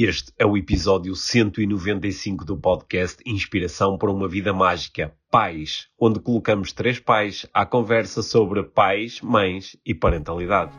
Este 0.00 0.32
é 0.38 0.46
o 0.46 0.56
episódio 0.56 1.16
195 1.16 2.44
do 2.44 2.56
podcast 2.56 3.20
Inspiração 3.26 3.98
para 3.98 4.12
uma 4.12 4.28
Vida 4.28 4.52
Mágica, 4.52 5.12
Pais, 5.28 5.88
onde 6.00 6.20
colocamos 6.20 6.72
três 6.72 7.00
pais 7.00 7.44
à 7.52 7.66
conversa 7.66 8.22
sobre 8.22 8.62
pais, 8.62 9.20
mães 9.20 9.76
e 9.84 9.92
parentalidade. 9.92 10.70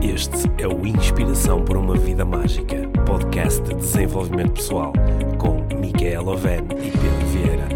Este 0.00 0.48
é 0.62 0.68
o 0.68 0.86
Inspiração 0.86 1.64
para 1.64 1.80
uma 1.80 1.96
Vida 1.96 2.24
Mágica, 2.24 2.88
podcast 3.04 3.60
de 3.60 3.74
desenvolvimento 3.74 4.52
pessoal, 4.52 4.92
com 5.36 5.66
Micaela 5.80 6.30
Oven 6.30 6.62
e 6.80 6.92
Pedro 6.92 7.26
Vieira. 7.32 7.68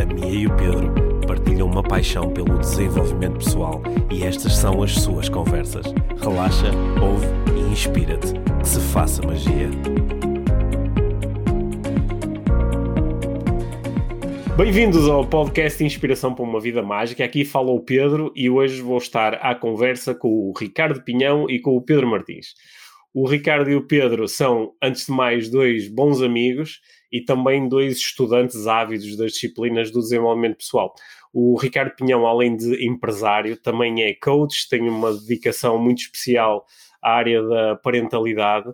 A 0.00 0.06
Mia 0.06 0.40
e 0.40 0.46
o 0.46 0.54
Pedro 0.54 1.09
partilham 1.30 1.68
uma 1.68 1.80
paixão 1.80 2.28
pelo 2.32 2.58
desenvolvimento 2.58 3.38
pessoal 3.38 3.80
e 4.10 4.24
estas 4.24 4.56
são 4.56 4.82
as 4.82 4.92
suas 4.96 5.28
conversas. 5.28 5.86
Relaxa, 6.20 6.72
ouve 7.00 7.24
e 7.56 7.72
inspira-te. 7.72 8.32
Que 8.58 8.66
se 8.68 8.80
faça 8.92 9.22
magia. 9.24 9.68
Bem-vindos 14.56 15.08
ao 15.08 15.24
podcast 15.24 15.84
Inspiração 15.84 16.34
para 16.34 16.44
uma 16.44 16.58
Vida 16.58 16.82
Mágica. 16.82 17.24
Aqui 17.24 17.44
fala 17.44 17.70
o 17.70 17.78
Pedro 17.78 18.32
e 18.34 18.50
hoje 18.50 18.82
vou 18.82 18.98
estar 18.98 19.34
à 19.34 19.54
conversa 19.54 20.12
com 20.12 20.28
o 20.28 20.52
Ricardo 20.58 21.00
Pinhão 21.04 21.48
e 21.48 21.60
com 21.60 21.76
o 21.76 21.80
Pedro 21.80 22.08
Martins. 22.08 22.54
O 23.14 23.28
Ricardo 23.28 23.70
e 23.70 23.76
o 23.76 23.86
Pedro 23.86 24.26
são, 24.26 24.72
antes 24.82 25.06
de 25.06 25.12
mais, 25.12 25.48
dois 25.48 25.88
bons 25.88 26.22
amigos 26.22 26.80
e 27.12 27.20
também 27.20 27.68
dois 27.68 27.96
estudantes 27.98 28.66
ávidos 28.66 29.16
das 29.16 29.32
disciplinas 29.32 29.90
do 29.90 30.00
desenvolvimento 30.00 30.58
pessoal. 30.58 30.94
O 31.32 31.56
Ricardo 31.56 31.94
Pinhão, 31.94 32.26
além 32.26 32.56
de 32.56 32.84
empresário, 32.86 33.56
também 33.56 34.02
é 34.02 34.14
coach, 34.14 34.68
tem 34.68 34.88
uma 34.88 35.12
dedicação 35.12 35.78
muito 35.78 35.98
especial 35.98 36.66
à 37.02 37.12
área 37.12 37.42
da 37.42 37.76
parentalidade 37.76 38.68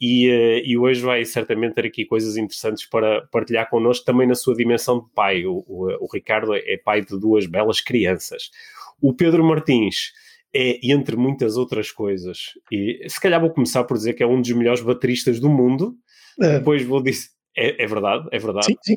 e, 0.00 0.28
uh, 0.28 0.62
e, 0.64 0.76
hoje 0.76 1.00
vai 1.00 1.24
certamente 1.24 1.74
ter 1.74 1.86
aqui 1.86 2.04
coisas 2.04 2.36
interessantes 2.36 2.84
para 2.84 3.26
partilhar 3.32 3.68
connosco, 3.68 4.04
também 4.04 4.26
na 4.26 4.34
sua 4.34 4.54
dimensão 4.54 5.00
de 5.00 5.06
pai. 5.14 5.46
O, 5.46 5.64
o, 5.66 6.04
o, 6.04 6.08
Ricardo 6.12 6.54
é 6.54 6.76
pai 6.76 7.00
de 7.00 7.18
duas 7.18 7.46
belas 7.46 7.80
crianças. 7.80 8.50
O 9.00 9.14
Pedro 9.14 9.42
Martins 9.42 10.12
é, 10.54 10.78
entre 10.82 11.16
muitas 11.16 11.56
outras 11.56 11.90
coisas, 11.90 12.52
e 12.70 13.06
se 13.08 13.20
calhar 13.20 13.40
vou 13.40 13.50
começar 13.50 13.84
por 13.84 13.96
dizer 13.96 14.12
que 14.12 14.22
é 14.22 14.26
um 14.26 14.40
dos 14.40 14.50
melhores 14.52 14.82
bateristas 14.82 15.40
do 15.40 15.48
mundo, 15.48 15.94
é. 16.40 16.58
depois 16.58 16.84
vou 16.84 17.02
dizer. 17.02 17.28
É, 17.58 17.84
é 17.84 17.86
verdade, 17.86 18.28
é 18.30 18.38
verdade. 18.38 18.66
Sim, 18.66 18.76
sim. 18.82 18.96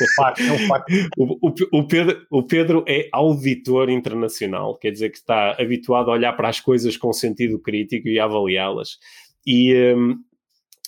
É 0.00 0.06
facto, 0.16 0.40
é. 0.40 1.06
O, 1.16 1.48
o, 1.48 1.54
o, 1.72 1.86
Pedro, 1.86 2.26
o 2.30 2.42
Pedro 2.42 2.84
é 2.86 3.08
auditor 3.12 3.90
internacional, 3.90 4.76
quer 4.76 4.90
dizer 4.90 5.10
que 5.10 5.18
está 5.18 5.56
habituado 5.60 6.10
a 6.10 6.14
olhar 6.14 6.32
para 6.34 6.48
as 6.48 6.60
coisas 6.60 6.96
com 6.96 7.12
sentido 7.12 7.58
crítico 7.58 8.08
e 8.08 8.18
avaliá-las. 8.18 8.98
E 9.46 9.74
um, 9.94 10.18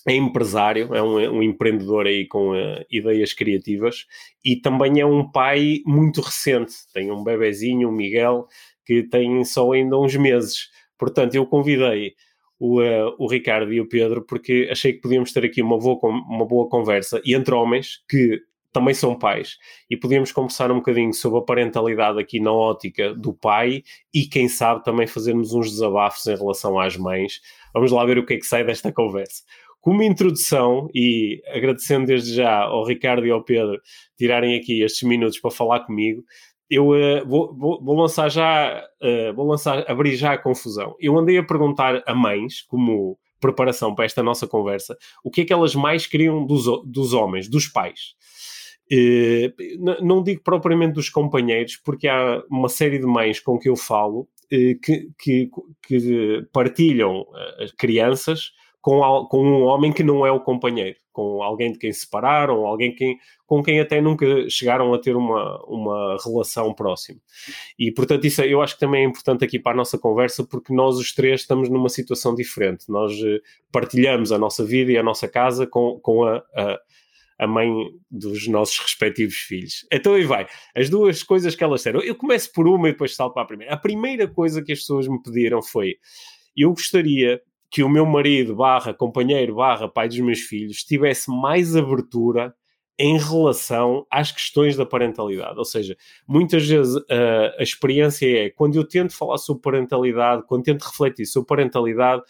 é 0.06 0.14
empresário, 0.14 0.94
é 0.94 1.02
um, 1.02 1.38
um 1.38 1.42
empreendedor 1.42 2.06
aí 2.06 2.26
com 2.26 2.52
uh, 2.52 2.84
ideias 2.90 3.32
criativas 3.32 4.06
e 4.44 4.56
também 4.56 5.00
é 5.00 5.06
um 5.06 5.30
pai 5.30 5.80
muito 5.84 6.20
recente. 6.20 6.72
Tem 6.92 7.10
um 7.10 7.22
bebezinho, 7.22 7.88
o 7.88 7.92
Miguel, 7.92 8.46
que 8.84 9.02
tem 9.02 9.44
só 9.44 9.72
ainda 9.72 9.98
uns 9.98 10.16
meses. 10.16 10.70
Portanto, 10.98 11.34
eu 11.34 11.46
convidei 11.46 12.14
o, 12.58 12.80
uh, 12.80 13.14
o 13.18 13.26
Ricardo 13.26 13.72
e 13.72 13.80
o 13.80 13.88
Pedro 13.88 14.22
porque 14.22 14.68
achei 14.70 14.92
que 14.92 15.00
podíamos 15.00 15.32
ter 15.32 15.44
aqui 15.44 15.62
uma 15.62 15.78
boa, 15.78 15.98
uma 16.02 16.46
boa 16.46 16.68
conversa 16.68 17.20
e 17.24 17.34
entre 17.34 17.54
homens 17.54 18.02
que 18.08 18.42
também 18.72 18.94
são 18.94 19.18
pais 19.18 19.56
e 19.88 19.96
podíamos 19.96 20.32
conversar 20.32 20.70
um 20.70 20.76
bocadinho 20.76 21.12
sobre 21.12 21.38
a 21.38 21.42
parentalidade 21.42 22.20
aqui 22.20 22.40
na 22.40 22.52
ótica 22.52 23.14
do 23.14 23.32
pai 23.32 23.82
e 24.14 24.22
quem 24.24 24.48
sabe 24.48 24.84
também 24.84 25.06
fazermos 25.06 25.52
uns 25.52 25.70
desabafos 25.70 26.26
em 26.26 26.36
relação 26.36 26.78
às 26.78 26.96
mães. 26.96 27.40
Vamos 27.74 27.90
lá 27.90 28.04
ver 28.04 28.18
o 28.18 28.26
que 28.26 28.34
é 28.34 28.36
que 28.38 28.46
sai 28.46 28.64
desta 28.64 28.92
conversa. 28.92 29.42
Como 29.80 30.02
introdução 30.02 30.88
e 30.94 31.42
agradecendo 31.48 32.06
desde 32.06 32.34
já 32.34 32.64
ao 32.64 32.84
Ricardo 32.84 33.26
e 33.26 33.30
ao 33.30 33.42
Pedro 33.42 33.80
tirarem 34.16 34.56
aqui 34.56 34.82
estes 34.82 35.08
minutos 35.08 35.40
para 35.40 35.50
falar 35.50 35.80
comigo, 35.80 36.22
eu 36.68 36.90
uh, 36.90 37.26
vou, 37.26 37.56
vou, 37.56 37.82
vou, 37.82 37.96
lançar 37.96 38.28
já, 38.28 38.86
uh, 39.02 39.34
vou 39.34 39.48
lançar, 39.48 39.84
abrir 39.90 40.14
já 40.14 40.34
a 40.34 40.38
confusão. 40.38 40.94
Eu 41.00 41.18
andei 41.18 41.36
a 41.38 41.42
perguntar 41.42 42.02
a 42.06 42.14
mães, 42.14 42.62
como 42.62 43.18
preparação 43.40 43.94
para 43.94 44.04
esta 44.04 44.22
nossa 44.22 44.46
conversa, 44.46 44.96
o 45.24 45.30
que 45.30 45.40
é 45.40 45.44
que 45.44 45.52
elas 45.52 45.74
mais 45.74 46.06
queriam 46.06 46.46
dos, 46.46 46.66
dos 46.86 47.12
homens, 47.12 47.48
dos 47.48 47.66
pais. 47.66 48.14
Eh, 48.90 49.52
não 50.02 50.22
digo 50.22 50.42
propriamente 50.42 50.94
dos 50.94 51.08
companheiros, 51.08 51.76
porque 51.76 52.08
há 52.08 52.42
uma 52.50 52.68
série 52.68 52.98
de 52.98 53.06
mães 53.06 53.38
com 53.38 53.56
que 53.56 53.68
eu 53.68 53.76
falo 53.76 54.28
eh, 54.50 54.74
que, 54.82 55.08
que, 55.16 55.48
que 55.86 56.48
partilham 56.52 57.24
eh, 57.32 57.64
as 57.64 57.72
crianças 57.72 58.50
com, 58.80 59.00
com, 59.30 59.44
um 59.44 59.62
homem 59.62 59.92
que 59.92 60.02
não 60.02 60.26
é 60.26 60.32
o 60.32 60.40
companheiro, 60.40 60.96
com 61.12 61.40
alguém 61.42 61.70
de 61.70 61.78
quem 61.78 61.92
se 61.92 62.00
separaram, 62.00 62.66
alguém 62.66 62.92
quem, 62.94 63.16
com 63.46 63.62
quem 63.62 63.78
até 63.78 64.00
nunca 64.00 64.26
chegaram 64.48 64.92
a 64.92 64.98
ter 64.98 65.14
uma, 65.14 65.62
uma 65.66 66.16
relação 66.24 66.74
próxima. 66.74 67.20
E, 67.78 67.92
portanto, 67.92 68.26
isso 68.26 68.42
eu 68.42 68.60
acho 68.62 68.74
que 68.74 68.80
também 68.80 69.04
é 69.04 69.06
importante 69.06 69.44
aqui 69.44 69.58
para 69.58 69.72
a 69.72 69.76
nossa 69.76 69.98
conversa, 69.98 70.42
porque 70.42 70.74
nós 70.74 70.96
os 70.96 71.12
três 71.14 71.42
estamos 71.42 71.68
numa 71.68 71.90
situação 71.90 72.34
diferente. 72.34 72.86
Nós 72.88 73.12
partilhamos 73.70 74.32
a 74.32 74.38
nossa 74.38 74.64
vida 74.64 74.90
e 74.90 74.96
a 74.96 75.02
nossa 75.02 75.28
casa 75.28 75.66
com, 75.66 76.00
com 76.00 76.24
a, 76.24 76.42
a 76.56 76.80
a 77.40 77.46
mãe 77.46 77.72
dos 78.10 78.46
nossos 78.46 78.78
respectivos 78.78 79.36
filhos. 79.36 79.86
Então 79.90 80.12
aí 80.12 80.24
vai. 80.24 80.46
As 80.76 80.90
duas 80.90 81.22
coisas 81.22 81.54
que 81.54 81.64
elas 81.64 81.80
disseram. 81.80 82.00
Eu 82.02 82.14
começo 82.14 82.52
por 82.52 82.68
uma 82.68 82.88
e 82.88 82.92
depois 82.92 83.16
salto 83.16 83.32
para 83.32 83.42
a 83.44 83.46
primeira. 83.46 83.72
A 83.72 83.78
primeira 83.78 84.28
coisa 84.28 84.62
que 84.62 84.72
as 84.72 84.80
pessoas 84.80 85.08
me 85.08 85.20
pediram 85.22 85.62
foi: 85.62 85.96
eu 86.54 86.68
gostaria 86.70 87.40
que 87.70 87.82
o 87.82 87.88
meu 87.88 88.04
marido, 88.04 88.54
barra 88.54 88.92
companheiro, 88.92 89.54
barra 89.54 89.88
pai 89.88 90.06
dos 90.06 90.18
meus 90.18 90.40
filhos, 90.40 90.84
tivesse 90.84 91.30
mais 91.30 91.74
abertura 91.74 92.54
em 92.98 93.16
relação 93.18 94.06
às 94.10 94.30
questões 94.30 94.76
da 94.76 94.84
parentalidade. 94.84 95.56
Ou 95.56 95.64
seja, 95.64 95.96
muitas 96.28 96.68
vezes 96.68 96.94
uh, 96.94 97.58
a 97.58 97.62
experiência 97.62 98.26
é 98.26 98.50
quando 98.50 98.76
eu 98.76 98.86
tento 98.86 99.16
falar 99.16 99.38
sobre 99.38 99.62
parentalidade, 99.62 100.42
quando 100.46 100.64
tento 100.64 100.82
refletir 100.82 101.24
sobre 101.24 101.46
parentalidade, 101.46 102.22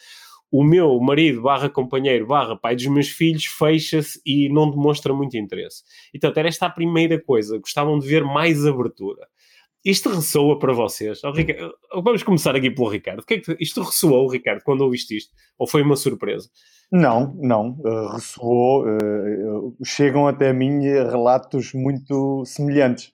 o 0.50 0.64
meu 0.64 0.98
marido 1.00 1.42
barra 1.42 1.68
companheiro 1.68 2.26
barra 2.26 2.56
pai 2.56 2.74
dos 2.74 2.86
meus 2.86 3.08
filhos 3.08 3.44
fecha-se 3.44 4.20
e 4.26 4.48
não 4.48 4.70
demonstra 4.70 5.14
muito 5.14 5.36
interesse. 5.36 5.82
Então, 6.12 6.32
era 6.34 6.48
esta 6.48 6.66
a 6.66 6.70
primeira 6.70 7.20
coisa. 7.20 7.58
Gostavam 7.58 7.98
de 7.98 8.06
ver 8.06 8.24
mais 8.24 8.66
abertura. 8.66 9.26
Isto 9.84 10.10
ressoa 10.10 10.58
para 10.58 10.74
vocês? 10.74 11.24
Oh, 11.24 11.30
Ricardo, 11.30 11.72
vamos 12.02 12.22
começar 12.22 12.54
aqui 12.54 12.70
pelo 12.70 12.88
Ricardo. 12.88 13.24
Que 13.24 13.34
é 13.34 13.38
que, 13.38 13.56
isto 13.60 13.82
ressoou, 13.82 14.28
Ricardo, 14.28 14.62
quando 14.62 14.82
ouviste 14.82 15.16
isto? 15.16 15.32
Ou 15.58 15.66
foi 15.66 15.82
uma 15.82 15.96
surpresa? 15.96 16.50
Não, 16.92 17.34
não. 17.40 17.78
Uh, 17.80 18.08
ressoou. 18.08 18.84
Uh, 18.84 19.76
chegam 19.84 20.26
até 20.26 20.50
a 20.50 20.52
mim 20.52 20.80
relatos 20.82 21.72
muito 21.72 22.44
semelhantes. 22.44 23.12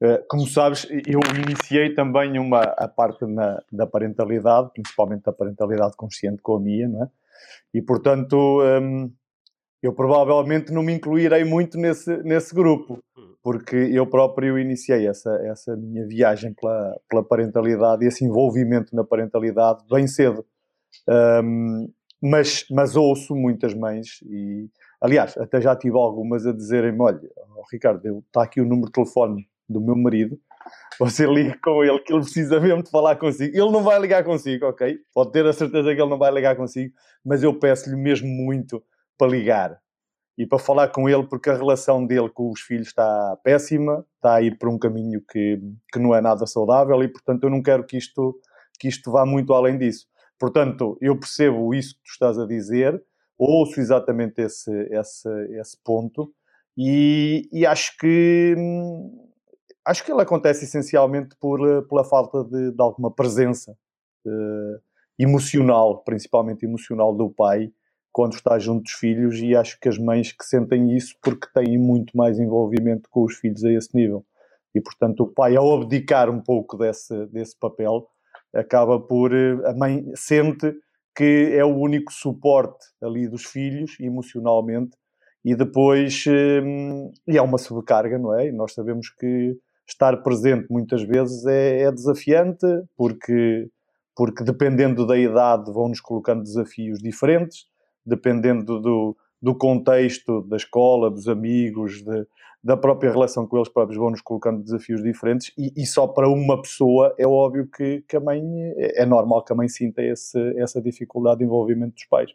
Eh, 0.00 0.24
como 0.28 0.46
sabes, 0.46 0.86
eu 0.90 1.20
iniciei 1.34 1.92
também 1.92 2.38
uma, 2.38 2.62
a 2.62 2.86
parte 2.86 3.26
na, 3.26 3.60
da 3.70 3.86
parentalidade, 3.86 4.70
principalmente 4.72 5.28
a 5.28 5.32
parentalidade 5.32 5.96
consciente 5.96 6.40
com 6.40 6.56
a 6.56 6.60
minha, 6.60 6.88
não 6.88 7.02
é? 7.04 7.08
E, 7.74 7.82
portanto, 7.82 8.62
um, 8.62 9.12
eu 9.82 9.92
provavelmente 9.92 10.72
não 10.72 10.82
me 10.82 10.92
incluirei 10.92 11.44
muito 11.44 11.78
nesse, 11.78 12.16
nesse 12.22 12.54
grupo, 12.54 12.98
porque 13.42 13.76
eu 13.76 14.06
próprio 14.06 14.58
iniciei 14.58 15.06
essa, 15.06 15.30
essa 15.44 15.76
minha 15.76 16.06
viagem 16.06 16.52
pela, 16.54 17.00
pela 17.08 17.24
parentalidade 17.24 18.04
e 18.04 18.08
esse 18.08 18.24
envolvimento 18.24 18.94
na 18.94 19.04
parentalidade 19.04 19.84
bem 19.90 20.06
cedo. 20.06 20.44
Um, 21.08 21.90
mas, 22.20 22.64
mas 22.70 22.96
ouço 22.96 23.34
muitas 23.36 23.74
mães 23.74 24.20
e, 24.22 24.68
aliás, 25.00 25.36
até 25.36 25.60
já 25.60 25.76
tive 25.76 25.96
algumas 25.96 26.46
a 26.46 26.52
dizerem-me, 26.52 27.00
olha, 27.00 27.20
oh, 27.56 27.62
Ricardo, 27.70 28.24
está 28.26 28.42
aqui 28.42 28.60
o 28.60 28.64
número 28.64 28.86
de 28.86 28.92
telefone 28.92 29.48
do 29.68 29.80
meu 29.80 29.96
marido, 29.96 30.38
você 30.98 31.26
liga 31.26 31.56
com 31.62 31.84
ele 31.84 31.98
que 32.00 32.12
ele 32.12 32.22
precisa 32.22 32.60
mesmo 32.60 32.82
de 32.82 32.90
falar 32.90 33.16
consigo. 33.16 33.56
Ele 33.56 33.70
não 33.70 33.82
vai 33.82 34.00
ligar 34.00 34.24
consigo, 34.24 34.66
ok? 34.66 34.98
Pode 35.14 35.32
ter 35.32 35.46
a 35.46 35.52
certeza 35.52 35.94
que 35.94 36.00
ele 36.00 36.10
não 36.10 36.18
vai 36.18 36.32
ligar 36.32 36.56
consigo, 36.56 36.92
mas 37.24 37.42
eu 37.42 37.58
peço-lhe 37.58 37.96
mesmo 37.96 38.28
muito 38.28 38.82
para 39.16 39.28
ligar 39.28 39.78
e 40.36 40.46
para 40.46 40.58
falar 40.58 40.88
com 40.88 41.08
ele, 41.08 41.26
porque 41.26 41.50
a 41.50 41.56
relação 41.56 42.06
dele 42.06 42.28
com 42.28 42.50
os 42.50 42.60
filhos 42.60 42.88
está 42.88 43.36
péssima, 43.42 44.06
está 44.16 44.36
a 44.36 44.42
ir 44.42 44.56
por 44.56 44.68
um 44.68 44.78
caminho 44.78 45.20
que, 45.28 45.60
que 45.92 45.98
não 45.98 46.14
é 46.14 46.20
nada 46.20 46.46
saudável 46.46 47.02
e, 47.02 47.08
portanto, 47.08 47.42
eu 47.42 47.50
não 47.50 47.60
quero 47.60 47.84
que 47.84 47.96
isto, 47.96 48.38
que 48.78 48.86
isto 48.86 49.10
vá 49.10 49.26
muito 49.26 49.52
além 49.52 49.76
disso. 49.76 50.06
Portanto, 50.38 50.96
eu 51.00 51.18
percebo 51.18 51.74
isso 51.74 51.96
que 51.96 52.04
tu 52.04 52.12
estás 52.12 52.38
a 52.38 52.46
dizer, 52.46 53.02
ouço 53.36 53.80
exatamente 53.80 54.40
esse, 54.40 54.70
esse, 54.92 55.28
esse 55.58 55.76
ponto 55.82 56.32
e, 56.76 57.48
e 57.52 57.66
acho 57.66 57.96
que 57.98 58.54
hum, 58.56 59.27
Acho 59.88 60.04
que 60.04 60.12
ele 60.12 60.20
acontece 60.20 60.66
essencialmente 60.66 61.34
por, 61.40 61.66
eh, 61.66 61.80
pela 61.88 62.04
falta 62.04 62.44
de, 62.44 62.72
de 62.72 62.82
alguma 62.82 63.10
presença 63.10 63.72
uh, 64.26 64.82
emocional, 65.18 66.04
principalmente 66.04 66.66
emocional 66.66 67.16
do 67.16 67.30
pai, 67.30 67.72
quando 68.12 68.34
está 68.34 68.58
junto 68.58 68.82
dos 68.82 68.92
filhos, 68.92 69.40
e 69.40 69.56
acho 69.56 69.80
que 69.80 69.88
as 69.88 69.96
mães 69.96 70.30
que 70.30 70.44
sentem 70.44 70.94
isso 70.94 71.14
porque 71.22 71.48
têm 71.54 71.78
muito 71.78 72.14
mais 72.14 72.38
envolvimento 72.38 73.08
com 73.08 73.24
os 73.24 73.36
filhos 73.36 73.64
a 73.64 73.72
esse 73.72 73.96
nível. 73.96 74.26
E 74.74 74.80
portanto, 74.80 75.20
o 75.22 75.26
pai, 75.26 75.56
ao 75.56 75.74
abdicar 75.74 76.28
um 76.28 76.42
pouco 76.42 76.76
desse, 76.76 77.24
desse 77.28 77.58
papel, 77.58 78.06
acaba 78.54 79.00
por. 79.00 79.34
Eh, 79.34 79.56
a 79.64 79.72
mãe 79.72 80.04
sente 80.14 80.70
que 81.16 81.54
é 81.56 81.64
o 81.64 81.74
único 81.74 82.12
suporte 82.12 82.84
ali 83.02 83.26
dos 83.26 83.46
filhos, 83.46 83.96
emocionalmente, 83.98 84.98
e 85.42 85.54
depois, 85.54 86.26
e 86.26 87.38
é 87.38 87.40
uma 87.40 87.56
sobrecarga, 87.56 88.18
não 88.18 88.38
é? 88.38 88.48
E 88.48 88.52
nós 88.52 88.74
sabemos 88.74 89.08
que 89.08 89.56
estar 89.88 90.22
presente 90.22 90.66
muitas 90.70 91.02
vezes 91.02 91.44
é, 91.46 91.82
é 91.82 91.92
desafiante, 91.92 92.66
porque, 92.96 93.68
porque 94.14 94.44
dependendo 94.44 95.06
da 95.06 95.18
idade 95.18 95.72
vão-nos 95.72 96.00
colocando 96.00 96.42
desafios 96.42 96.98
diferentes, 96.98 97.66
dependendo 98.04 98.80
do, 98.80 99.16
do 99.40 99.54
contexto 99.54 100.42
da 100.42 100.56
escola, 100.56 101.10
dos 101.10 101.28
amigos, 101.28 102.02
de, 102.02 102.26
da 102.62 102.76
própria 102.76 103.10
relação 103.10 103.46
com 103.46 103.56
eles 103.56 103.68
próprios, 103.68 103.98
vão-nos 103.98 104.20
colocando 104.20 104.62
desafios 104.62 105.02
diferentes 105.02 105.52
e, 105.56 105.72
e, 105.76 105.86
só 105.86 106.06
para 106.06 106.28
uma 106.28 106.60
pessoa 106.60 107.14
é 107.18 107.26
óbvio 107.26 107.66
que, 107.66 108.04
que 108.06 108.16
a 108.16 108.20
mãe, 108.20 108.42
é, 108.76 109.02
é 109.02 109.06
normal 109.06 109.44
que 109.44 109.52
a 109.52 109.56
mãe 109.56 109.68
sinta 109.68 110.02
esse, 110.02 110.38
essa 110.58 110.82
dificuldade 110.82 111.38
de 111.38 111.44
envolvimento 111.44 111.94
dos 111.94 112.04
pais. 112.04 112.30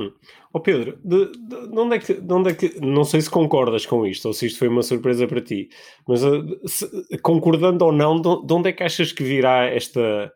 Hum. 0.00 0.12
Oh 0.52 0.60
Pedro, 0.60 0.98
de, 1.04 1.26
de, 1.32 1.68
de, 1.68 1.78
onde 1.78 1.96
é 1.96 1.98
que, 1.98 2.14
de 2.14 2.32
onde 2.32 2.50
é 2.50 2.54
que, 2.54 2.80
não 2.80 3.04
sei 3.04 3.20
se 3.20 3.28
concordas 3.28 3.84
com 3.84 4.06
isto 4.06 4.26
ou 4.26 4.32
se 4.32 4.46
isto 4.46 4.58
foi 4.58 4.68
uma 4.68 4.82
surpresa 4.82 5.26
para 5.26 5.42
ti, 5.42 5.68
mas 6.08 6.24
uh, 6.24 6.42
se, 6.66 6.88
concordando 7.18 7.84
ou 7.84 7.92
não, 7.92 8.20
de, 8.20 8.52
onde 8.52 8.70
é 8.70 8.72
que 8.72 8.82
achas 8.82 9.12
que 9.12 9.22
virá 9.22 9.66
esta, 9.66 10.32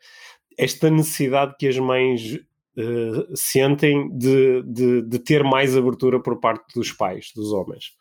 esta 0.58 0.90
necessidade 0.90 1.54
que 1.58 1.66
as 1.66 1.78
mães 1.78 2.34
uh, 2.76 3.34
sentem 3.34 4.10
de, 4.16 4.62
de, 4.64 5.02
de 5.02 5.18
ter 5.18 5.42
mais 5.42 5.74
abertura 5.74 6.20
por 6.20 6.38
parte 6.38 6.74
dos 6.74 6.92
pais, 6.92 7.32
dos 7.34 7.50
homens? 7.50 7.92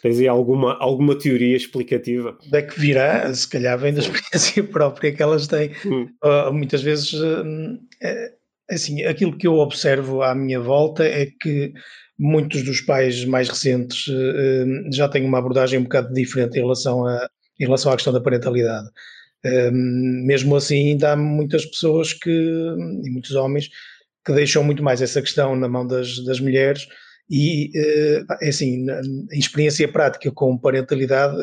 Tens 0.00 0.20
aí 0.20 0.28
alguma, 0.28 0.76
alguma 0.78 1.18
teoria 1.18 1.56
explicativa? 1.56 2.38
Onde 2.46 2.58
é 2.58 2.62
que 2.62 2.78
virá? 2.78 3.32
Se 3.34 3.48
calhar 3.48 3.76
vem 3.78 3.92
da 3.92 4.00
experiência 4.00 4.62
própria 4.70 5.12
que 5.12 5.22
elas 5.22 5.48
têm. 5.48 5.72
Hum. 5.84 6.08
Uh, 6.22 6.52
muitas 6.52 6.82
vezes 6.82 7.12
uh, 7.14 7.78
assim, 8.70 9.02
aquilo 9.04 9.36
que 9.36 9.46
eu 9.46 9.54
observo 9.54 10.22
à 10.22 10.34
minha 10.34 10.60
volta 10.60 11.04
é 11.04 11.26
que 11.26 11.72
muitos 12.18 12.64
dos 12.64 12.80
pais 12.80 13.24
mais 13.24 13.48
recentes 13.48 14.06
uh, 14.08 14.92
já 14.92 15.08
têm 15.08 15.24
uma 15.24 15.38
abordagem 15.38 15.78
um 15.78 15.84
bocado 15.84 16.12
diferente 16.12 16.58
em 16.58 16.62
relação, 16.62 17.06
a, 17.06 17.28
em 17.60 17.64
relação 17.64 17.92
à 17.92 17.96
questão 17.96 18.12
da 18.12 18.20
parentalidade. 18.20 18.88
Uh, 19.44 19.72
mesmo 19.72 20.56
assim, 20.56 20.90
ainda 20.90 21.12
há 21.12 21.16
muitas 21.16 21.64
pessoas 21.66 22.12
que, 22.12 22.30
e 22.30 23.10
muitos 23.10 23.32
homens, 23.32 23.68
que 24.24 24.32
deixam 24.32 24.64
muito 24.64 24.82
mais 24.82 25.02
essa 25.02 25.20
questão 25.20 25.54
na 25.54 25.68
mão 25.68 25.86
das, 25.86 26.24
das 26.24 26.40
mulheres 26.40 26.88
e, 27.30 27.70
uh, 27.76 28.26
é 28.40 28.48
assim, 28.48 28.86
em 29.32 29.38
experiência 29.38 29.86
prática 29.86 30.30
com 30.32 30.58
parentalidade, 30.58 31.36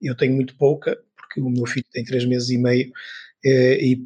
eu 0.00 0.16
tenho 0.16 0.34
muito 0.34 0.56
pouca, 0.56 0.98
porque 1.16 1.40
o 1.40 1.50
meu 1.50 1.66
filho 1.66 1.86
tem 1.92 2.04
três 2.04 2.24
meses 2.24 2.50
e 2.50 2.58
meio, 2.58 2.90
e 3.44 4.04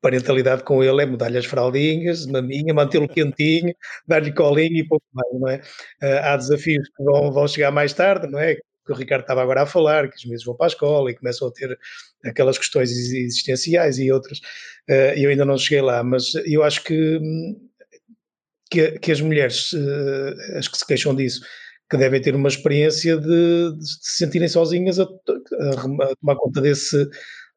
parentalidade 0.00 0.62
com 0.64 0.82
ele 0.82 1.02
é 1.02 1.06
mudar-lhe 1.06 1.38
as 1.38 1.46
fraldinhas, 1.46 2.26
na 2.26 2.40
minha, 2.40 2.72
mantê-lo 2.72 3.08
quentinho, 3.08 3.74
dar-lhe 4.06 4.32
colinho 4.32 4.76
e 4.76 4.86
pouco 4.86 5.04
mais, 5.12 5.40
não 5.40 5.48
é? 5.48 5.56
Uh, 6.02 6.24
há 6.24 6.36
desafios 6.36 6.88
que 6.88 7.02
vão, 7.02 7.32
vão 7.32 7.48
chegar 7.48 7.70
mais 7.70 7.92
tarde, 7.92 8.28
não 8.28 8.38
é? 8.38 8.54
Que 8.54 8.92
o 8.92 8.94
Ricardo 8.94 9.22
estava 9.22 9.42
agora 9.42 9.62
a 9.62 9.66
falar, 9.66 10.08
que 10.08 10.16
os 10.16 10.24
meses 10.24 10.44
vão 10.44 10.56
para 10.56 10.66
a 10.66 10.68
escola 10.68 11.10
e 11.10 11.16
começam 11.16 11.48
a 11.48 11.52
ter 11.52 11.78
aquelas 12.24 12.58
questões 12.58 12.90
existenciais 12.90 13.98
e 13.98 14.10
outras. 14.12 14.38
Uh, 14.88 15.14
eu 15.16 15.30
ainda 15.30 15.44
não 15.44 15.58
cheguei 15.58 15.82
lá, 15.82 16.02
mas 16.02 16.34
eu 16.46 16.62
acho 16.62 16.82
que, 16.84 17.20
que, 18.70 18.98
que 18.98 19.12
as 19.12 19.20
mulheres, 19.20 19.72
uh, 19.72 20.58
as 20.58 20.68
que 20.68 20.78
se 20.78 20.86
queixam 20.86 21.14
disso, 21.14 21.40
que 21.90 21.96
devem 21.96 22.20
ter 22.20 22.34
uma 22.34 22.48
experiência 22.48 23.16
de, 23.16 23.76
de 23.76 23.86
se 23.86 24.18
sentirem 24.18 24.48
sozinhas 24.48 25.00
a, 25.00 25.04
a, 25.04 26.04
a 26.10 26.16
tomar 26.16 26.36
conta 26.36 26.60
desse 26.60 27.08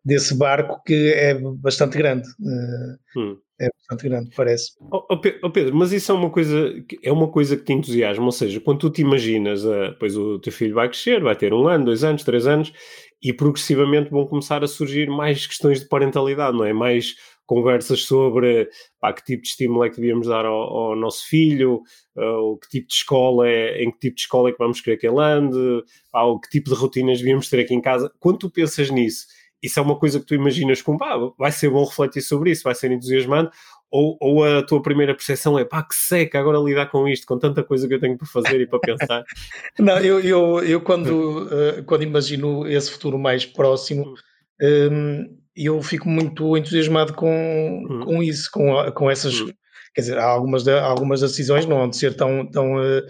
desse 0.04 0.36
barco 0.38 0.82
que 0.86 1.14
é 1.14 1.36
bastante 1.36 1.98
grande. 1.98 2.28
Eh, 2.28 3.20
hum. 3.20 3.38
É 3.60 3.70
bastante 3.78 4.10
grande, 4.10 4.32
parece. 4.36 4.72
Oh, 4.92 5.06
oh, 5.08 5.52
Pedro, 5.52 5.76
mas 5.76 5.92
isso 5.92 6.12
é 6.12 6.16
uma 6.16 6.32
coisa 6.32 6.74
é 7.04 7.12
uma 7.12 7.28
coisa 7.28 7.56
que 7.56 7.64
te 7.64 7.74
entusiasma, 7.74 8.26
ou 8.26 8.32
seja, 8.32 8.60
quando 8.60 8.80
tu 8.80 8.90
te 8.90 9.04
imaginas, 9.04 9.64
uh, 9.64 9.96
pois 10.00 10.18
o 10.18 10.40
teu 10.40 10.52
filho 10.52 10.74
vai 10.74 10.90
crescer, 10.90 11.22
vai 11.22 11.36
ter 11.36 11.54
um 11.54 11.68
ano, 11.68 11.86
dois 11.86 12.04
anos, 12.04 12.24
três 12.24 12.48
anos, 12.48 12.74
e 13.22 13.32
progressivamente 13.32 14.10
vão 14.10 14.26
começar 14.26 14.64
a 14.64 14.68
surgir 14.68 15.08
mais 15.12 15.46
questões 15.46 15.80
de 15.80 15.88
parentalidade, 15.88 16.58
não 16.58 16.66
é? 16.66 16.74
Mais 16.74 17.14
conversas 17.46 18.04
sobre 18.04 18.68
pá, 19.00 19.14
que 19.14 19.24
tipo 19.24 19.44
de 19.44 19.50
estímulo 19.50 19.84
é 19.84 19.90
que 19.92 19.98
devíamos 19.98 20.28
dar 20.28 20.46
ao, 20.46 20.56
ao 20.56 20.96
nosso 20.96 21.28
filho, 21.28 21.82
uh, 22.16 22.58
que 22.60 22.68
tipo 22.70 22.88
de 22.88 22.94
escola 22.94 23.48
é, 23.48 23.84
em 23.84 23.92
que 23.92 24.00
tipo 24.00 24.16
de 24.16 24.22
escola 24.22 24.50
é 24.50 24.52
que 24.54 24.58
vamos 24.58 24.82
querer 24.82 24.98
que 24.98 25.06
ele 25.06 25.20
ande, 25.20 25.84
pá, 26.12 26.22
que 26.42 26.50
tipo 26.50 26.72
de 26.72 26.76
rotinas 26.76 27.20
devíamos 27.20 27.48
ter 27.48 27.60
aqui 27.60 27.76
em 27.76 27.82
casa. 27.82 28.12
Quando 28.20 28.40
tu 28.40 28.50
pensas 28.50 28.90
nisso, 28.90 29.28
isso 29.62 29.80
é 29.80 29.84
uma 29.84 29.98
coisa 29.98 30.20
que 30.20 30.26
tu 30.26 30.36
imaginas 30.36 30.82
como 30.82 30.98
pá, 30.98 31.16
vai 31.38 31.52
ser 31.52 31.70
bom 31.70 31.86
refletir 31.86 32.22
sobre 32.22 32.52
isso, 32.52 32.64
vai 32.64 32.76
ser 32.76 32.92
entusiasmante, 32.92 33.52
ou, 33.92 34.18
ou 34.22 34.44
a 34.44 34.64
tua 34.64 34.82
primeira 34.82 35.14
percepção 35.14 35.60
é 35.60 35.66
pá, 35.66 35.84
que 35.84 35.94
seca 35.94 36.40
agora 36.40 36.58
lidar 36.58 36.88
com 36.88 37.08
isto, 37.08 37.28
com 37.28 37.38
tanta 37.38 37.62
coisa 37.62 37.88
que 37.88 37.94
eu 37.94 38.00
tenho 38.00 38.18
para 38.18 38.28
fazer 38.28 38.62
e 38.62 38.66
para 38.66 38.80
pensar? 38.80 39.24
Não, 39.78 40.00
eu, 40.00 40.20
eu, 40.22 40.64
eu 40.64 40.82
quando, 40.82 41.46
uh, 41.46 41.84
quando 41.86 42.04
imagino 42.04 42.66
esse 42.68 42.90
futuro 42.90 43.20
mais 43.20 43.46
próximo, 43.46 44.14
um, 44.62 45.38
eu 45.56 45.82
fico 45.82 46.08
muito 46.08 46.56
entusiasmado 46.56 47.14
com, 47.14 47.86
uhum. 47.90 48.06
com 48.06 48.24
isso, 48.24 48.50
com, 48.52 48.92
com 48.94 49.12
essas. 49.12 49.42
Uhum. 49.42 49.52
Quer 49.94 50.02
dizer, 50.02 50.18
há 50.18 50.26
algumas, 50.26 50.66
algumas 50.68 51.20
decisões 51.20 51.66
não 51.66 51.78
vão 51.78 51.90
de 51.90 51.98
ser 51.98 52.16
tão, 52.16 52.50
tão, 52.50 52.76
uh, 52.78 53.02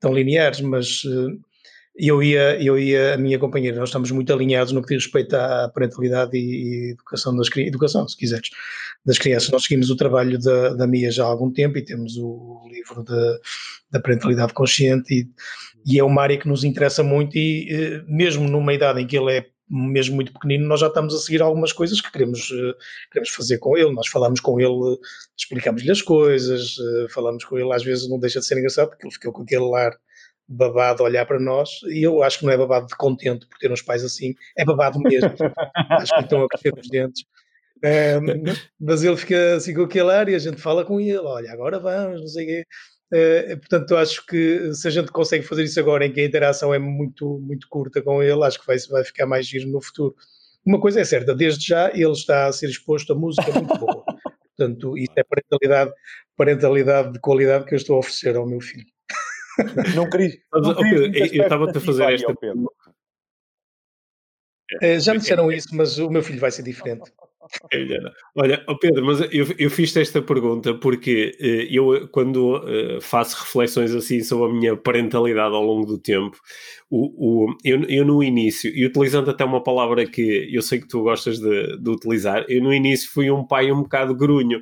tão 0.00 0.14
lineares, 0.14 0.62
mas 0.62 1.04
uh, 1.04 1.38
eu 1.96 2.22
ia, 2.22 2.62
eu 2.62 2.78
ia, 2.78 3.14
a 3.14 3.16
minha 3.16 3.38
companheira, 3.38 3.78
nós 3.78 3.88
estamos 3.88 4.10
muito 4.10 4.32
alinhados 4.32 4.72
no 4.72 4.82
que 4.82 4.94
diz 4.94 5.04
respeito 5.04 5.34
à 5.34 5.68
parentalidade 5.68 6.36
e, 6.36 6.40
e 6.40 6.90
educação 6.92 7.36
das 7.36 7.48
educação, 7.56 8.08
se 8.08 8.16
quiseres, 8.16 8.48
das 9.04 9.18
crianças. 9.18 9.50
Nós 9.50 9.64
seguimos 9.64 9.90
o 9.90 9.96
trabalho 9.96 10.38
da, 10.38 10.74
da 10.74 10.86
Mia 10.86 11.10
já 11.10 11.24
há 11.24 11.26
algum 11.26 11.52
tempo 11.52 11.78
e 11.78 11.84
temos 11.84 12.16
o 12.16 12.62
livro 12.70 13.04
de, 13.04 13.40
da 13.90 14.00
parentalidade 14.00 14.52
consciente 14.52 15.12
e, 15.12 15.28
e, 15.86 15.98
é 15.98 16.04
uma 16.04 16.22
área 16.22 16.38
que 16.38 16.48
nos 16.48 16.64
interessa 16.64 17.02
muito 17.02 17.36
e 17.36 17.68
eh, 17.70 18.02
mesmo 18.06 18.48
numa 18.48 18.72
idade 18.72 19.00
em 19.00 19.06
que 19.06 19.16
ele 19.16 19.38
é 19.38 19.46
mesmo 19.70 20.16
muito 20.16 20.32
pequenino, 20.32 20.66
nós 20.66 20.80
já 20.80 20.88
estamos 20.88 21.14
a 21.14 21.18
seguir 21.18 21.40
algumas 21.40 21.72
coisas 21.72 22.00
que 22.00 22.10
queremos, 22.10 22.50
eh, 22.50 22.74
queremos 23.12 23.30
fazer 23.30 23.58
com 23.58 23.76
ele. 23.76 23.92
Nós 23.92 24.08
falamos 24.08 24.40
com 24.40 24.58
ele, 24.60 24.98
explicamos-lhe 25.38 25.90
as 25.90 26.02
coisas, 26.02 26.76
eh, 26.78 27.06
falamos 27.08 27.44
com 27.44 27.56
ele, 27.56 27.72
às 27.72 27.84
vezes 27.84 28.08
não 28.08 28.18
deixa 28.18 28.40
de 28.40 28.46
ser 28.46 28.58
engraçado, 28.58 28.88
porque 28.88 29.06
ele 29.06 29.14
ficou 29.14 29.32
com 29.32 29.42
aquele 29.42 29.68
lar 29.70 29.96
babado 30.52 31.04
olhar 31.04 31.24
para 31.24 31.38
nós, 31.38 31.80
e 31.88 32.02
eu 32.02 32.24
acho 32.24 32.40
que 32.40 32.44
não 32.44 32.52
é 32.52 32.56
babado 32.56 32.88
de 32.88 32.96
contente 32.96 33.46
por 33.46 33.56
ter 33.58 33.70
uns 33.70 33.82
pais 33.82 34.04
assim, 34.04 34.34
é 34.58 34.64
babado 34.64 34.98
mesmo. 34.98 35.30
acho 35.90 36.12
que 36.12 36.20
estão 36.22 36.42
a 36.42 36.48
crescer 36.48 36.74
os 36.76 36.88
dentes. 36.88 37.24
Mas 38.80 39.04
ele 39.04 39.16
fica 39.16 39.54
assim 39.54 39.72
com 39.72 39.82
aquele 39.82 40.10
ar 40.10 40.28
e 40.28 40.34
a 40.34 40.38
gente 40.38 40.60
fala 40.60 40.84
com 40.84 41.00
ele, 41.00 41.18
olha, 41.18 41.52
agora 41.52 41.78
vamos, 41.78 42.20
não 42.20 42.26
sei 42.26 42.44
o 42.44 42.48
quê. 42.48 42.64
Uh, 43.12 43.58
portanto, 43.58 43.90
eu 43.90 43.98
acho 43.98 44.26
que 44.26 44.72
se 44.72 44.86
a 44.86 44.90
gente 44.90 45.10
consegue 45.10 45.44
fazer 45.44 45.64
isso 45.64 45.78
agora, 45.80 46.04
em 46.04 46.12
que 46.12 46.20
a 46.20 46.24
interação 46.24 46.72
é 46.74 46.78
muito, 46.78 47.40
muito 47.40 47.68
curta 47.68 48.02
com 48.02 48.22
ele, 48.22 48.44
acho 48.44 48.60
que 48.60 48.66
vai, 48.66 48.76
vai 48.90 49.04
ficar 49.04 49.26
mais 49.26 49.46
giro 49.46 49.68
no 49.68 49.80
futuro. 49.80 50.14
Uma 50.64 50.80
coisa 50.80 51.00
é 51.00 51.04
certa, 51.04 51.34
desde 51.34 51.66
já 51.66 51.90
ele 51.92 52.12
está 52.12 52.46
a 52.46 52.52
ser 52.52 52.68
exposto 52.68 53.12
a 53.12 53.16
música 53.16 53.50
muito 53.52 53.78
boa. 53.78 54.04
Portanto, 54.56 54.96
isso 54.98 55.12
é 55.16 55.24
parentalidade, 55.24 55.92
parentalidade 56.36 57.12
de 57.12 57.20
qualidade 57.20 57.64
que 57.64 57.74
eu 57.74 57.76
estou 57.76 57.96
a 57.96 57.98
oferecer 58.00 58.36
ao 58.36 58.46
meu 58.46 58.60
filho. 58.60 58.86
Não 59.96 60.08
queria. 60.08 60.30
Não 60.52 60.74
Pedro, 60.74 61.16
eu 61.16 61.42
estava 61.42 61.70
a 61.70 61.80
fazer 61.80 62.14
esta. 62.14 62.34
É, 64.80 65.00
já 65.00 65.12
me 65.12 65.18
disseram 65.18 65.50
isso, 65.50 65.68
mas 65.72 65.98
o 65.98 66.08
meu 66.08 66.22
filho 66.22 66.38
vai 66.38 66.50
ser 66.50 66.62
diferente. 66.62 67.10
Olha, 68.36 68.62
oh 68.68 68.78
Pedro, 68.78 69.04
mas 69.04 69.20
eu, 69.32 69.46
eu 69.58 69.70
fiz 69.70 69.96
esta 69.96 70.22
pergunta 70.22 70.74
porque 70.74 71.36
eh, 71.40 71.66
eu, 71.70 72.08
quando 72.08 72.58
uh, 72.58 73.00
faço 73.00 73.40
reflexões 73.40 73.92
assim 73.94 74.22
sobre 74.22 74.50
a 74.50 74.54
minha 74.54 74.76
parentalidade 74.76 75.54
ao 75.54 75.64
longo 75.64 75.86
do 75.86 75.98
tempo, 75.98 76.38
o, 76.88 77.46
o, 77.46 77.56
eu, 77.64 77.82
eu 77.84 78.04
no 78.04 78.22
início, 78.22 78.70
e 78.72 78.86
utilizando 78.86 79.30
até 79.30 79.44
uma 79.44 79.62
palavra 79.62 80.06
que 80.06 80.48
eu 80.54 80.62
sei 80.62 80.80
que 80.80 80.86
tu 80.86 81.02
gostas 81.02 81.40
de, 81.40 81.78
de 81.78 81.90
utilizar, 81.90 82.44
eu 82.48 82.62
no 82.62 82.72
início 82.72 83.10
fui 83.10 83.30
um 83.30 83.44
pai 83.44 83.72
um 83.72 83.82
bocado 83.82 84.14
grunho. 84.14 84.60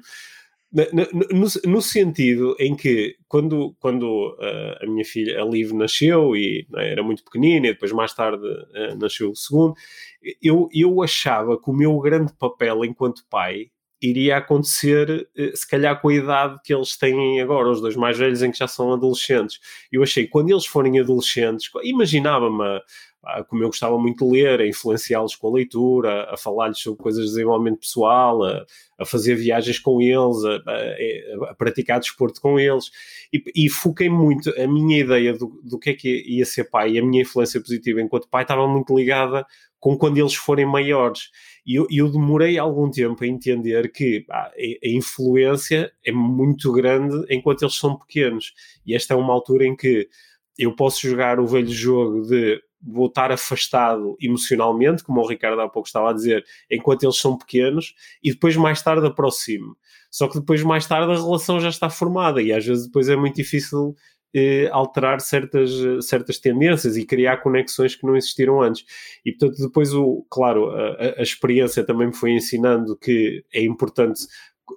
No, 0.71 1.47
no, 1.65 1.81
sentido 1.81 2.55
em 2.61 2.77
que 2.77 3.17
quando, 3.27 3.75
quando 3.81 4.37
uh, 4.39 4.85
a 4.85 4.87
minha 4.87 5.05
filha, 5.05 5.41
a 5.41 5.45
Liv, 5.45 5.73
nasceu 5.73 6.37
e 6.37 6.67
né, 6.69 6.93
era 6.93 7.03
muito 7.03 7.25
pequenina 7.25 7.69
e 7.69 7.73
depois 7.73 7.91
mais 7.91 8.13
tarde 8.13 8.47
uh, 8.47 8.95
nasceu 9.01 9.31
o 9.31 9.37
segundo, 9.37 9.75
eu, 10.43 10.69
eu 10.71 11.03
achava 11.03 11.59
que 11.59 11.71
o 11.71 11.73
meu 11.73 11.99
grande 12.01 12.35
papel 12.35 12.85
enquanto 12.85 13.25
pai 13.31 13.71
iria 14.01 14.37
acontecer 14.37 15.27
uh, 15.39 15.57
se 15.57 15.67
calhar 15.67 15.99
com 16.03 16.09
a 16.09 16.15
idade 16.15 16.61
que 16.63 16.75
eles 16.75 16.99
têm 16.99 17.41
agora, 17.41 17.71
os 17.71 17.81
dois 17.81 17.97
mais 17.97 18.19
velhos 18.19 18.43
em 18.43 18.51
que 18.51 18.59
já 18.59 18.69
são 18.69 18.93
adolescentes. 18.93 19.59
Eu 19.91 20.03
achei 20.03 20.25
que 20.25 20.31
quando 20.31 20.51
eles 20.51 20.67
forem 20.67 21.01
adolescentes, 21.01 21.71
imaginava-me 21.83 22.79
como 23.49 23.63
eu 23.63 23.69
gostava 23.69 23.99
muito 23.99 24.25
de 24.25 24.33
ler, 24.33 24.61
a 24.61 24.67
influenciá-los 24.67 25.35
com 25.37 25.49
a 25.49 25.55
leitura, 25.55 26.25
a 26.33 26.37
falar-lhes 26.37 26.79
sobre 26.79 27.03
coisas 27.03 27.25
de 27.25 27.31
desenvolvimento 27.31 27.81
pessoal, 27.81 28.43
a, 28.45 28.65
a 28.99 29.05
fazer 29.05 29.35
viagens 29.35 29.79
com 29.79 30.01
eles, 30.01 30.45
a, 30.45 31.47
a, 31.47 31.51
a 31.51 31.55
praticar 31.55 32.01
desporto 32.01 32.41
com 32.41 32.59
eles. 32.59 32.91
E, 33.33 33.43
e 33.55 33.69
foquei 33.69 34.09
muito, 34.09 34.51
a 34.61 34.67
minha 34.67 35.01
ideia 35.01 35.33
do, 35.35 35.61
do 35.63 35.79
que 35.79 35.91
é 35.91 35.95
que 35.95 36.23
ia 36.27 36.45
ser 36.45 36.65
pai 36.71 36.93
e 36.93 36.99
a 36.99 37.05
minha 37.05 37.23
influência 37.23 37.61
positiva 37.61 38.01
enquanto 38.01 38.29
pai 38.29 38.43
estava 38.43 38.67
muito 38.67 38.97
ligada 38.97 39.45
com 39.81 39.97
quando 39.97 40.19
eles 40.19 40.35
forem 40.35 40.67
maiores. 40.67 41.31
E 41.67 41.75
eu, 41.75 41.87
eu 41.91 42.11
demorei 42.11 42.59
algum 42.59 42.91
tempo 42.91 43.23
a 43.23 43.27
entender 43.27 43.93
que 43.93 44.25
a 44.31 44.51
influência 44.85 45.93
é 46.05 46.11
muito 46.11 46.73
grande 46.73 47.25
enquanto 47.31 47.63
eles 47.63 47.75
são 47.75 47.97
pequenos. 47.97 48.55
E 48.87 48.95
esta 48.95 49.15
é 49.15 49.17
uma 49.17 49.33
altura 49.33 49.67
em 49.67 49.77
que 49.77 50.09
eu 50.59 50.75
posso 50.75 51.07
jogar 51.07 51.39
o 51.39 51.47
velho 51.47 51.69
jogo 51.69 52.23
de 52.23 52.61
voltar 52.81 53.33
afastado 53.33 54.17
emocionalmente, 54.21 55.03
como 55.03 55.21
o 55.21 55.27
Ricardo 55.27 55.61
há 55.61 55.69
pouco 55.69 55.89
estava 55.89 56.11
a 56.11 56.13
dizer, 56.13 56.45
enquanto 56.71 57.03
eles 57.03 57.17
são 57.17 57.37
pequenos, 57.37 57.95
e 58.23 58.31
depois 58.33 58.57
mais 58.57 58.81
tarde 58.83 59.07
aproximo. 59.07 59.77
Só 60.11 60.29
que 60.29 60.39
depois 60.39 60.63
mais 60.63 60.87
tarde 60.87 61.13
a 61.13 61.17
relação 61.17 61.61
já 61.61 61.69
está 61.69 61.91
formada 61.91 62.41
e 62.41 62.53
às 62.53 62.65
vezes 62.65 62.87
depois 62.87 63.09
é 63.09 63.17
muito 63.17 63.37
difícil 63.37 63.95
eh, 64.35 64.69
alterar 64.73 65.21
certas, 65.21 65.71
certas 66.07 66.39
tendências 66.39 66.97
e 66.97 67.05
criar 67.05 67.39
conexões 67.39 67.95
que 67.95 68.07
não 68.07 68.17
existiram 68.17 68.61
antes. 68.63 68.85
E 69.25 69.33
portanto 69.33 69.61
depois, 69.61 69.93
o, 69.93 70.25
claro, 70.31 70.71
a, 70.71 71.19
a 71.19 71.23
experiência 71.23 71.85
também 71.85 72.09
me 72.09 72.17
foi 72.17 72.33
ensinando 72.33 72.97
que 72.97 73.45
é 73.53 73.63
importante 73.63 74.27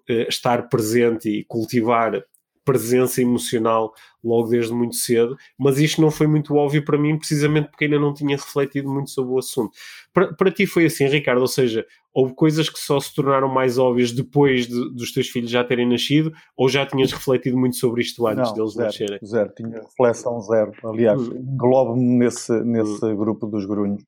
eh, 0.09 0.27
estar 0.27 0.69
presente 0.69 1.29
e 1.29 1.43
cultivar 1.45 2.23
presença 2.63 3.21
emocional 3.21 3.93
logo 4.23 4.49
desde 4.49 4.73
muito 4.73 4.95
cedo, 4.95 5.35
mas 5.57 5.79
isto 5.79 6.01
não 6.01 6.11
foi 6.11 6.27
muito 6.27 6.55
óbvio 6.55 6.83
para 6.85 6.97
mim, 6.97 7.17
precisamente 7.17 7.69
porque 7.69 7.85
ainda 7.85 7.99
não 7.99 8.13
tinha 8.13 8.37
refletido 8.37 8.91
muito 8.91 9.09
sobre 9.09 9.33
o 9.33 9.39
assunto. 9.39 9.71
Para, 10.13 10.33
para 10.33 10.51
ti 10.51 10.67
foi 10.67 10.85
assim, 10.85 11.07
Ricardo, 11.07 11.41
ou 11.41 11.47
seja, 11.47 11.85
houve 12.13 12.35
coisas 12.35 12.69
que 12.69 12.79
só 12.79 12.99
se 12.99 13.13
tornaram 13.13 13.47
mais 13.47 13.77
óbvias 13.77 14.11
depois 14.11 14.67
de, 14.67 14.93
dos 14.93 15.11
teus 15.11 15.27
filhos 15.27 15.49
já 15.49 15.63
terem 15.63 15.89
nascido, 15.89 16.31
ou 16.55 16.69
já 16.69 16.85
tinhas 16.85 17.11
refletido 17.11 17.57
muito 17.57 17.77
sobre 17.77 18.01
isto 18.01 18.25
antes 18.27 18.49
não, 18.49 18.53
deles 18.53 18.73
zero, 18.73 18.85
nascerem? 18.85 19.19
Zero, 19.25 19.53
tinha 19.55 19.81
reflexão 19.81 20.39
zero. 20.41 20.71
Aliás, 20.83 21.19
hum. 21.19 21.35
englobo-me 21.37 22.19
nesse, 22.19 22.51
nesse 22.63 23.03
hum. 23.05 23.15
grupo 23.15 23.47
dos 23.47 23.65
grunhos. 23.65 24.03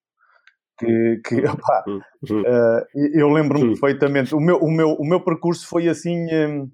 Que, 0.80 1.22
que 1.26 1.36
opá, 1.46 1.84
hum. 1.88 2.00
uh, 2.42 2.86
eu 3.14 3.30
lembro-me 3.30 3.66
hum. 3.66 3.68
perfeitamente. 3.70 4.36
O 4.36 4.40
meu, 4.40 4.58
o, 4.58 4.72
meu, 4.72 4.94
o 4.94 5.08
meu 5.08 5.22
percurso 5.22 5.68
foi 5.68 5.88
assim. 5.88 6.26
Um, 6.34 6.72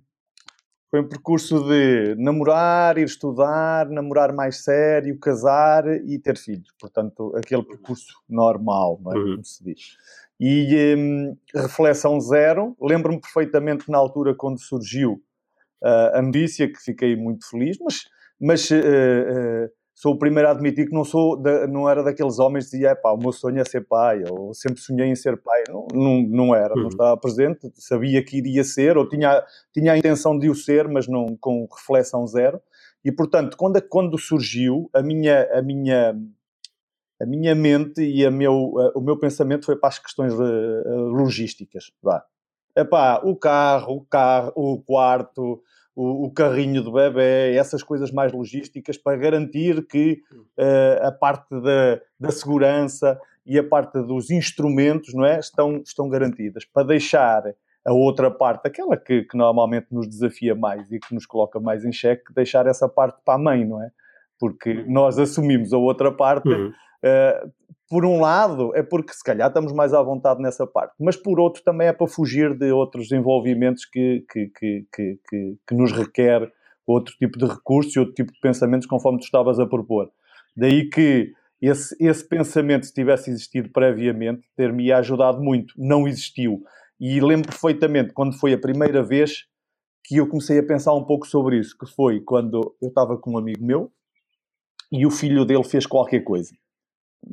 foi 0.89 1.01
um 1.01 1.07
percurso 1.07 1.63
de 1.67 2.15
namorar, 2.17 2.97
ir 2.97 3.05
estudar, 3.05 3.87
namorar 3.89 4.33
mais 4.33 4.63
sério, 4.63 5.19
casar 5.19 5.85
e 5.87 6.17
ter 6.17 6.37
filhos. 6.37 6.73
Portanto, 6.79 7.33
aquele 7.35 7.63
percurso 7.63 8.13
normal, 8.27 8.99
não 9.03 9.13
é? 9.13 9.17
Uhum. 9.17 9.31
Como 9.33 9.45
se 9.45 9.63
diz. 9.63 9.97
E 10.39 10.95
um, 10.97 11.37
reflexão 11.53 12.19
zero. 12.19 12.75
Lembro-me 12.81 13.21
perfeitamente 13.21 13.89
na 13.89 13.97
altura 13.99 14.33
quando 14.33 14.59
surgiu 14.59 15.21
uh, 15.83 16.17
a 16.17 16.21
notícia, 16.21 16.67
que 16.67 16.79
fiquei 16.79 17.15
muito 17.15 17.47
feliz, 17.47 17.77
mas, 17.79 18.05
mas 18.39 18.71
uh, 18.71 18.75
uh, 18.75 19.69
sou 19.99 20.13
o 20.13 20.17
primeiro 20.17 20.47
a 20.47 20.51
admitir 20.51 20.87
que 20.87 20.93
não 20.93 21.03
sou 21.03 21.35
da, 21.35 21.67
não 21.67 21.89
era 21.89 22.01
daqueles 22.01 22.39
homens 22.39 22.65
que 22.69 22.77
dizia, 22.77 22.95
pá, 22.95 23.11
o 23.11 23.17
meu 23.17 23.33
sonho 23.33 23.59
é 23.59 23.65
ser 23.65 23.81
pai, 23.81 24.23
ou 24.29 24.53
sempre 24.53 24.79
sonhei 24.79 25.07
em 25.07 25.15
ser 25.15 25.35
pai. 25.35 25.61
Não, 25.67 25.87
não, 25.93 26.21
não 26.21 26.55
era, 26.55 26.73
uhum. 26.73 26.83
não 26.83 26.87
estava 26.87 27.17
presente, 27.17 27.69
sabia 27.75 28.23
que 28.23 28.37
iria 28.37 28.63
ser, 28.63 28.97
ou 28.97 29.09
tinha, 29.09 29.43
tinha 29.73 29.91
a 29.91 29.97
intenção 29.97 30.39
de 30.39 30.49
o 30.49 30.55
ser, 30.55 30.87
mas 30.87 31.05
não 31.05 31.35
com 31.35 31.67
reflexão 31.69 32.25
zero. 32.25 32.61
E, 33.03 33.11
portanto, 33.11 33.57
quando, 33.57 33.81
quando 33.89 34.17
surgiu, 34.17 34.89
a 34.93 35.01
minha, 35.01 35.43
a 35.51 35.61
minha, 35.61 36.17
a 37.21 37.25
minha 37.25 37.53
mente 37.53 38.01
e 38.01 38.25
a 38.25 38.31
meu, 38.31 38.53
o 38.95 39.01
meu 39.01 39.19
pensamento 39.19 39.65
foi 39.65 39.75
para 39.75 39.89
as 39.89 39.99
questões 39.99 40.33
logísticas. 41.11 41.91
Vá. 42.01 42.23
Epá, 42.73 43.19
o 43.21 43.35
carro, 43.35 43.97
o 43.97 44.05
carro, 44.05 44.53
o 44.55 44.81
quarto, 44.81 45.61
o, 45.99 46.27
o, 46.27 46.31
carrinho 46.31 46.81
do 46.81 46.93
bebê, 46.93 47.53
essas 47.55 47.83
coisas 47.83 48.09
mais 48.09 48.31
logísticas 48.31 48.97
para 48.97 49.17
garantir 49.17 49.85
que 49.85 50.21
uh, 50.57 51.07
a 51.07 51.11
parte 51.11 51.49
da, 51.61 51.99
da 52.17 52.31
segurança 52.31 53.19
e 53.45 53.59
a 53.59 53.63
parte 53.63 54.01
dos 54.03 54.31
instrumentos 54.31 55.13
não 55.13 55.25
é, 55.25 55.39
estão, 55.39 55.81
estão 55.85 56.07
garantidas, 56.07 56.63
para 56.63 56.87
deixar 56.87 57.43
a 57.85 57.91
outra 57.91 58.31
parte, 58.31 58.65
aquela 58.65 58.95
que, 58.95 59.23
que, 59.23 59.35
normalmente 59.35 59.87
nos 59.91 60.07
desafia 60.07 60.55
mais 60.55 60.89
e 60.89 60.99
que 60.99 61.13
nos 61.13 61.25
coloca 61.25 61.59
mais 61.59 61.83
em 61.83 61.91
xeque, 61.91 62.33
deixar 62.33 62.65
essa 62.65 62.87
parte 62.87 63.19
para 63.25 63.35
a 63.35 63.37
mãe, 63.37 63.65
não 63.65 63.83
é? 63.83 63.91
Porque 64.39 64.85
nós 64.87 65.19
assumimos 65.19 65.73
a 65.73 65.77
outra 65.77 66.13
parte 66.13 66.47
uhum. 66.47 66.69
uh, 66.69 67.51
por 67.89 68.05
um 68.05 68.21
lado, 68.21 68.71
é 68.75 68.83
porque 68.83 69.13
se 69.13 69.23
calhar 69.23 69.47
estamos 69.47 69.73
mais 69.73 69.95
à 69.95 70.01
vontade 70.01 70.39
nessa 70.41 70.67
parte, 70.67 70.93
mas 70.99 71.15
por 71.15 71.39
outro 71.39 71.63
também 71.63 71.87
é 71.87 71.93
para 71.93 72.07
fugir 72.07 72.55
de 72.55 72.71
outros 72.71 73.11
envolvimentos 73.11 73.83
que, 73.83 74.23
que, 74.31 74.51
que, 74.57 74.85
que, 74.95 75.57
que 75.67 75.75
nos 75.75 75.91
requer 75.91 76.51
outro 76.85 77.15
tipo 77.17 77.37
de 77.37 77.45
recursos 77.45 77.95
e 77.95 77.99
outro 77.99 78.13
tipo 78.13 78.31
de 78.31 78.39
pensamentos, 78.39 78.87
conforme 78.87 79.19
tu 79.19 79.23
estavas 79.23 79.59
a 79.59 79.65
propor. 79.65 80.11
Daí 80.55 80.87
que 80.87 81.33
esse, 81.59 81.95
esse 81.99 82.27
pensamento, 82.27 82.85
se 82.85 82.93
tivesse 82.93 83.31
existido 83.31 83.69
previamente, 83.69 84.47
ter-me 84.55 84.91
ajudado 84.91 85.41
muito. 85.41 85.73
Não 85.77 86.07
existiu. 86.07 86.61
E 86.99 87.19
lembro 87.19 87.49
perfeitamente 87.49 88.13
quando 88.13 88.37
foi 88.37 88.53
a 88.53 88.57
primeira 88.57 89.03
vez 89.03 89.45
que 90.03 90.17
eu 90.17 90.27
comecei 90.27 90.59
a 90.59 90.65
pensar 90.65 90.93
um 90.93 91.03
pouco 91.03 91.27
sobre 91.27 91.57
isso, 91.59 91.77
que 91.77 91.85
foi 91.87 92.21
quando 92.21 92.75
eu 92.81 92.87
estava 92.87 93.17
com 93.17 93.31
um 93.31 93.37
amigo 93.37 93.63
meu 93.63 93.91
e 94.91 95.05
o 95.05 95.11
filho 95.11 95.45
dele 95.45 95.63
fez 95.63 95.85
qualquer 95.85 96.21
coisa 96.21 96.51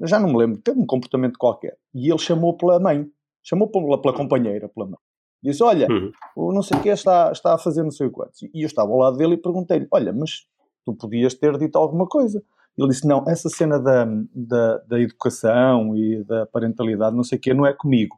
já 0.02 0.18
não 0.18 0.28
me 0.28 0.36
lembro, 0.36 0.60
teve 0.60 0.78
um 0.78 0.86
comportamento 0.86 1.38
qualquer. 1.38 1.76
E 1.94 2.08
ele 2.10 2.18
chamou 2.18 2.56
pela 2.56 2.78
mãe, 2.78 3.06
chamou 3.42 3.68
pela, 3.68 4.00
pela 4.00 4.14
companheira, 4.14 4.68
pela 4.68 4.86
mãe. 4.86 4.98
Disse: 5.42 5.62
Olha, 5.62 5.86
uhum. 5.90 6.10
o 6.34 6.52
não 6.52 6.62
sei 6.62 6.78
o 6.78 6.82
que 6.82 6.88
está, 6.88 7.30
está 7.32 7.54
a 7.54 7.58
fazer 7.58 7.82
não 7.82 7.90
sei 7.90 8.06
o 8.06 8.10
quanto. 8.10 8.32
E 8.42 8.62
eu 8.62 8.66
estava 8.66 8.90
ao 8.90 8.98
lado 8.98 9.16
dele 9.16 9.34
e 9.34 9.38
perguntei-lhe: 9.38 9.86
Olha, 9.90 10.12
mas 10.12 10.46
tu 10.84 10.94
podias 10.94 11.34
ter 11.34 11.56
dito 11.58 11.76
alguma 11.76 12.06
coisa. 12.06 12.42
Ele 12.76 12.88
disse: 12.88 13.06
Não, 13.06 13.24
essa 13.28 13.48
cena 13.48 13.78
da, 13.78 14.06
da, 14.34 14.78
da 14.78 15.00
educação 15.00 15.96
e 15.96 16.24
da 16.24 16.46
parentalidade, 16.46 17.16
não 17.16 17.24
sei 17.24 17.38
o 17.38 17.40
que, 17.40 17.54
não 17.54 17.66
é 17.66 17.72
comigo. 17.72 18.16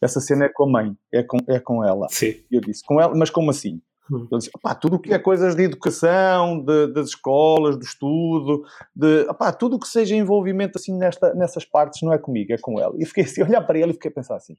Essa 0.00 0.20
cena 0.20 0.46
é 0.46 0.48
com 0.48 0.64
a 0.64 0.70
mãe, 0.70 0.96
é 1.12 1.22
com, 1.22 1.38
é 1.46 1.58
com 1.60 1.84
ela. 1.84 2.06
Sim. 2.10 2.34
E 2.50 2.56
eu 2.56 2.60
disse: 2.60 2.82
Com 2.84 3.00
ela, 3.00 3.14
mas 3.14 3.30
como 3.30 3.50
assim? 3.50 3.80
Hum. 4.10 4.26
Ele 4.30 4.38
disse, 4.38 4.50
tudo 4.80 4.96
o 4.96 4.98
que 4.98 5.14
é 5.14 5.18
coisas 5.18 5.54
de 5.54 5.62
educação, 5.62 6.60
de, 6.60 6.88
das 6.88 7.08
escolas, 7.08 7.76
do 7.76 7.84
estudo, 7.84 8.64
de, 8.94 9.26
opá, 9.28 9.52
tudo 9.52 9.76
o 9.76 9.78
que 9.78 9.88
seja 9.88 10.14
envolvimento 10.14 10.78
assim 10.78 10.96
nesta, 10.96 11.34
nessas 11.34 11.64
partes 11.64 12.02
não 12.02 12.12
é 12.12 12.18
comigo, 12.18 12.52
é 12.52 12.58
com 12.58 12.78
ela. 12.78 12.94
E 12.98 13.06
fiquei 13.06 13.24
assim, 13.24 13.42
olhar 13.44 13.62
para 13.62 13.78
ele 13.78 13.90
e 13.90 13.94
fiquei 13.94 14.10
a 14.10 14.14
pensar 14.14 14.36
assim, 14.36 14.56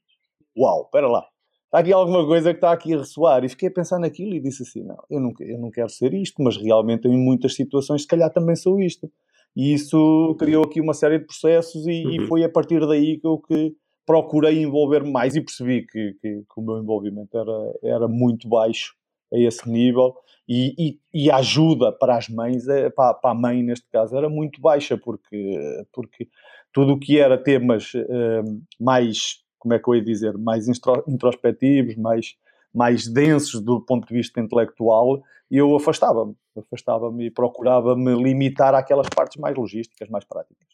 uau, 0.58 0.84
espera 0.86 1.08
lá, 1.08 1.26
está 1.66 1.80
aqui 1.80 1.94
alguma 1.94 2.26
coisa 2.26 2.52
que 2.52 2.58
está 2.58 2.72
aqui 2.72 2.94
a 2.94 2.98
ressoar. 2.98 3.44
E 3.44 3.50
fiquei 3.50 3.70
a 3.70 3.72
pensar 3.72 4.00
naquilo 4.00 4.34
e 4.34 4.40
disse 4.40 4.64
assim, 4.64 4.84
não, 4.84 4.98
eu 5.10 5.20
não, 5.20 5.34
eu 5.40 5.60
não 5.60 5.70
quero 5.70 5.90
ser 5.90 6.14
isto, 6.14 6.42
mas 6.42 6.58
realmente 6.58 7.08
em 7.08 7.18
muitas 7.18 7.54
situações 7.56 8.02
se 8.02 8.08
calhar 8.08 8.32
também 8.32 8.56
sou 8.56 8.80
isto. 8.80 9.12
E 9.56 9.74
isso 9.74 10.36
criou 10.38 10.66
aqui 10.66 10.82
uma 10.82 10.94
série 10.94 11.20
de 11.20 11.26
processos 11.26 11.86
e, 11.88 12.06
uhum. 12.06 12.12
e 12.12 12.28
foi 12.28 12.44
a 12.44 12.50
partir 12.50 12.86
daí 12.86 13.20
que 13.20 13.28
eu 13.28 13.38
que 13.38 13.74
procurei 14.06 14.62
envolver 14.62 15.04
mais 15.04 15.36
e 15.36 15.42
percebi 15.42 15.86
que, 15.86 16.14
que, 16.22 16.42
que 16.42 16.60
o 16.60 16.62
meu 16.62 16.78
envolvimento 16.78 17.38
era, 17.38 17.74
era 17.84 18.08
muito 18.08 18.50
baixo 18.50 18.94
a 19.36 19.40
esse 19.40 19.70
nível 19.70 20.16
e, 20.48 20.74
e, 20.78 21.00
e, 21.26 21.32
a 21.32 21.38
ajuda 21.38 21.92
para 21.92 22.18
as 22.18 22.30
mães, 22.30 22.68
é, 22.68 22.90
para, 22.90 23.16
para, 23.16 23.32
a 23.32 23.34
mãe 23.34 23.64
neste 23.64 23.88
caso, 23.92 24.16
era 24.16 24.30
muito 24.30 24.62
baixa, 24.62 24.96
porque, 24.98 25.86
porque 25.92 26.28
tudo 26.72 26.94
o 26.94 27.00
que 27.00 27.20
era 27.20 27.38
temas 27.38 27.94
uh, 27.96 28.62
mais, 28.80 29.40
como 29.58 29.74
é 29.74 29.80
que 29.80 29.90
eu 29.90 29.96
ia 29.96 30.04
dizer, 30.04 30.38
mais 30.38 30.68
introspectivos, 31.08 31.96
mais, 31.96 32.36
mais 32.74 33.08
densos 33.08 33.60
do 33.60 33.82
ponto 33.82 34.08
de 34.08 34.14
vista 34.14 34.40
intelectual, 34.40 35.22
eu 35.50 35.76
afastava-me, 35.76 36.36
afastava-me 36.56 37.26
e 37.26 37.32
procurava-me 37.32 38.16
limitar 38.16 38.76
àquelas 38.76 39.08
partes 39.10 39.42
mais 39.42 39.56
logísticas, 39.56 40.10
mais 40.10 40.26
práticas. 40.26 40.68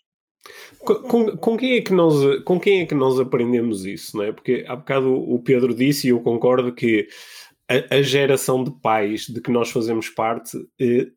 Com, 0.83 1.37
com, 1.37 1.57
quem 1.57 1.77
é 1.77 1.81
que 1.81 1.93
nós, 1.93 2.43
com 2.43 2.59
quem 2.59 2.81
é 2.81 2.85
que 2.85 2.95
nós 2.95 3.19
aprendemos 3.19 3.85
isso, 3.85 4.17
não 4.17 4.23
é? 4.23 4.31
Porque 4.31 4.65
há 4.67 4.75
bocado 4.75 5.13
o 5.13 5.39
Pedro 5.39 5.73
disse, 5.73 6.07
e 6.07 6.09
eu 6.09 6.19
concordo 6.19 6.73
que 6.73 7.07
a, 7.71 7.95
a, 7.95 8.01
geração 8.01 8.63
de 8.63 8.71
pais 8.81 9.25
de 9.27 9.39
que 9.39 9.51
nós 9.51 9.71
fazemos 9.71 10.09
parte, 10.09 10.57
eh, 10.79 11.07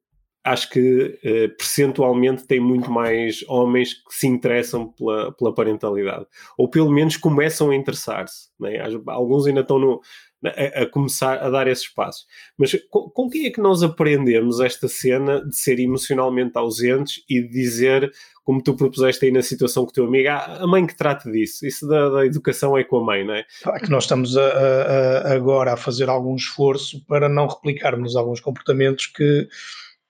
acho 0.44 0.70
que 0.70 1.18
eh, 1.25 1.49
percentualmente 1.49 2.46
tem 2.46 2.61
muito 2.61 2.90
mais 2.90 3.42
homens 3.49 3.94
que 3.94 4.14
se 4.14 4.26
interessam 4.26 4.92
pela, 4.92 5.32
pela 5.32 5.54
parentalidade, 5.54 6.26
ou 6.56 6.68
pelo 6.68 6.92
menos 6.92 7.16
começam 7.16 7.70
a 7.70 7.75
interessar-se. 7.75 8.50
Né? 8.61 8.78
Alguns 9.06 9.46
ainda 9.46 9.61
estão 9.61 9.78
no, 9.78 10.00
a, 10.46 10.82
a, 10.82 10.86
começar 10.86 11.38
a 11.38 11.50
dar 11.50 11.66
esses 11.66 11.88
passos. 11.88 12.26
Mas 12.58 12.74
com, 12.90 13.08
com 13.10 13.28
quem 13.28 13.46
é 13.46 13.50
que 13.50 13.60
nós 13.60 13.82
aprendemos 13.82 14.60
esta 14.60 14.88
cena 14.88 15.44
de 15.44 15.56
ser 15.56 15.78
emocionalmente 15.78 16.56
ausentes 16.56 17.22
e 17.28 17.42
de 17.42 17.48
dizer 17.48 18.12
como 18.44 18.62
tu 18.62 18.76
propuseste 18.76 19.24
aí 19.24 19.32
na 19.32 19.40
situação 19.40 19.84
com 19.84 19.90
o 19.90 19.92
teu 19.92 20.04
amigo, 20.04 20.28
ah, 20.28 20.58
a 20.60 20.66
mãe 20.66 20.86
que 20.86 20.94
trate 20.94 21.32
disso, 21.32 21.66
isso 21.66 21.88
da, 21.88 22.10
da 22.10 22.26
educação 22.26 22.76
é 22.76 22.84
com 22.84 22.98
a 22.98 23.04
mãe, 23.04 23.24
não 23.24 23.34
é? 23.34 23.44
Claro 23.62 23.80
que 23.80 23.90
nós 23.90 24.04
estamos 24.04 24.36
a, 24.36 24.46
a, 24.46 25.32
agora 25.32 25.72
a 25.72 25.76
fazer 25.78 26.10
algum 26.10 26.36
esforço 26.36 27.02
para 27.06 27.26
não 27.26 27.46
replicarmos 27.46 28.14
alguns 28.14 28.40
comportamentos 28.40 29.06
que, 29.06 29.48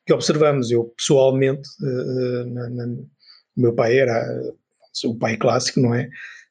que 0.05 0.13
observamos. 0.13 0.69
Eu, 0.73 0.93
pessoalmente, 0.97 1.69
uh, 1.81 2.45
na, 2.53 2.71
na, 2.71 2.87
meu 3.57 3.73
pai 3.73 3.99
era 3.99 4.21
o 5.05 5.15
pai 5.17 5.37
clássico, 5.37 5.81
não 5.81 5.95
é? 5.95 6.09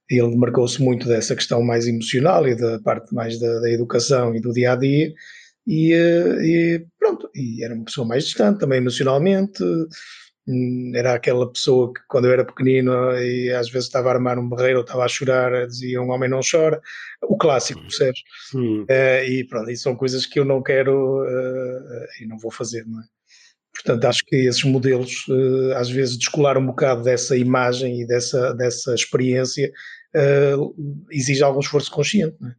Ele 0.09 0.35
marcou-se 0.35 0.81
muito 0.81 1.07
dessa 1.07 1.35
questão 1.35 1.61
mais 1.63 1.87
emocional 1.87 2.47
e 2.47 2.55
da 2.55 2.79
parte 2.79 3.13
mais 3.13 3.39
da, 3.39 3.59
da 3.59 3.69
educação 3.69 4.35
e 4.35 4.41
do 4.41 4.51
dia 4.51 4.73
a 4.73 4.75
dia. 4.75 5.13
E, 5.65 5.93
e, 5.93 6.85
pronto, 6.99 7.29
e 7.33 7.63
era 7.63 7.73
uma 7.73 7.85
pessoa 7.85 8.05
mais 8.05 8.25
distante 8.25 8.59
também 8.59 8.79
emocionalmente, 8.79 9.63
hum, 10.45 10.91
era 10.93 11.13
aquela 11.13 11.49
pessoa 11.51 11.93
que 11.93 12.01
quando 12.07 12.25
eu 12.25 12.33
era 12.33 12.45
pequenino 12.45 12.91
e 13.17 13.49
às 13.51 13.69
vezes 13.69 13.87
estava 13.87 14.09
a 14.09 14.13
armar 14.13 14.37
um 14.37 14.49
berreiro 14.49 14.79
ou 14.79 14.83
estava 14.83 15.05
a 15.05 15.07
chorar, 15.07 15.67
dizia 15.67 16.01
um 16.01 16.09
homem 16.11 16.29
não 16.29 16.41
chora, 16.49 16.81
o 17.21 17.37
clássico, 17.37 17.79
percebes? 17.81 18.21
Uh, 18.83 19.23
e 19.25 19.47
pronto, 19.47 19.71
e 19.71 19.77
são 19.77 19.95
coisas 19.95 20.25
que 20.25 20.39
eu 20.39 20.45
não 20.45 20.61
quero 20.61 21.23
uh, 21.23 22.07
e 22.21 22.27
não 22.27 22.37
vou 22.37 22.51
fazer, 22.51 22.85
não 22.85 22.99
é? 22.99 23.03
Portanto, 23.73 24.05
acho 24.05 24.23
que 24.25 24.35
esses 24.35 24.63
modelos 24.63 25.27
uh, 25.27 25.73
às 25.75 25.89
vezes 25.89 26.17
descolar 26.17 26.57
um 26.57 26.65
bocado 26.65 27.03
dessa 27.03 27.35
imagem 27.35 28.01
e 28.01 28.07
dessa, 28.07 28.53
dessa 28.53 28.93
experiência 28.93 29.71
exige 31.09 31.41
algum 31.43 31.59
esforço 31.59 31.89
consciente, 31.89 32.35
não 32.39 32.49
é? 32.49 32.55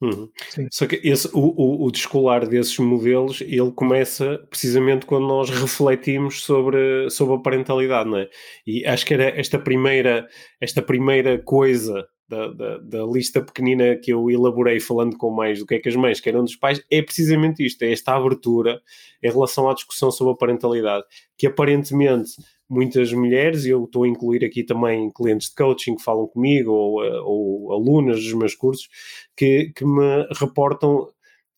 Uhum. 0.00 0.30
Só 0.70 0.86
que 0.86 1.00
esse, 1.02 1.26
o, 1.32 1.40
o, 1.40 1.86
o, 1.86 1.90
descolar 1.90 2.46
desses 2.46 2.76
modelos, 2.78 3.40
ele 3.40 3.72
começa 3.72 4.38
precisamente 4.50 5.06
quando 5.06 5.26
nós 5.26 5.48
refletimos 5.48 6.42
sobre, 6.42 7.08
sobre 7.08 7.36
a 7.36 7.38
parentalidade, 7.38 8.10
não 8.10 8.18
é? 8.18 8.28
E 8.66 8.84
acho 8.86 9.06
que 9.06 9.14
era 9.14 9.28
esta 9.40 9.58
primeira, 9.58 10.28
esta 10.60 10.82
primeira 10.82 11.38
coisa 11.38 12.06
da, 12.28 12.48
da, 12.48 12.78
da, 12.78 13.04
lista 13.04 13.40
pequenina 13.40 13.96
que 13.96 14.12
eu 14.12 14.30
elaborei 14.30 14.80
falando 14.80 15.16
com 15.16 15.30
mais 15.30 15.60
do 15.60 15.66
que 15.66 15.76
é 15.76 15.78
que 15.78 15.88
as 15.88 15.96
mães 15.96 16.20
querem 16.20 16.42
dos 16.42 16.56
pais, 16.56 16.82
é 16.90 17.00
precisamente 17.00 17.64
isto, 17.64 17.82
é 17.82 17.92
esta 17.92 18.14
abertura 18.14 18.80
em 19.22 19.30
relação 19.30 19.68
à 19.68 19.74
discussão 19.74 20.10
sobre 20.10 20.32
a 20.32 20.36
parentalidade, 20.36 21.04
que 21.38 21.46
aparentemente 21.46 22.32
muitas 22.68 23.12
mulheres, 23.12 23.64
e 23.64 23.70
eu 23.70 23.84
estou 23.84 24.02
a 24.02 24.08
incluir 24.08 24.44
aqui 24.44 24.64
também 24.64 25.10
clientes 25.10 25.50
de 25.50 25.54
coaching 25.54 25.94
que 25.94 26.02
falam 26.02 26.26
comigo, 26.26 26.72
ou, 26.72 27.04
eh, 27.04 27.20
ou 27.20 27.72
alunas 27.72 28.22
dos 28.22 28.32
meus 28.32 28.54
cursos, 28.54 28.88
que, 29.36 29.72
que 29.74 29.84
me 29.84 30.26
reportam 30.38 31.08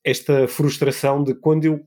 esta 0.04 0.46
frustração 0.46 1.24
de 1.24 1.34
quando 1.34 1.64
eu 1.64 1.80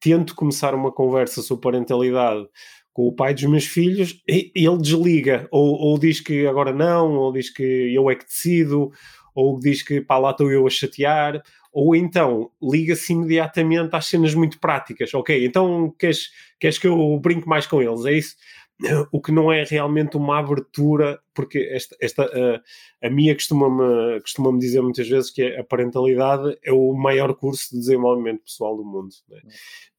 tento 0.00 0.34
começar 0.34 0.74
uma 0.74 0.92
conversa 0.92 1.42
sobre 1.42 1.62
parentalidade 1.62 2.46
com 2.92 3.06
o 3.06 3.12
pai 3.12 3.34
dos 3.34 3.44
meus 3.44 3.66
filhos, 3.66 4.20
ele 4.26 4.78
desliga, 4.78 5.48
ou, 5.50 5.74
ou 5.74 5.98
diz 5.98 6.20
que 6.20 6.46
agora 6.46 6.72
não, 6.72 7.14
ou 7.14 7.32
diz 7.32 7.48
que 7.50 7.62
eu 7.62 8.10
é 8.10 8.14
que 8.14 8.24
decido, 8.24 8.90
ou 9.34 9.58
diz 9.58 9.82
que 9.82 10.00
pá, 10.00 10.18
lá 10.18 10.30
estou 10.30 10.50
eu 10.50 10.66
a 10.66 10.70
chatear, 10.70 11.42
ou 11.72 11.94
então 11.94 12.50
liga-se 12.60 13.12
imediatamente 13.12 13.94
às 13.94 14.06
cenas 14.06 14.34
muito 14.34 14.58
práticas. 14.58 15.14
Ok, 15.14 15.44
então 15.44 15.94
queres, 15.98 16.30
queres 16.58 16.78
que 16.78 16.86
eu 16.86 17.18
brinque 17.18 17.48
mais 17.48 17.66
com 17.66 17.80
eles? 17.80 18.04
É 18.04 18.12
isso? 18.12 18.36
O 19.12 19.20
que 19.20 19.30
não 19.30 19.52
é 19.52 19.64
realmente 19.64 20.16
uma 20.16 20.38
abertura, 20.38 21.20
porque 21.34 21.58
esta, 21.70 21.96
esta 22.00 22.22
a, 22.24 23.06
a 23.06 23.10
minha 23.10 23.34
costuma-me 23.34 24.20
costuma 24.20 24.56
dizer 24.58 24.80
muitas 24.80 25.08
vezes 25.08 25.30
que 25.30 25.42
a 25.56 25.64
parentalidade 25.64 26.58
é 26.64 26.72
o 26.72 26.94
maior 26.94 27.34
curso 27.34 27.70
de 27.70 27.78
desenvolvimento 27.78 28.42
pessoal 28.42 28.76
do 28.76 28.84
mundo. 28.84 29.10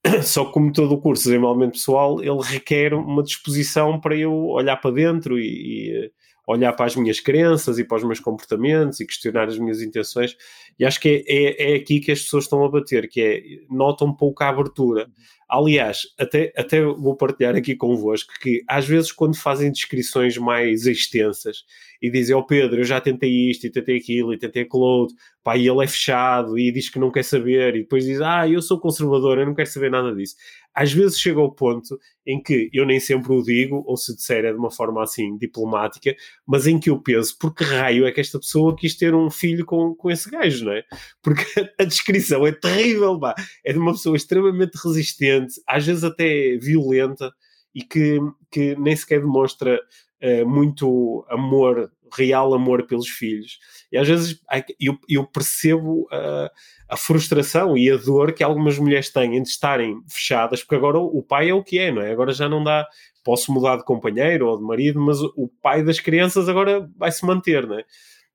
É? 0.03 0.21
Só 0.23 0.45
que, 0.45 0.53
como 0.53 0.73
todo 0.73 0.93
o 0.93 1.01
curso 1.01 1.23
de 1.23 1.29
desenvolvimento 1.29 1.73
pessoal, 1.73 2.21
ele 2.21 2.41
requer 2.41 2.93
uma 2.93 3.21
disposição 3.21 3.99
para 3.99 4.15
eu 4.15 4.33
olhar 4.33 4.77
para 4.77 4.91
dentro 4.91 5.37
e, 5.37 5.45
e 5.45 6.11
olhar 6.51 6.73
para 6.73 6.85
as 6.85 6.95
minhas 6.95 7.19
crenças 7.19 7.79
e 7.79 7.83
para 7.83 7.97
os 7.97 8.03
meus 8.03 8.19
comportamentos 8.19 8.99
e 8.99 9.05
questionar 9.05 9.47
as 9.47 9.57
minhas 9.57 9.81
intenções. 9.81 10.35
E 10.79 10.85
acho 10.85 10.99
que 10.99 11.23
é, 11.27 11.71
é, 11.71 11.73
é 11.73 11.75
aqui 11.75 11.99
que 11.99 12.11
as 12.11 12.21
pessoas 12.21 12.45
estão 12.45 12.63
a 12.63 12.69
bater, 12.69 13.07
que 13.09 13.21
é, 13.21 13.41
notam 13.69 14.07
um 14.07 14.13
pouco 14.13 14.43
a 14.43 14.49
abertura. 14.49 15.09
Aliás, 15.49 16.03
até, 16.17 16.53
até 16.55 16.81
vou 16.81 17.13
partilhar 17.17 17.57
aqui 17.57 17.75
convosco 17.75 18.33
que 18.41 18.63
às 18.65 18.87
vezes 18.87 19.11
quando 19.11 19.35
fazem 19.35 19.69
descrições 19.69 20.37
mais 20.37 20.85
extensas 20.85 21.65
e 22.01 22.09
dizem, 22.09 22.33
ó 22.33 22.39
oh 22.39 22.45
Pedro, 22.45 22.79
eu 22.79 22.85
já 22.85 23.01
tentei 23.01 23.29
isto 23.49 23.67
e 23.67 23.69
tentei 23.69 23.97
aquilo 23.97 24.33
e 24.33 24.37
tentei 24.37 24.63
aquilo 24.63 24.81
outro, 24.81 25.15
pá, 25.43 25.57
e 25.57 25.67
ele 25.67 25.83
é 25.83 25.87
fechado 25.87 26.57
e 26.57 26.71
diz 26.71 26.89
que 26.89 26.97
não 26.97 27.11
quer 27.11 27.23
saber 27.23 27.75
e 27.75 27.79
depois 27.81 28.05
diz, 28.05 28.21
ah, 28.21 28.47
eu 28.47 28.61
sou 28.61 28.79
conservador, 28.79 29.39
eu 29.39 29.45
não 29.45 29.53
quero 29.53 29.69
saber 29.69 29.91
nada 29.91 30.15
disso 30.15 30.35
às 30.73 30.91
vezes 30.91 31.19
chega 31.19 31.39
ao 31.39 31.51
ponto 31.51 31.99
em 32.25 32.41
que 32.41 32.69
eu 32.73 32.85
nem 32.85 32.99
sempre 32.99 33.33
o 33.33 33.41
digo, 33.41 33.83
ou 33.85 33.97
se 33.97 34.15
disser 34.15 34.45
é 34.45 34.51
de 34.51 34.57
uma 34.57 34.71
forma 34.71 35.03
assim 35.03 35.37
diplomática, 35.37 36.15
mas 36.47 36.67
em 36.67 36.79
que 36.79 36.89
eu 36.89 37.01
penso, 37.01 37.37
por 37.37 37.53
que 37.53 37.63
raio 37.63 38.05
é 38.05 38.11
que 38.11 38.21
esta 38.21 38.39
pessoa 38.39 38.75
quis 38.75 38.95
ter 38.95 39.13
um 39.13 39.29
filho 39.29 39.65
com, 39.65 39.95
com 39.95 40.09
esse 40.09 40.29
gajo, 40.29 40.65
não 40.65 40.73
é? 40.73 40.83
Porque 41.21 41.43
a 41.79 41.83
descrição 41.83 42.45
é 42.45 42.51
terrível, 42.51 43.19
pá. 43.19 43.35
é 43.65 43.73
de 43.73 43.79
uma 43.79 43.91
pessoa 43.91 44.15
extremamente 44.15 44.75
resistente, 44.75 45.55
às 45.67 45.85
vezes 45.85 46.03
até 46.03 46.57
violenta, 46.57 47.31
e 47.73 47.83
que, 47.83 48.19
que 48.51 48.75
nem 48.75 48.95
sequer 48.95 49.21
demonstra 49.21 49.79
uh, 50.21 50.47
muito 50.47 51.25
amor, 51.29 51.91
real 52.11 52.53
amor 52.53 52.85
pelos 52.85 53.07
filhos. 53.07 53.59
E 53.91 53.97
às 53.97 54.07
vezes 54.07 54.41
eu, 54.79 54.97
eu 55.07 55.25
percebo 55.25 56.03
uh, 56.03 56.49
a 56.89 56.97
frustração 56.97 57.77
e 57.77 57.89
a 57.89 57.97
dor 57.97 58.33
que 58.33 58.43
algumas 58.43 58.77
mulheres 58.77 59.09
têm 59.09 59.41
de 59.41 59.49
estarem 59.49 60.01
fechadas, 60.07 60.61
porque 60.61 60.75
agora 60.75 60.99
o 60.99 61.23
pai 61.23 61.49
é 61.49 61.53
o 61.53 61.63
que 61.63 61.79
é, 61.79 61.91
não 61.91 62.01
é? 62.01 62.11
Agora 62.11 62.33
já 62.33 62.49
não 62.49 62.63
dá, 62.63 62.87
posso 63.23 63.51
mudar 63.51 63.77
de 63.77 63.85
companheiro 63.85 64.47
ou 64.47 64.57
de 64.57 64.63
marido, 64.63 64.99
mas 64.99 65.21
o 65.21 65.49
pai 65.61 65.83
das 65.83 65.99
crianças 65.99 66.49
agora 66.49 66.89
vai 66.97 67.11
se 67.11 67.25
manter, 67.25 67.67
não 67.67 67.79
é? 67.79 67.85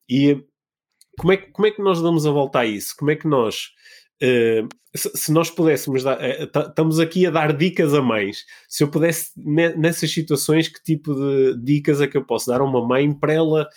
E 0.08 0.42
como 1.18 1.32
é, 1.32 1.36
como 1.36 1.66
é 1.66 1.70
que 1.70 1.82
nós 1.82 2.00
damos 2.02 2.26
a 2.26 2.30
volta 2.30 2.60
a 2.60 2.66
isso? 2.66 2.94
Como 2.96 3.10
é 3.10 3.16
que 3.16 3.26
nós, 3.26 3.70
uh, 4.22 4.68
se, 4.94 5.32
nós 5.32 5.50
pudéssemos 5.50 6.02
dar, 6.02 6.18
uh, 6.18 6.68
estamos 6.68 6.98
aqui 6.98 7.26
a 7.26 7.30
dar 7.30 7.52
dicas 7.52 7.94
a 7.94 8.02
mães, 8.02 8.44
se 8.68 8.82
eu 8.82 8.88
pudesse, 8.88 9.32
nessas 9.36 10.10
situações, 10.10 10.68
que 10.68 10.82
tipo 10.82 11.14
de 11.14 11.56
dicas 11.62 12.00
é 12.00 12.06
que 12.06 12.16
eu 12.16 12.24
posso 12.24 12.46
dar 12.46 12.60
a 12.60 12.64
uma 12.64 12.86
mãe 12.86 13.12
para 13.12 13.32
ela 13.32 13.68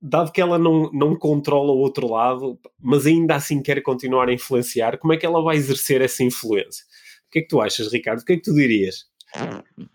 dado 0.00 0.32
que 0.32 0.40
ela 0.40 0.58
não, 0.58 0.90
não 0.92 1.16
controla 1.16 1.72
o 1.72 1.78
outro 1.78 2.08
lado, 2.08 2.58
mas 2.80 3.04
ainda 3.06 3.34
assim 3.34 3.60
quer 3.60 3.82
continuar 3.82 4.28
a 4.28 4.32
influenciar, 4.32 4.96
como 4.98 5.12
é 5.12 5.16
que 5.16 5.26
ela 5.26 5.42
vai 5.42 5.56
exercer 5.56 6.00
essa 6.00 6.22
influência? 6.22 6.84
O 7.26 7.30
que 7.30 7.40
é 7.40 7.42
que 7.42 7.48
tu 7.48 7.60
achas, 7.60 7.92
Ricardo? 7.92 8.20
O 8.20 8.24
que 8.24 8.34
é 8.34 8.36
que 8.36 8.42
tu 8.42 8.54
dirias? 8.54 9.07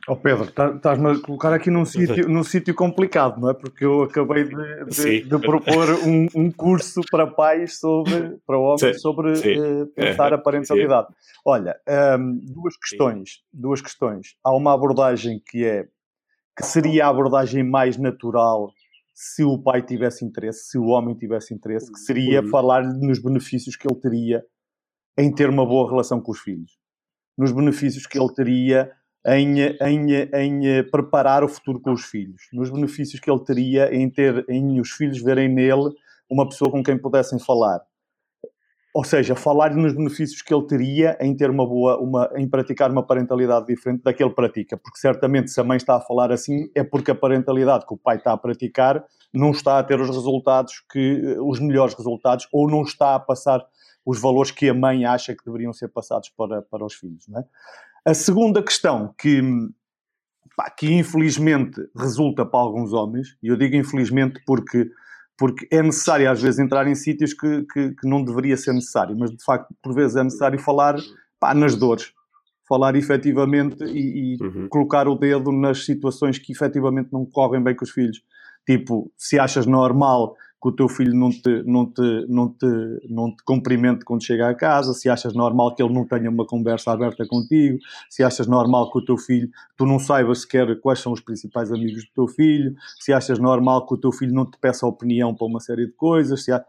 Oh 0.07 0.15
Pedro, 0.15 0.51
tá, 0.51 0.75
estás-me 0.75 1.11
a 1.11 1.19
colocar 1.19 1.53
aqui 1.53 1.71
num 1.71 1.85
sítio, 1.85 2.27
num 2.29 2.43
sítio 2.43 2.73
complicado, 2.75 3.41
não 3.41 3.49
é? 3.49 3.53
Porque 3.53 3.83
eu 3.83 4.03
acabei 4.03 4.43
de, 4.43 4.85
de, 4.85 5.21
de 5.23 5.39
propor 5.39 5.89
um, 6.05 6.27
um, 6.35 6.51
curso 6.51 7.01
para 7.09 7.25
pais 7.25 7.79
sobre, 7.79 8.37
para 8.45 8.59
homens, 8.59 9.01
sobre 9.01 9.31
uh, 9.31 9.87
pensar 9.87 10.33
a 10.33 10.37
parentalidade. 10.37 11.07
Sim. 11.07 11.33
Olha, 11.45 11.75
um, 12.19 12.39
duas 12.43 12.77
questões, 12.77 13.41
duas 13.51 13.81
questões. 13.81 14.35
Há 14.43 14.55
uma 14.55 14.73
abordagem 14.73 15.41
que 15.43 15.65
é 15.65 15.87
que 16.55 16.65
seria 16.65 17.07
a 17.07 17.09
abordagem 17.09 17.63
mais 17.63 17.97
natural 17.97 18.71
se 19.13 19.43
o 19.43 19.57
pai 19.57 19.81
tivesse 19.81 20.23
interesse, 20.25 20.69
se 20.69 20.77
o 20.77 20.85
homem 20.85 21.15
tivesse 21.15 21.53
interesse, 21.53 21.91
que 21.91 21.99
seria 21.99 22.41
uhum. 22.41 22.49
falar-lhe 22.49 22.99
nos 23.05 23.19
benefícios 23.19 23.75
que 23.75 23.87
ele 23.87 23.99
teria 23.99 24.43
em 25.17 25.33
ter 25.33 25.49
uma 25.49 25.65
boa 25.65 25.89
relação 25.89 26.21
com 26.21 26.31
os 26.31 26.39
filhos, 26.39 26.71
nos 27.37 27.51
benefícios 27.51 28.05
que 28.05 28.17
ele 28.17 28.33
teria 28.33 28.91
em, 29.25 29.59
em, 29.59 30.12
em 30.33 30.83
preparar 30.89 31.43
o 31.43 31.47
futuro 31.47 31.79
com 31.79 31.91
os 31.91 32.03
filhos, 32.03 32.43
nos 32.51 32.69
benefícios 32.69 33.19
que 33.19 33.31
ele 33.31 33.43
teria 33.43 33.93
em 33.93 34.09
ter 34.09 34.45
em 34.49 34.79
os 34.79 34.91
filhos 34.91 35.21
verem 35.21 35.47
nele 35.47 35.91
uma 36.29 36.47
pessoa 36.47 36.71
com 36.71 36.83
quem 36.83 36.97
pudessem 36.97 37.39
falar. 37.39 37.81
Ou 38.93 39.03
seja, 39.03 39.36
falar-lhe 39.36 39.75
nos 39.75 39.93
benefícios 39.93 40.41
que 40.43 40.53
ele 40.53 40.67
teria 40.67 41.17
em 41.19 41.36
ter 41.36 41.49
uma 41.49 41.65
boa, 41.65 41.97
uma, 41.99 42.29
em 42.36 42.47
praticar 42.47 42.91
uma 42.91 43.01
parentalidade 43.01 43.65
diferente 43.65 44.03
da 44.03 44.13
que 44.13 44.23
ele 44.23 44.33
pratica. 44.33 44.77
Porque 44.77 44.99
certamente 44.99 45.49
se 45.49 45.59
a 45.59 45.63
mãe 45.63 45.77
está 45.77 45.95
a 45.95 46.01
falar 46.01 46.31
assim, 46.31 46.69
é 46.75 46.83
porque 46.83 47.09
a 47.09 47.15
parentalidade 47.15 47.88
que 47.88 47.93
o 47.93 47.97
pai 47.97 48.17
está 48.17 48.33
a 48.33 48.38
praticar 48.38 49.03
não 49.33 49.49
está 49.49 49.79
a 49.79 49.83
ter 49.83 49.99
os 49.99 50.09
resultados 50.09 50.83
que, 50.91 51.38
os 51.39 51.59
melhores 51.59 51.95
resultados, 51.95 52.47
ou 52.51 52.69
não 52.69 52.83
está 52.83 53.15
a 53.15 53.19
passar 53.19 53.65
os 54.05 54.21
valores 54.21 54.51
que 54.51 54.69
a 54.69 54.73
mãe 54.75 55.05
acha 55.05 55.33
que 55.33 55.43
deveriam 55.43 55.73
ser 55.73 55.88
passados 55.88 56.29
para, 56.29 56.62
para 56.62 56.86
os 56.86 56.93
filhos. 56.93 57.25
É? 57.36 57.43
A 58.05 58.13
segunda 58.13 58.61
questão 58.61 59.13
que, 59.17 59.41
pá, 60.55 60.69
que 60.69 60.91
infelizmente 60.93 61.79
resulta 61.95 62.45
para 62.45 62.59
alguns 62.59 62.93
homens, 62.93 63.37
e 63.41 63.47
eu 63.47 63.57
digo 63.57 63.75
infelizmente 63.75 64.41
porque 64.45 64.89
porque 65.35 65.67
é 65.71 65.81
necessário 65.81 66.29
às 66.29 66.41
vezes 66.41 66.59
entrar 66.59 66.87
em 66.87 66.93
sítios 66.93 67.33
que, 67.33 67.63
que, 67.63 67.95
que, 67.95 68.07
não 68.07 68.23
deveria 68.23 68.55
ser 68.55 68.71
necessário, 68.71 69.17
mas 69.17 69.31
de 69.31 69.43
facto 69.43 69.73
por 69.81 69.93
vezes 69.93 70.15
é 70.15 70.23
necessário 70.23 70.59
falar 70.59 70.95
pá, 71.39 71.55
nas 71.55 71.75
dores, 71.75 72.13
falar 72.67 72.95
efetivamente 72.95 73.83
e, 73.83 74.35
e 74.35 74.43
uhum. 74.43 74.67
colocar 74.69 75.07
o 75.07 75.15
dedo 75.15 75.51
nas 75.51 75.85
situações 75.85 76.37
que 76.37 76.51
efetivamente 76.51 77.09
não 77.11 77.25
correm 77.25 77.63
bem 77.63 77.75
com 77.75 77.83
os 77.83 77.89
filhos. 77.89 78.21
Tipo, 78.65 79.11
se 79.17 79.37
achas 79.39 79.65
normal 79.65 80.35
que 80.63 80.69
o 80.69 80.71
teu 80.71 80.88
filho 80.88 81.13
não 81.13 81.30
te, 81.30 81.62
não 81.65 81.86
te, 81.86 82.26
não 82.30 82.47
te, 82.47 82.65
não 83.10 83.36
te 83.36 83.43
cumprimente 83.43 84.06
quando 84.06 84.23
chega 84.23 84.47
a 84.47 84.56
casa, 84.56 84.93
se 84.93 85.10
achas 85.10 85.34
normal 85.34 85.76
que 85.76 85.84
ele 85.84 85.93
não 85.93 86.08
tenha 86.08 86.30
uma 86.30 86.47
conversa 86.47 86.93
aberta 86.93 87.28
contigo, 87.28 87.80
se 88.10 88.23
achas 88.23 88.47
normal 88.47 88.89
que 88.89 88.99
o 88.99 89.04
teu 89.04 89.17
filho, 89.17 89.49
tu 89.76 89.86
não 89.86 89.99
saibas 89.99 90.43
sequer 90.43 90.80
quais 90.80 90.99
são 90.99 91.12
os 91.12 91.19
principais 91.19 91.69
amigos 91.69 92.06
do 92.06 92.12
teu 92.15 92.28
filho, 92.30 92.73
se 93.02 93.12
achas 93.12 93.39
normal 93.39 93.86
que 93.86 93.93
o 93.93 93.97
teu 93.97 94.13
filho 94.13 94.34
não 94.34 94.49
te 94.49 94.58
peça 94.58 94.88
opinião 94.88 95.36
para 95.36 95.45
uma 95.45 95.60
série 95.60 95.86
de 95.86 95.91
coisas, 95.91 96.45
se 96.45 96.54
há... 96.54 96.63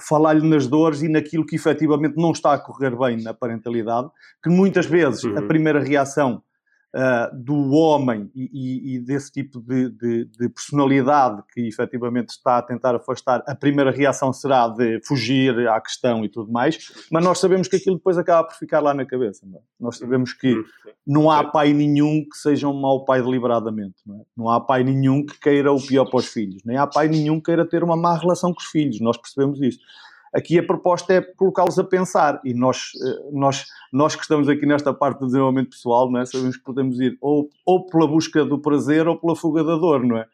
falar-lhe 0.00 0.44
nas 0.44 0.66
dores 0.66 1.00
e 1.00 1.08
naquilo 1.08 1.46
que 1.46 1.54
efetivamente 1.54 2.16
não 2.16 2.32
está 2.32 2.54
a 2.54 2.58
correr 2.58 2.98
bem 2.98 3.22
na 3.22 3.32
parentalidade, 3.32 4.10
que 4.42 4.50
muitas 4.50 4.84
vezes 4.84 5.22
uhum. 5.22 5.38
a 5.38 5.42
primeira 5.42 5.78
reação 5.78 6.42
uh, 6.96 7.36
do 7.36 7.72
homem 7.72 8.30
e, 8.34 8.94
e, 8.94 8.98
desse 8.98 9.30
tipo 9.30 9.60
de, 9.60 9.90
de, 9.90 10.24
de, 10.24 10.48
personalidade 10.48 11.42
que 11.52 11.60
efetivamente 11.60 12.30
está 12.30 12.58
a 12.58 12.62
tentar 12.62 12.94
afastar, 12.94 13.44
a 13.46 13.54
primeira 13.54 13.90
reação 13.90 14.32
será 14.32 14.66
de 14.68 15.00
fugir 15.06 15.68
à 15.68 15.78
questão 15.80 16.24
e 16.24 16.28
tudo 16.28 16.50
mais, 16.50 16.78
mas 17.12 17.22
nós 17.22 17.38
sabemos 17.38 17.68
que 17.68 17.76
aquilo 17.76 17.96
depois 17.96 18.16
acaba 18.16 18.48
por 18.48 18.56
ficar 18.56 18.80
lá 18.80 18.94
na 18.94 19.04
cabeça. 19.04 19.44
É? 19.46 19.58
Nós 19.78 19.98
sabemos 19.98 20.32
que 20.32 20.54
hum, 20.54 20.64
não 21.06 21.30
há 21.30 21.44
pai 21.44 21.72
nenhum 21.72 22.24
que 22.24 22.36
seja 22.38 22.66
um 22.66 22.80
mau 22.80 23.04
pai 23.04 23.22
deliberadamente. 23.22 23.96
Não, 24.06 24.16
é? 24.16 24.20
não 24.36 24.48
há 24.48 24.60
pai 24.60 24.82
nenhum 24.82 25.24
que 25.24 25.38
queira 25.38 25.72
o 25.72 25.80
pior 25.80 26.06
para 26.06 26.18
os 26.18 26.26
filhos, 26.26 26.62
nem 26.64 26.78
há 26.78 26.86
pai 26.86 27.08
nenhum 27.08 27.36
que 27.36 27.46
queira 27.46 27.66
ter 27.66 27.84
uma 27.84 27.96
má 27.96 28.16
relação 28.16 28.52
com 28.52 28.60
os 28.60 28.66
filhos. 28.66 29.00
Nós 29.00 29.18
percebemos 29.18 29.60
isso. 29.60 29.78
Aqui 30.36 30.58
a 30.58 30.62
proposta 30.62 31.14
é 31.14 31.22
colocá-los 31.22 31.78
a 31.78 31.84
pensar 31.84 32.42
e 32.44 32.52
nós, 32.52 32.90
eh, 33.02 33.30
nós, 33.32 33.64
nós 33.90 34.14
que 34.14 34.20
estamos 34.20 34.50
aqui 34.50 34.66
nesta 34.66 34.92
parte 34.92 35.20
do 35.20 35.26
desenvolvimento 35.26 35.70
pessoal, 35.70 36.10
não 36.12 36.20
é? 36.20 36.26
sabemos 36.26 36.58
que 36.58 36.62
podemos 36.62 37.00
ir 37.00 37.16
ou, 37.22 37.48
ou 37.64 37.86
pela 37.86 38.06
busca 38.06 38.44
do 38.44 38.60
prazer 38.60 39.08
ou 39.08 39.18
pela 39.18 39.34
fuga 39.34 39.64
da 39.64 39.76
dor, 39.76 40.04
não 40.04 40.18
é? 40.18 40.26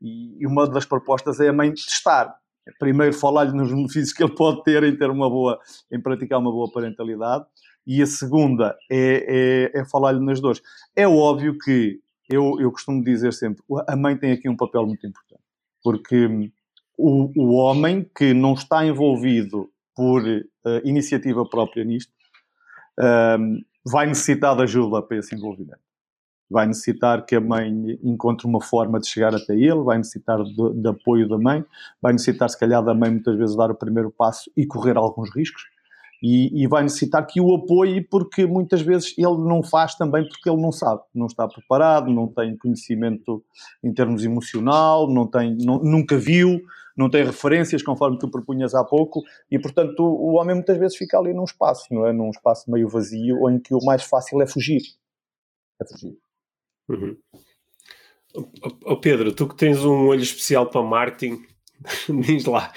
E, 0.00 0.46
uma 0.46 0.64
das 0.64 0.84
propostas 0.84 1.40
é 1.40 1.48
a 1.48 1.52
mãe 1.52 1.74
testar. 1.74 2.36
Primeiro 2.78 3.12
falar-lhe 3.12 3.50
nos 3.50 3.72
benefícios 3.72 4.12
que 4.12 4.22
ele 4.22 4.32
pode 4.32 4.62
ter 4.62 4.84
em 4.84 4.96
ter 4.96 5.10
uma 5.10 5.28
boa, 5.28 5.58
em 5.90 6.00
praticar 6.00 6.38
uma 6.38 6.52
boa 6.52 6.70
parentalidade 6.70 7.44
e 7.84 8.00
a 8.00 8.06
segunda 8.06 8.76
é, 8.88 9.72
é, 9.74 9.80
é 9.80 9.84
falar-lhe 9.86 10.24
nas 10.24 10.40
dores. 10.40 10.62
É 10.94 11.08
óbvio 11.08 11.58
que 11.58 11.98
eu, 12.30 12.60
eu 12.60 12.70
costumo 12.70 13.02
dizer 13.02 13.32
sempre, 13.32 13.64
a 13.88 13.96
mãe 13.96 14.16
tem 14.16 14.30
aqui 14.30 14.48
um 14.48 14.56
papel 14.56 14.86
muito 14.86 15.04
importante, 15.04 15.42
porque 15.82 16.52
o, 16.98 17.30
o 17.36 17.54
homem 17.54 18.04
que 18.16 18.34
não 18.34 18.54
está 18.54 18.84
envolvido 18.84 19.70
por 19.94 20.22
uh, 20.22 20.44
iniciativa 20.84 21.48
própria 21.48 21.84
nisto 21.84 22.12
uh, 22.98 23.64
vai 23.86 24.06
necessitar 24.06 24.56
de 24.56 24.62
ajuda 24.64 25.00
para 25.00 25.16
esse 25.16 25.34
envolvimento. 25.34 25.80
Vai 26.50 26.66
necessitar 26.66 27.24
que 27.24 27.36
a 27.36 27.40
mãe 27.40 27.98
encontre 28.02 28.46
uma 28.46 28.60
forma 28.60 28.98
de 28.98 29.06
chegar 29.06 29.34
até 29.34 29.54
ele, 29.54 29.82
vai 29.82 29.98
necessitar 29.98 30.42
de, 30.42 30.72
de 30.74 30.88
apoio 30.88 31.28
da 31.28 31.38
mãe, 31.38 31.64
vai 32.02 32.12
necessitar, 32.12 32.48
se 32.48 32.58
calhar, 32.58 32.82
da 32.82 32.94
mãe 32.94 33.10
muitas 33.10 33.36
vezes 33.36 33.54
dar 33.54 33.70
o 33.70 33.74
primeiro 33.74 34.10
passo 34.10 34.50
e 34.56 34.66
correr 34.66 34.96
alguns 34.96 35.34
riscos 35.34 35.62
e, 36.22 36.62
e, 36.62 36.66
vai 36.66 36.82
necessitar 36.82 37.24
que 37.26 37.40
o 37.40 37.54
apoie 37.54 38.00
porque 38.00 38.44
muitas 38.46 38.80
vezes 38.80 39.14
ele 39.16 39.38
não 39.38 39.62
faz 39.62 39.94
também 39.94 40.26
porque 40.26 40.50
ele 40.50 40.60
não 40.60 40.72
sabe, 40.72 41.02
não 41.14 41.26
está 41.26 41.46
preparado, 41.46 42.10
não 42.10 42.26
tem 42.26 42.56
conhecimento 42.56 43.44
em 43.82 43.92
termos 43.92 44.24
emocional, 44.24 45.08
não 45.08 45.26
tem, 45.26 45.56
não, 45.56 45.78
nunca 45.78 46.18
viu, 46.18 46.60
não 46.96 47.08
tem 47.08 47.24
referências 47.24 47.82
conforme 47.82 48.18
tu 48.18 48.28
propunhas 48.28 48.74
há 48.74 48.84
pouco 48.84 49.22
e 49.50 49.58
portanto 49.58 50.00
o, 50.00 50.32
o 50.32 50.34
homem 50.34 50.56
muitas 50.56 50.76
vezes 50.76 50.96
fica 50.96 51.18
ali 51.18 51.32
num 51.32 51.44
espaço, 51.44 51.86
não 51.92 52.06
é? 52.06 52.12
Num 52.12 52.30
espaço 52.30 52.70
meio 52.70 52.88
vazio 52.88 53.48
em 53.48 53.60
que 53.60 53.72
o 53.72 53.84
mais 53.84 54.02
fácil 54.02 54.42
é 54.42 54.46
fugir. 54.46 54.82
É 55.80 55.86
fugir. 55.86 56.18
Uhum. 56.88 57.16
Oh, 58.84 58.96
Pedro, 58.96 59.32
tu 59.32 59.48
que 59.48 59.56
tens 59.56 59.84
um 59.84 60.08
olho 60.08 60.22
especial 60.22 60.66
para 60.68 60.82
marketing, 60.82 61.42
Diz 62.26 62.44
lá, 62.44 62.72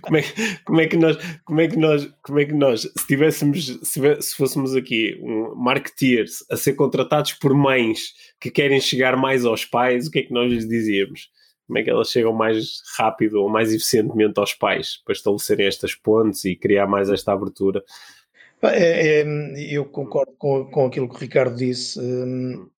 como 0.00 0.16
é, 0.16 0.22
como 0.64 0.80
é 0.80 0.86
que 0.86 0.96
nós, 0.96 1.16
como 1.44 1.60
é 1.60 1.68
que 1.68 1.76
nós, 1.76 2.06
como 2.22 2.40
é 2.40 2.44
que 2.44 2.54
nós, 2.54 2.82
se 2.82 3.06
tivéssemos, 3.06 3.78
se, 3.82 4.22
se 4.22 4.36
fôssemos 4.36 4.74
aqui 4.74 5.18
um 5.22 5.54
marketeers 5.54 6.44
a 6.50 6.56
ser 6.56 6.74
contratados 6.74 7.34
por 7.34 7.54
mães 7.54 8.14
que 8.40 8.50
querem 8.50 8.80
chegar 8.80 9.16
mais 9.16 9.44
aos 9.44 9.64
pais, 9.64 10.06
o 10.06 10.10
que 10.10 10.20
é 10.20 10.22
que 10.22 10.32
nós 10.32 10.50
lhes 10.50 10.66
dizíamos? 10.66 11.30
Como 11.66 11.78
é 11.78 11.82
que 11.82 11.90
elas 11.90 12.10
chegam 12.10 12.32
mais 12.32 12.82
rápido 12.96 13.40
ou 13.40 13.48
mais 13.48 13.72
eficientemente 13.72 14.38
aos 14.38 14.54
pais 14.54 14.98
para 15.04 15.12
estabelecerem 15.12 15.66
estas 15.66 15.94
pontes 15.94 16.44
e 16.44 16.56
criar 16.56 16.86
mais 16.86 17.08
esta 17.08 17.32
abertura? 17.32 17.82
É, 18.62 19.20
é, 19.20 19.24
eu 19.74 19.84
concordo 19.84 20.32
com, 20.38 20.64
com 20.66 20.86
aquilo 20.86 21.08
que 21.08 21.16
o 21.16 21.18
Ricardo 21.18 21.56
disse. 21.56 22.00
Hum, 22.00 22.68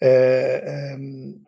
é, 0.00 0.96
hum, 0.98 1.40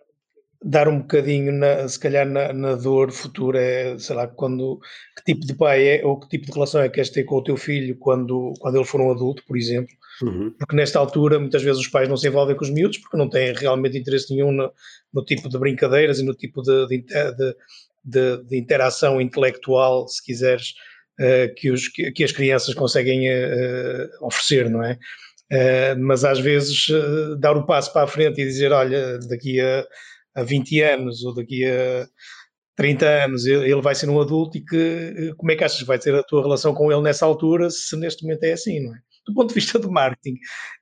dar 0.62 0.88
um 0.88 0.99
bocadinho, 0.99 1.53
na, 1.53 1.87
se 1.87 1.99
calhar, 1.99 2.29
na, 2.29 2.53
na, 2.53 2.75
dor 2.75 3.12
futura, 3.12 3.61
é, 3.61 3.99
sei 3.99 4.16
lá, 4.16 4.27
quando, 4.27 4.81
que 5.16 5.33
tipo 5.33 5.47
de 5.47 5.55
pai 5.55 5.87
é, 5.87 6.05
ou 6.05 6.18
que 6.18 6.29
tipo 6.29 6.47
de 6.47 6.53
relação 6.53 6.81
é 6.81 6.88
que 6.88 6.97
queres 6.97 7.11
ter 7.11 7.25
com 7.25 7.37
o 7.37 7.42
teu 7.42 7.57
filho 7.57 7.97
quando, 7.97 8.53
quando 8.59 8.77
ele 8.77 8.85
for 8.85 9.01
um 9.01 9.11
adulto, 9.11 9.42
por 9.47 9.57
exemplo. 9.57 9.94
Uhum. 10.21 10.53
Porque 10.59 10.75
nesta 10.75 10.99
altura, 10.99 11.38
muitas 11.38 11.62
vezes 11.62 11.81
os 11.81 11.87
pais 11.87 12.09
não 12.09 12.16
se 12.16 12.27
envolvem 12.27 12.57
com 12.57 12.64
os 12.64 12.71
miúdos 12.71 12.99
porque 12.99 13.16
não 13.16 13.31
têm 13.31 13.53
realmente 13.53 13.97
interesse 13.97 14.35
nenhum 14.35 14.51
no, 14.51 14.73
no 15.14 15.25
tipo 15.25 15.49
de 15.49 15.59
brincadeiras 15.59 16.18
e 16.18 16.25
no 16.25 16.35
tipo 16.35 16.61
de, 16.61 16.87
de, 16.88 17.05
de, 18.05 18.44
de 18.44 18.59
interação 18.59 19.21
intelectual, 19.21 20.09
se 20.09 20.25
quiseres, 20.25 20.75
uh, 21.21 21.55
que, 21.55 21.71
os, 21.71 21.87
que, 21.87 22.11
que, 22.11 22.25
as 22.25 22.33
crianças 22.33 22.75
conseguem 22.75 23.29
uh, 23.31 24.09
oferecer, 24.23 24.68
não 24.68 24.83
é? 24.83 24.99
Uh, 25.53 25.99
mas 26.01 26.25
às 26.25 26.40
vezes 26.40 26.88
dar 27.38 27.57
o 27.57 27.64
passo 27.64 27.92
para 27.92 28.03
a 28.03 28.09
frente 28.09 28.40
e 28.40 28.44
dizer, 28.44 28.73
olha, 28.73 29.18
daqui 29.21 29.61
a 29.61 29.87
a 30.38 30.42
20 30.42 30.81
anos 30.83 31.24
ou 31.24 31.35
daqui 31.35 31.64
a 31.64 32.07
30 32.77 33.07
anos 33.24 33.44
ele 33.44 33.81
vai 33.81 33.94
ser 33.94 34.09
um 34.09 34.20
adulto 34.20 34.57
e 34.57 34.64
que 34.64 35.35
como 35.37 35.51
é 35.51 35.57
que 35.57 35.64
achas 35.64 35.81
que 35.81 35.85
vai 35.85 36.01
ser 36.01 36.14
a 36.14 36.22
tua 36.22 36.42
relação 36.42 36.72
com 36.72 36.92
ele 36.92 37.03
nessa 37.03 37.27
altura 37.27 37.70
se 37.70 37.96
neste 37.96 38.22
momento 38.22 38.44
é 38.44 38.53
assim, 38.53 38.81
não 38.81 38.94
é? 38.94 38.98
Do 39.27 39.35
ponto 39.35 39.48
de 39.48 39.55
vista 39.55 39.79
do 39.79 39.90
marketing, 39.90 40.37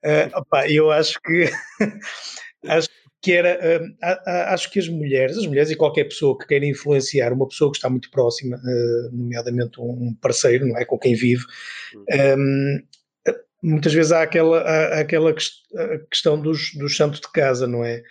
uh, 0.04 0.38
opa, 0.38 0.68
eu 0.70 0.90
acho 0.90 1.18
que 1.22 1.50
acho 2.68 2.88
que 3.22 3.32
era 3.32 3.80
uh, 3.80 4.30
acho 4.52 4.70
que 4.70 4.78
as 4.78 4.88
mulheres, 4.88 5.38
as 5.38 5.46
mulheres 5.46 5.70
e 5.70 5.76
qualquer 5.76 6.04
pessoa 6.04 6.38
que 6.38 6.46
queira 6.46 6.66
influenciar 6.66 7.32
uma 7.32 7.48
pessoa 7.48 7.72
que 7.72 7.78
está 7.78 7.88
muito 7.88 8.10
próxima, 8.10 8.56
uh, 8.56 9.16
nomeadamente 9.16 9.80
um 9.80 10.14
parceiro, 10.20 10.66
não 10.66 10.76
é, 10.76 10.84
com 10.84 10.98
quem 10.98 11.14
vive, 11.14 11.42
um, 12.38 12.78
muitas 13.62 13.92
vezes 13.92 14.12
há 14.12 14.22
aquela, 14.22 14.60
há 14.60 15.00
aquela 15.00 15.34
questão 16.10 16.40
dos, 16.40 16.72
dos 16.74 16.96
santos 16.96 17.20
de 17.20 17.32
casa, 17.32 17.66
não 17.66 17.82
é? 17.82 18.02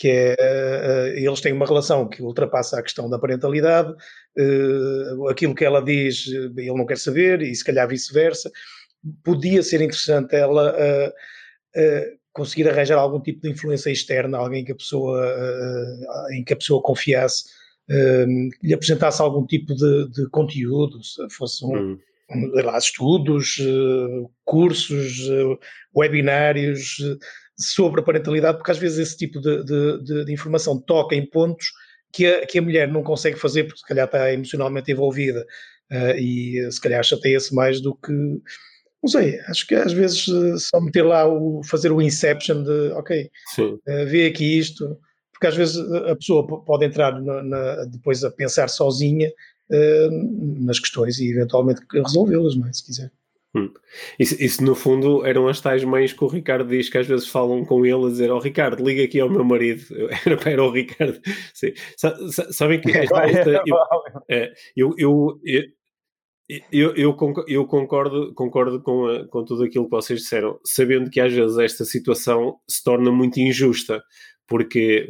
Que 0.00 0.08
é, 0.08 0.34
uh, 0.34 1.18
eles 1.18 1.42
têm 1.42 1.52
uma 1.52 1.66
relação 1.66 2.08
que 2.08 2.22
ultrapassa 2.22 2.78
a 2.78 2.82
questão 2.82 3.08
da 3.10 3.18
parentalidade, 3.18 3.92
uh, 3.92 5.28
aquilo 5.28 5.54
que 5.54 5.62
ela 5.62 5.84
diz 5.84 6.26
ele 6.26 6.72
não 6.72 6.86
quer 6.86 6.96
saber 6.96 7.42
e 7.42 7.54
se 7.54 7.62
calhar 7.62 7.86
vice-versa. 7.86 8.50
Podia 9.22 9.62
ser 9.62 9.82
interessante 9.82 10.34
ela 10.34 10.74
conseguir 12.32 12.68
arranjar 12.68 12.98
algum 12.98 13.20
tipo 13.20 13.42
de 13.42 13.50
influência 13.50 13.90
externa, 13.90 14.38
alguém 14.38 14.64
que 14.64 14.72
a 14.72 14.76
pessoa, 14.76 15.22
em 16.32 16.44
que 16.44 16.52
a 16.52 16.56
pessoa 16.56 16.82
confiasse, 16.82 17.44
lhe 18.62 18.74
apresentasse 18.74 19.22
algum 19.22 19.46
tipo 19.46 19.74
de, 19.74 20.10
de 20.10 20.28
conteúdo, 20.30 21.02
se 21.02 21.28
fosse 21.30 21.64
um, 21.64 21.76
hum. 21.76 21.98
um 22.30 22.62
lá, 22.62 22.76
estudos, 22.76 23.56
cursos, 24.44 25.30
webinários, 25.94 26.98
sobre 27.60 28.00
a 28.00 28.04
parentalidade, 28.04 28.58
porque 28.58 28.70
às 28.70 28.78
vezes 28.78 28.98
esse 28.98 29.16
tipo 29.16 29.40
de, 29.40 29.64
de, 29.64 30.24
de 30.24 30.32
informação 30.32 30.80
toca 30.80 31.14
em 31.14 31.24
pontos 31.24 31.72
que 32.12 32.26
a, 32.26 32.46
que 32.46 32.58
a 32.58 32.62
mulher 32.62 32.88
não 32.88 33.02
consegue 33.02 33.38
fazer 33.38 33.64
porque 33.64 33.80
se 33.80 33.86
calhar 33.86 34.06
está 34.06 34.32
emocionalmente 34.32 34.90
envolvida 34.90 35.46
uh, 35.90 36.18
e 36.18 36.70
se 36.70 36.80
calhar 36.80 37.02
chateia-se 37.04 37.54
mais 37.54 37.80
do 37.80 37.94
que 37.94 38.12
não 39.02 39.08
sei, 39.08 39.40
acho 39.48 39.66
que 39.66 39.74
às 39.74 39.92
vezes 39.92 40.26
uh, 40.28 40.58
só 40.58 40.80
meter 40.80 41.02
lá 41.02 41.26
o 41.26 41.62
fazer 41.64 41.90
o 41.90 42.02
inception 42.02 42.62
de 42.62 42.90
ok, 42.92 43.30
uh, 43.58 44.06
vê 44.06 44.26
aqui 44.26 44.58
isto, 44.58 44.98
porque 45.32 45.46
às 45.46 45.56
vezes 45.56 45.78
a 45.78 46.16
pessoa 46.16 46.46
pode 46.46 46.84
entrar 46.84 47.20
na, 47.20 47.42
na, 47.42 47.84
depois 47.86 48.22
a 48.24 48.30
pensar 48.30 48.68
sozinha 48.68 49.30
nas 50.58 50.80
questões 50.80 51.20
e 51.20 51.30
eventualmente 51.30 51.80
resolvê-las, 51.92 52.56
não 52.56 52.66
é? 52.66 52.72
Se 52.72 52.84
quiser. 52.84 53.10
Hum. 53.54 53.68
Isso, 54.18 54.36
isso, 54.40 54.62
no 54.62 54.76
fundo 54.76 55.26
eram 55.26 55.48
as 55.48 55.60
tais 55.60 55.82
mães 55.82 56.12
que 56.12 56.22
o 56.22 56.28
Ricardo 56.28 56.68
diz 56.68 56.88
que 56.88 56.98
às 56.98 57.06
vezes 57.06 57.26
falam 57.26 57.64
com 57.64 57.84
ele 57.84 58.06
a 58.06 58.08
dizer: 58.08 58.30
Ó 58.30 58.36
oh, 58.36 58.40
Ricardo, 58.40 58.84
liga 58.84 59.02
aqui 59.02 59.18
ao 59.18 59.28
meu 59.28 59.44
marido. 59.44 59.82
Era 60.24 60.36
para 60.36 60.62
o 60.62 60.70
Ricardo. 60.70 61.20
Sim. 61.52 61.72
Sabem 62.52 62.80
que 62.80 62.90
esta, 62.96 63.24
esta, 63.24 63.62
é, 64.28 64.52
eu, 64.76 64.94
eu, 64.96 65.40
eu, 65.44 65.62
eu, 66.72 66.94
eu, 66.96 67.14
eu, 67.46 67.66
concordo, 67.66 68.32
concordo 68.34 68.80
com, 68.82 69.06
a, 69.06 69.26
com 69.28 69.44
tudo 69.44 69.64
aquilo 69.64 69.86
que 69.86 69.90
vocês 69.90 70.20
disseram, 70.20 70.58
sabendo 70.64 71.10
que 71.10 71.20
às 71.20 71.32
vezes 71.32 71.58
esta 71.58 71.84
situação 71.84 72.56
se 72.68 72.82
torna 72.84 73.10
muito 73.10 73.40
injusta, 73.40 74.00
porque 74.50 75.06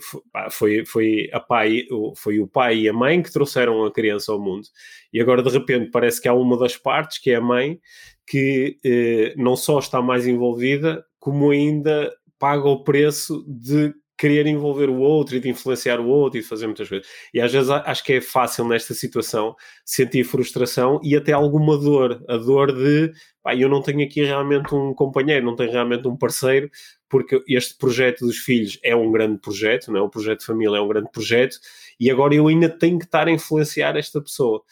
foi, 0.50 0.85
foi, 0.85 1.31
a 1.33 1.40
pai, 1.40 1.87
foi 2.14 2.40
o 2.40 2.46
pai 2.46 2.81
e 2.81 2.88
a 2.90 2.92
mãe 2.92 3.22
que 3.22 3.33
trouxeram 3.33 3.87
a 3.87 3.90
criança 3.90 4.31
ao 4.31 4.38
mundo. 4.38 4.68
E 5.11 5.18
agora, 5.18 5.42
de 5.42 5.48
repente, 5.48 5.90
parece 5.90 6.20
que 6.20 6.29
há 6.29 6.35
uma 6.35 6.59
das 6.59 6.76
partes, 6.76 7.16
que 7.16 7.31
é 7.31 7.37
a 7.37 7.40
mãe, 7.40 7.81
que 8.26 8.76
eh, 8.85 9.33
não 9.38 9.57
só 9.57 9.79
está 9.79 10.03
mais 10.03 10.26
envolvida, 10.26 11.03
como 11.18 11.50
ainda 11.50 12.12
paga 12.38 12.68
o 12.68 12.85
preço 12.85 13.42
de 13.48 13.94
querer 14.18 14.46
envolver 14.46 14.90
o 14.90 14.98
outro 14.98 15.35
e 15.35 15.40
de 15.40 15.48
influenciar 15.48 15.98
o 15.98 16.07
outro 16.07 16.38
e 16.38 16.42
de 16.42 16.46
fazer 16.46 16.66
muitas 16.66 16.90
coisas. 16.90 17.09
E 17.33 17.40
às 17.40 17.50
vezes 17.50 17.70
acho 17.70 18.05
que 18.05 18.12
é 18.12 18.20
fácil 18.20 18.68
nesta 18.68 18.92
situação 18.92 19.57
sentir 19.87 20.22
frustração 20.24 21.00
e 21.03 21.16
até 21.16 21.33
alguma 21.33 21.79
dor, 21.79 22.22
a 22.29 22.37
dor 22.37 22.74
de 22.74 23.11
pá, 23.42 23.55
eu 23.55 23.68
não 23.68 23.83
tenho 23.83 24.05
aqui 24.05 24.22
realmente 24.24 24.74
um 24.74 24.94
companheiro, 24.94 25.44
não 25.44 25.57
tenho 25.57 25.72
realmente 25.72 26.07
um 26.07 26.16
parceiro, 26.16 26.70
porque 27.09 27.42
este 27.48 27.76
projeto 27.76 28.26
dos 28.26 28.38
filhos 28.38 28.79
é 28.83 28.94
um 28.94 29.11
grande 29.11 29.38
projeto, 29.38 29.90
não 29.90 30.00
é? 30.00 30.03
o 30.03 30.09
projeto 30.09 30.40
de 30.40 30.46
família 30.46 30.76
é 30.76 30.81
um 30.81 30.88
grande 30.88 31.11
projeto, 31.11 31.59
e 31.98 32.11
agora 32.11 32.35
eu 32.35 32.46
ainda 32.46 32.68
tenho 32.68 32.98
que 32.98 33.05
estar 33.05 33.26
a 33.26 33.31
influenciar 33.31 33.96
esta 33.96 34.20
pessoa. 34.20 34.62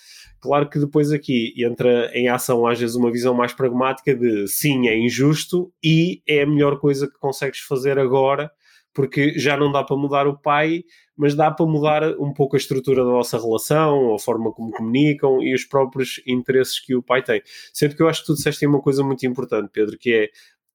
Claro 0.40 0.68
que 0.70 0.78
depois 0.78 1.11
aqui 1.12 1.52
entra 1.59 2.11
em 2.14 2.28
ação 2.28 2.66
às 2.66 2.78
vezes 2.78 2.94
uma 2.94 3.11
visão 3.11 3.35
mais 3.35 3.52
pragmática 3.52 4.14
de 4.14 4.46
sim, 4.46 4.88
é 4.88 4.96
injusto 4.96 5.72
e 5.83 6.22
é 6.26 6.42
a 6.42 6.46
melhor 6.46 6.78
coisa 6.78 7.09
que 7.09 7.18
consegues 7.18 7.59
fazer 7.61 7.98
agora, 7.98 8.50
porque 8.99 9.39
já 9.39 9.57
não 9.57 9.71
dá 9.71 9.85
para 9.85 9.97
mudar 9.97 10.27
o 10.27 10.37
pai, 10.37 10.83
mas 11.17 11.33
dá 11.33 11.53
para 11.53 11.65
mudar 11.65 12.03
um 12.19 12.33
pouco 12.35 12.57
a 12.57 12.59
estrutura 12.59 13.05
da 13.05 13.13
vossa 13.13 13.39
relação, 13.39 14.13
a 14.13 14.19
forma 14.19 14.51
como 14.51 14.73
comunicam 14.73 15.41
e 15.41 15.55
os 15.55 15.65
próprios 15.65 16.21
interesses 16.27 16.81
que 16.81 16.97
o 16.97 17.03
pai 17.03 17.23
tem. 17.23 17.41
Sendo 17.73 17.95
que 17.95 18.03
eu 18.03 18.09
acho 18.09 18.23
que 18.23 18.27
tu 18.27 18.35
disseste 18.35 18.67
uma 18.67 18.83
coisa 18.83 19.05
muito 19.05 19.25
importante, 19.25 19.71
Pedro, 19.73 19.97
que 19.97 20.13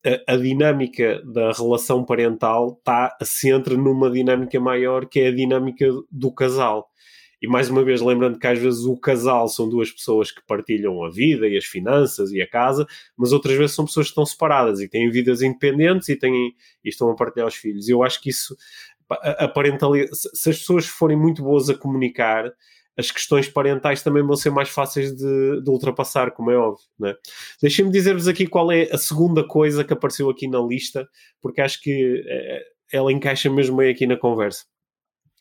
é 0.05 0.19
a, 0.25 0.35
a 0.35 0.37
dinâmica 0.37 1.21
da 1.25 1.51
relação 1.51 2.05
parental 2.05 2.77
está 2.79 3.13
assente 3.19 3.75
numa 3.75 4.09
dinâmica 4.09 4.57
maior 4.57 5.05
que 5.05 5.19
é 5.19 5.27
a 5.27 5.35
dinâmica 5.35 5.85
do 6.09 6.31
casal. 6.31 6.87
E 7.43 7.47
mais 7.47 7.69
uma 7.69 7.83
vez, 7.83 7.99
lembrando 7.99 8.39
que 8.39 8.47
às 8.47 8.57
vezes 8.57 8.85
o 8.85 8.95
casal 8.95 9.49
são 9.49 9.67
duas 9.67 9.91
pessoas 9.91 10.31
que 10.31 10.41
partilham 10.47 11.03
a 11.03 11.09
vida 11.09 11.45
e 11.45 11.57
as 11.57 11.65
finanças 11.65 12.31
e 12.31 12.41
a 12.41 12.47
casa, 12.47 12.87
mas 13.17 13.33
outras 13.33 13.57
vezes 13.57 13.75
são 13.75 13.83
pessoas 13.83 14.05
que 14.05 14.11
estão 14.11 14.25
separadas 14.25 14.79
e 14.79 14.87
têm 14.87 15.09
vidas 15.09 15.41
independentes 15.41 16.07
e, 16.07 16.15
têm, 16.15 16.55
e 16.81 16.87
estão 16.87 17.11
a 17.11 17.15
partilhar 17.17 17.45
os 17.45 17.55
filhos. 17.55 17.89
Eu 17.89 18.01
acho 18.01 18.21
que 18.21 18.29
isso, 18.29 18.55
se 20.33 20.51
as 20.51 20.57
pessoas 20.59 20.85
forem 20.85 21.17
muito 21.17 21.43
boas 21.43 21.69
a 21.69 21.75
comunicar, 21.75 22.49
as 22.97 23.11
questões 23.11 23.49
parentais 23.49 24.01
também 24.01 24.23
vão 24.23 24.37
ser 24.37 24.49
mais 24.49 24.69
fáceis 24.69 25.13
de, 25.13 25.61
de 25.61 25.69
ultrapassar, 25.69 26.31
como 26.31 26.49
é 26.49 26.55
óbvio. 26.55 26.85
Né? 26.97 27.13
Deixem-me 27.61 27.91
dizer-vos 27.91 28.29
aqui 28.29 28.47
qual 28.47 28.71
é 28.71 28.83
a 28.83 28.97
segunda 28.97 29.45
coisa 29.45 29.83
que 29.83 29.91
apareceu 29.91 30.29
aqui 30.29 30.47
na 30.47 30.61
lista, 30.61 31.05
porque 31.41 31.59
acho 31.59 31.81
que 31.81 32.23
é, 32.25 32.61
ela 32.93 33.11
encaixa 33.11 33.49
mesmo 33.49 33.75
bem 33.75 33.91
aqui 33.91 34.07
na 34.07 34.15
conversa. 34.15 34.63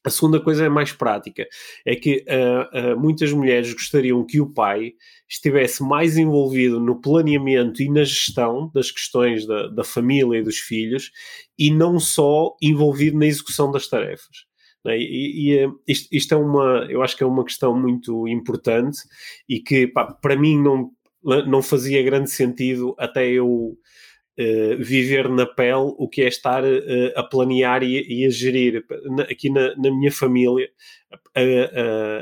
A 0.05 0.11
segunda 0.11 0.41
coisa 0.41 0.65
é 0.65 0.69
mais 0.69 0.93
prática, 0.93 1.47
é 1.87 1.95
que 1.95 2.25
uh, 2.29 2.95
uh, 2.95 3.01
muitas 3.01 3.33
mulheres 3.33 3.73
gostariam 3.73 4.25
que 4.27 4.41
o 4.41 4.53
pai 4.53 4.95
estivesse 5.29 5.83
mais 5.83 6.17
envolvido 6.17 6.81
no 6.81 7.01
planeamento 7.01 7.83
e 7.83 7.89
na 7.89 8.03
gestão 8.03 8.71
das 8.75 8.91
questões 8.91 9.47
da, 9.47 9.69
da 9.69 9.85
família 9.85 10.39
e 10.39 10.43
dos 10.43 10.59
filhos 10.59 11.13
e 11.57 11.71
não 11.71 12.01
só 12.01 12.57
envolvido 12.61 13.19
na 13.19 13.27
execução 13.27 13.71
das 13.71 13.87
tarefas. 13.87 14.45
Né? 14.85 14.99
E, 14.99 15.53
e 15.53 15.69
isto, 15.87 16.09
isto, 16.11 16.35
é 16.35 16.37
uma, 16.37 16.87
eu 16.91 17.03
acho 17.03 17.17
que 17.17 17.23
é 17.23 17.27
uma 17.27 17.45
questão 17.45 17.79
muito 17.79 18.27
importante 18.27 18.99
e 19.49 19.61
que 19.61 19.87
pá, 19.87 20.13
para 20.13 20.37
mim 20.37 20.61
não, 20.61 20.91
não 21.47 21.63
fazia 21.63 22.03
grande 22.03 22.31
sentido 22.31 22.95
até 22.99 23.27
eu 23.29 23.77
Uh, 24.43 24.83
viver 24.83 25.29
na 25.29 25.45
pele 25.45 25.95
o 25.99 26.09
que 26.09 26.23
é 26.23 26.27
estar 26.27 26.65
uh, 26.65 27.13
a 27.15 27.23
planear 27.23 27.83
e, 27.83 28.03
e 28.09 28.27
a 28.27 28.31
gerir. 28.31 28.83
Na, 29.05 29.25
aqui 29.25 29.51
na, 29.51 29.77
na, 29.77 29.91
minha 29.91 30.11
família, 30.11 30.69
a, 31.35 31.41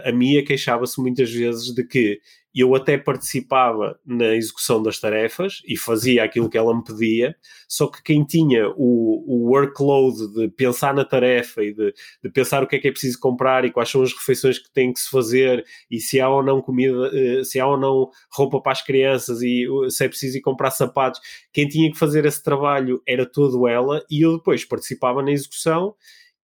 a, 0.06 0.08
a 0.08 0.12
Mia 0.12 0.44
queixava-se 0.44 1.00
muitas 1.00 1.30
vezes 1.30 1.72
de 1.72 1.84
que 1.86 2.20
eu 2.54 2.74
até 2.74 2.98
participava 2.98 3.98
na 4.04 4.34
execução 4.34 4.82
das 4.82 4.98
tarefas 4.98 5.62
e 5.66 5.76
fazia 5.76 6.24
aquilo 6.24 6.50
que 6.50 6.58
ela 6.58 6.74
me 6.74 6.82
pedia, 6.82 7.36
só 7.68 7.86
que 7.86 8.02
quem 8.02 8.24
tinha 8.24 8.68
o, 8.76 9.24
o 9.26 9.50
workload 9.50 10.32
de 10.34 10.48
pensar 10.48 10.92
na 10.92 11.04
tarefa 11.04 11.62
e 11.62 11.72
de, 11.72 11.94
de, 12.22 12.30
pensar 12.30 12.62
o 12.62 12.66
que 12.66 12.76
é 12.76 12.78
que 12.78 12.88
é 12.88 12.90
preciso 12.90 13.20
comprar 13.20 13.64
e 13.64 13.70
quais 13.70 13.88
são 13.88 14.02
as 14.02 14.12
refeições 14.12 14.58
que 14.58 14.72
têm 14.72 14.92
que 14.92 15.00
se 15.00 15.08
fazer 15.08 15.64
e 15.90 16.00
se 16.00 16.20
há 16.20 16.28
ou 16.28 16.42
não 16.42 16.60
comida, 16.60 17.10
eh, 17.12 17.44
se 17.44 17.60
há 17.60 17.66
ou 17.66 17.78
não 17.78 18.10
roupa 18.32 18.60
para 18.60 18.72
as 18.72 18.82
crianças 18.82 19.42
e 19.42 19.66
se 19.88 20.04
é 20.04 20.08
preciso 20.08 20.38
ir 20.38 20.40
comprar 20.40 20.72
sapatos, 20.72 21.20
quem 21.52 21.68
tinha 21.68 21.90
que 21.90 21.98
fazer 21.98 22.24
esse 22.24 22.42
trabalho 22.42 23.00
era 23.06 23.24
todo 23.24 23.68
ela 23.68 24.04
e 24.10 24.22
eu 24.22 24.38
depois 24.38 24.64
participava 24.64 25.22
na 25.22 25.30
execução 25.30 25.94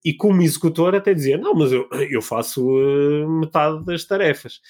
e 0.05 0.15
como 0.15 0.41
executor 0.41 0.95
até 0.95 1.13
dizia, 1.13 1.37
não, 1.37 1.53
mas 1.53 1.73
eu, 1.73 1.89
eu 2.09 2.23
faço 2.23 2.65
uh, 2.65 3.29
metade 3.41 3.85
das 3.85 4.05
tarefas. 4.05 4.61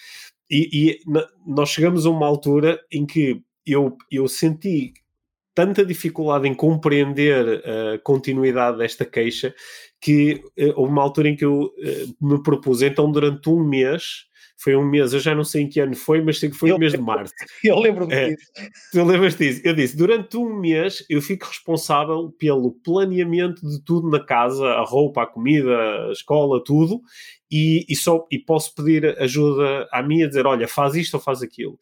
E, 0.50 0.68
e 0.72 1.00
nós 1.46 1.70
chegamos 1.70 2.06
a 2.06 2.10
uma 2.10 2.26
altura 2.26 2.80
em 2.90 3.04
que 3.04 3.42
eu, 3.66 3.96
eu 4.10 4.28
senti 4.28 4.94
tanta 5.54 5.84
dificuldade 5.84 6.46
em 6.46 6.54
compreender 6.54 7.62
a 7.64 7.98
continuidade 7.98 8.78
desta 8.78 9.04
queixa 9.04 9.54
que 10.00 10.34
uh, 10.58 10.72
houve 10.76 10.92
uma 10.92 11.02
altura 11.02 11.30
em 11.30 11.36
que 11.36 11.44
eu 11.44 11.62
uh, 11.62 12.16
me 12.20 12.42
propus, 12.42 12.82
então 12.82 13.10
durante 13.10 13.48
um 13.48 13.64
mês 13.64 14.26
foi 14.56 14.74
um 14.74 14.84
mês, 14.84 15.12
eu 15.12 15.20
já 15.20 15.34
não 15.34 15.44
sei 15.44 15.62
em 15.62 15.68
que 15.68 15.80
ano 15.80 15.94
foi, 15.94 16.22
mas 16.22 16.38
sei 16.38 16.48
que 16.48 16.56
foi 16.56 16.72
o 16.72 16.78
mês 16.78 16.92
de 16.92 16.98
março. 16.98 17.34
Eu 17.62 17.78
lembro-me 17.78 18.14
é, 18.14 18.30
disso. 18.30 18.46
Tu 18.90 19.04
lembras 19.04 19.36
disso? 19.36 19.60
Eu 19.62 19.74
disse, 19.74 19.96
durante 19.96 20.36
um 20.36 20.58
mês 20.58 21.04
eu 21.10 21.20
fico 21.20 21.46
responsável 21.46 22.34
pelo 22.38 22.72
planeamento 22.72 23.66
de 23.68 23.82
tudo 23.84 24.08
na 24.08 24.24
casa, 24.24 24.64
a 24.66 24.82
roupa, 24.82 25.22
a 25.22 25.26
comida, 25.26 26.08
a 26.08 26.12
escola, 26.12 26.62
tudo, 26.64 27.02
e, 27.50 27.84
e, 27.88 27.94
só, 27.94 28.26
e 28.30 28.38
posso 28.38 28.74
pedir 28.74 29.16
ajuda 29.20 29.86
à 29.92 30.02
minha, 30.02 30.26
dizer, 30.26 30.46
olha, 30.46 30.66
faz 30.66 30.94
isto 30.94 31.14
ou 31.14 31.20
faz 31.20 31.42
aquilo. 31.42 31.78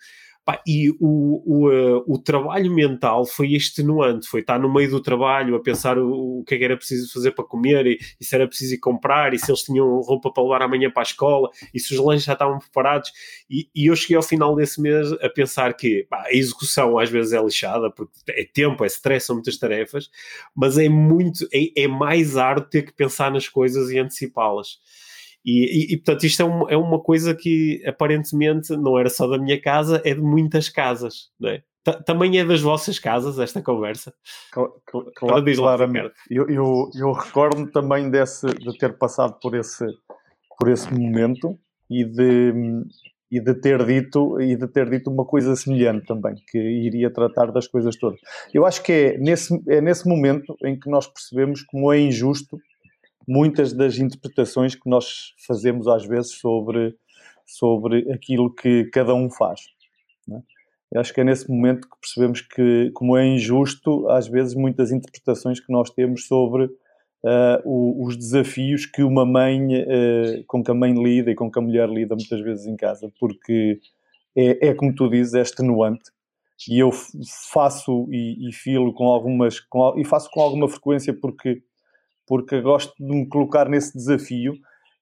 E 0.66 0.90
o, 0.90 0.96
o, 1.00 1.70
uh, 1.70 2.04
o 2.06 2.18
trabalho 2.18 2.70
mental 2.70 3.24
foi 3.24 3.52
extenuante, 3.52 4.28
foi 4.28 4.40
estar 4.40 4.58
no 4.58 4.72
meio 4.72 4.90
do 4.90 5.00
trabalho 5.00 5.54
a 5.54 5.62
pensar 5.62 5.98
o, 5.98 6.40
o 6.40 6.44
que, 6.44 6.54
é 6.54 6.58
que 6.58 6.64
era 6.64 6.76
preciso 6.76 7.10
fazer 7.10 7.30
para 7.30 7.44
comer 7.44 7.86
e, 7.86 7.98
e, 8.20 8.24
se 8.24 8.34
era 8.34 8.46
preciso 8.46 8.74
ir 8.74 8.78
comprar 8.78 9.32
e 9.32 9.38
se 9.38 9.50
eles 9.50 9.62
tinham 9.62 10.00
roupa 10.00 10.30
para 10.30 10.42
levar 10.42 10.62
amanhã 10.62 10.90
para 10.90 11.00
a 11.00 11.04
escola 11.04 11.48
e 11.72 11.80
se 11.80 11.94
os 11.94 12.00
lanches 12.00 12.24
já 12.24 12.34
estavam 12.34 12.58
preparados. 12.58 13.10
E, 13.48 13.70
e 13.74 13.86
eu 13.86 13.96
cheguei 13.96 14.16
ao 14.16 14.22
final 14.22 14.54
desse 14.54 14.80
mês 14.82 15.12
a 15.12 15.30
pensar 15.30 15.74
que 15.74 16.06
pá, 16.10 16.24
a 16.26 16.34
execução 16.34 16.98
às 16.98 17.08
vezes 17.08 17.32
é 17.32 17.42
lixada 17.42 17.90
porque 17.90 18.12
é 18.28 18.44
tempo, 18.44 18.84
é 18.84 18.86
stress, 18.86 19.26
são 19.26 19.36
muitas 19.36 19.56
tarefas, 19.56 20.10
mas 20.54 20.76
é 20.76 20.90
muito, 20.90 21.48
é, 21.54 21.84
é 21.84 21.88
mais 21.88 22.36
árduo 22.36 22.68
ter 22.68 22.82
que 22.82 22.92
pensar 22.92 23.32
nas 23.32 23.48
coisas 23.48 23.90
e 23.90 23.98
antecipá-las. 23.98 24.78
E, 25.44 25.92
e, 25.92 25.94
e, 25.94 25.96
portanto, 25.98 26.24
isto 26.24 26.42
é, 26.42 26.44
um, 26.44 26.70
é, 26.70 26.76
uma 26.76 27.00
coisa 27.00 27.34
que 27.34 27.82
aparentemente 27.86 28.74
não 28.76 28.98
era 28.98 29.10
só 29.10 29.26
da 29.26 29.36
minha 29.36 29.60
casa, 29.60 30.00
é 30.04 30.14
de 30.14 30.20
muitas 30.20 30.68
casas, 30.68 31.30
não 31.38 31.50
é? 31.50 31.62
Também 32.06 32.38
é 32.38 32.44
das 32.44 32.62
vossas 32.62 32.98
casas 32.98 33.38
esta 33.38 33.60
conversa? 33.60 34.14
Claro, 34.50 34.72
claro 35.14 35.54
claramente. 35.54 36.14
Eu, 36.30 36.48
eu, 36.48 36.90
eu 36.94 37.12
recordo 37.12 37.70
também 37.70 38.08
desse, 38.08 38.46
de 38.46 38.78
ter 38.78 38.96
passado 38.96 39.38
por 39.38 39.54
esse, 39.54 39.84
por 40.58 40.70
esse 40.70 40.90
momento 40.90 41.58
e 41.90 42.02
de, 42.02 42.54
e 43.30 43.38
de 43.38 43.54
ter 43.60 43.84
dito 43.84 44.40
e 44.40 44.56
de 44.56 44.66
ter 44.66 44.88
dito 44.88 45.10
uma 45.10 45.26
coisa 45.26 45.54
semelhante 45.54 46.06
também, 46.06 46.34
que 46.50 46.56
iria 46.58 47.12
tratar 47.12 47.52
das 47.52 47.66
coisas 47.66 47.94
todas. 47.96 48.18
Eu 48.54 48.64
acho 48.64 48.82
que 48.82 48.92
é 48.92 49.18
nesse, 49.18 49.54
é 49.68 49.82
nesse 49.82 50.08
momento 50.08 50.56
em 50.64 50.78
que 50.78 50.88
nós 50.88 51.06
percebemos 51.06 51.62
como 51.62 51.92
é 51.92 52.00
injusto 52.00 52.58
muitas 53.26 53.72
das 53.72 53.98
interpretações 53.98 54.74
que 54.74 54.88
nós 54.88 55.34
fazemos 55.46 55.88
às 55.88 56.06
vezes 56.06 56.32
sobre, 56.32 56.94
sobre 57.46 58.10
aquilo 58.12 58.54
que 58.54 58.84
cada 58.92 59.14
um 59.14 59.30
faz. 59.30 59.60
Né? 60.26 60.42
Eu 60.92 61.00
acho 61.00 61.12
que 61.12 61.20
é 61.20 61.24
nesse 61.24 61.50
momento 61.50 61.88
que 61.88 62.00
percebemos 62.00 62.40
que, 62.40 62.90
como 62.94 63.16
é 63.16 63.26
injusto, 63.26 64.08
às 64.08 64.28
vezes, 64.28 64.54
muitas 64.54 64.92
interpretações 64.92 65.58
que 65.58 65.72
nós 65.72 65.90
temos 65.90 66.26
sobre 66.26 66.64
uh, 66.66 67.60
o, 67.64 68.06
os 68.06 68.16
desafios 68.16 68.86
que 68.86 69.02
uma 69.02 69.24
mãe, 69.24 69.82
uh, 69.82 70.44
com 70.46 70.62
que 70.62 70.70
a 70.70 70.74
mãe 70.74 70.92
lida 70.92 71.30
e 71.30 71.34
com 71.34 71.50
que 71.50 71.58
a 71.58 71.62
mulher 71.62 71.88
lida 71.88 72.14
muitas 72.14 72.40
vezes 72.40 72.66
em 72.66 72.76
casa, 72.76 73.10
porque 73.18 73.80
é, 74.36 74.68
é 74.68 74.74
como 74.74 74.94
tu 74.94 75.08
dizes, 75.08 75.34
é 75.34 75.40
extenuante. 75.40 76.12
E 76.68 76.78
eu 76.78 76.90
faço 77.52 78.06
e, 78.10 78.48
e 78.48 78.52
filo 78.52 78.92
com 78.94 79.08
algumas, 79.08 79.58
com, 79.58 79.98
e 79.98 80.04
faço 80.04 80.30
com 80.30 80.40
alguma 80.40 80.68
frequência 80.68 81.12
porque 81.12 81.62
porque 82.26 82.60
gosto 82.60 82.94
de 82.98 83.14
me 83.14 83.28
colocar 83.28 83.68
nesse 83.68 83.96
desafio 83.96 84.54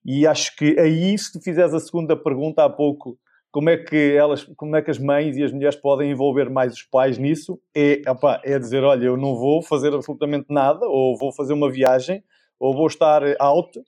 e 0.05 0.27
acho 0.27 0.55
que 0.57 0.77
aí, 0.79 1.17
se 1.17 1.31
tu 1.31 1.39
fizeres 1.41 1.73
a 1.73 1.79
segunda 1.79 2.15
pergunta 2.15 2.63
há 2.63 2.69
pouco, 2.69 3.17
como 3.51 3.69
é 3.69 3.77
que 3.77 4.15
elas, 4.15 4.43
como 4.57 4.75
é 4.75 4.81
que 4.81 4.91
as 4.91 4.99
mães 4.99 5.37
e 5.37 5.43
as 5.43 5.51
mulheres 5.51 5.75
podem 5.75 6.11
envolver 6.11 6.49
mais 6.49 6.73
os 6.73 6.83
pais 6.83 7.17
nisso? 7.17 7.59
É, 7.73 8.01
opa, 8.07 8.41
é 8.43 8.59
dizer, 8.59 8.83
olha, 8.83 9.05
eu 9.05 9.15
não 9.15 9.35
vou 9.35 9.61
fazer 9.61 9.93
absolutamente 9.93 10.47
nada, 10.49 10.85
ou 10.87 11.17
vou 11.17 11.31
fazer 11.31 11.53
uma 11.53 11.71
viagem, 11.71 12.23
ou 12.59 12.73
vou 12.73 12.87
estar 12.87 13.21
out, 13.39 13.79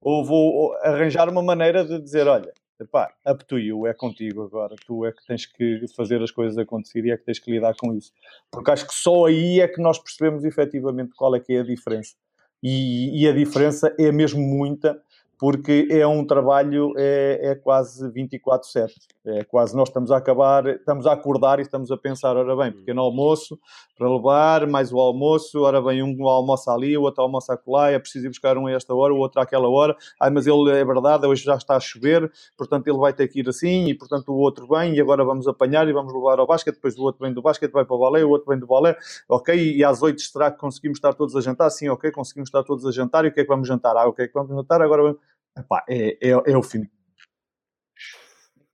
ou 0.00 0.24
vou 0.24 0.74
arranjar 0.82 1.28
uma 1.28 1.42
maneira 1.42 1.84
de 1.84 2.00
dizer, 2.00 2.26
olha, 2.26 2.52
epá, 2.80 3.12
up 3.28 3.44
to 3.44 3.58
you, 3.58 3.86
é 3.86 3.94
contigo 3.94 4.42
agora, 4.42 4.74
tu 4.86 5.04
é 5.04 5.12
que 5.12 5.24
tens 5.24 5.46
que 5.46 5.84
fazer 5.94 6.20
as 6.22 6.30
coisas 6.30 6.58
acontecer 6.58 7.04
e 7.04 7.12
é 7.12 7.16
que 7.16 7.24
tens 7.24 7.38
que 7.38 7.50
lidar 7.50 7.74
com 7.76 7.94
isso. 7.94 8.10
Porque 8.50 8.70
acho 8.70 8.88
que 8.88 8.94
só 8.94 9.26
aí 9.26 9.60
é 9.60 9.68
que 9.68 9.80
nós 9.80 9.98
percebemos 9.98 10.44
efetivamente 10.44 11.12
qual 11.14 11.36
é 11.36 11.40
que 11.40 11.52
é 11.52 11.60
a 11.60 11.64
diferença 11.64 12.16
e, 12.62 13.22
e, 13.22 13.28
a 13.28 13.32
diferença 13.32 13.94
é 13.98 14.12
mesmo 14.12 14.40
muita, 14.40 15.00
porque 15.40 15.88
é 15.90 16.06
um 16.06 16.22
trabalho, 16.22 16.92
é, 16.98 17.52
é 17.52 17.54
quase 17.54 18.06
24-7. 18.10 18.90
É 19.24 19.42
quase 19.42 19.74
nós 19.74 19.88
estamos 19.88 20.10
a 20.10 20.18
acabar, 20.18 20.66
estamos 20.66 21.06
a 21.06 21.12
acordar 21.12 21.58
e 21.58 21.62
estamos 21.62 21.90
a 21.90 21.96
pensar, 21.96 22.36
ora 22.36 22.54
bem, 22.54 22.70
pequeno 22.70 23.00
almoço 23.00 23.58
para 23.96 24.08
levar, 24.08 24.66
mais 24.66 24.92
o 24.92 24.98
almoço, 24.98 25.60
ora 25.60 25.80
bem, 25.80 26.02
um 26.02 26.28
almoça 26.28 26.72
ali, 26.72 26.96
o 26.96 27.02
outro 27.02 27.22
almoça 27.22 27.54
acolá, 27.54 27.90
é 27.90 27.98
preciso 27.98 28.26
ir 28.26 28.28
buscar 28.28 28.58
um 28.58 28.66
a 28.66 28.72
esta 28.72 28.94
hora, 28.94 29.14
o 29.14 29.18
outro 29.18 29.40
àquela 29.40 29.68
hora, 29.68 29.96
ai, 30.20 30.30
mas 30.30 30.46
ele 30.46 30.70
é 30.70 30.84
verdade, 30.84 31.26
hoje 31.26 31.44
já 31.44 31.54
está 31.54 31.76
a 31.76 31.80
chover, 31.80 32.30
portanto 32.56 32.86
ele 32.88 32.96
vai 32.96 33.12
ter 33.12 33.28
que 33.28 33.40
ir 33.40 33.48
assim, 33.48 33.88
e 33.88 33.94
portanto 33.94 34.30
o 34.30 34.36
outro 34.36 34.66
vem, 34.66 34.94
e 34.94 35.00
agora 35.00 35.22
vamos 35.22 35.46
apanhar 35.46 35.86
e 35.86 35.92
vamos 35.92 36.14
levar 36.14 36.38
ao 36.38 36.46
basquete, 36.46 36.76
depois 36.76 36.96
o 36.96 37.02
outro 37.02 37.22
vem 37.22 37.32
do 37.32 37.42
basquete, 37.42 37.72
vai 37.72 37.84
para 37.84 37.94
o 37.94 37.98
balé, 37.98 38.24
o 38.24 38.30
outro 38.30 38.48
vem 38.48 38.58
do 38.58 38.66
balé, 38.66 38.96
ok, 39.28 39.54
e 39.54 39.84
às 39.84 40.02
oito 40.02 40.20
será 40.20 40.50
que 40.50 40.58
conseguimos 40.58 40.96
estar 40.96 41.12
todos 41.12 41.36
a 41.36 41.40
jantar? 41.42 41.68
Sim, 41.70 41.90
ok, 41.90 42.10
conseguimos 42.10 42.48
estar 42.48 42.62
todos 42.62 42.86
a 42.86 42.90
jantar, 42.90 43.26
e 43.26 43.28
o 43.28 43.32
que 43.32 43.40
é 43.40 43.42
que 43.42 43.48
vamos 43.48 43.68
jantar? 43.68 43.96
Ah, 43.96 44.06
o 44.06 44.14
que 44.14 44.22
é 44.22 44.28
que 44.28 44.34
vamos 44.34 44.50
jantar? 44.54 44.80
Agora 44.80 45.02
vamos 45.02 45.29
Epá, 45.58 45.84
é, 45.88 46.18
é, 46.20 46.30
é 46.30 46.56
o 46.56 46.62
fim. 46.62 46.88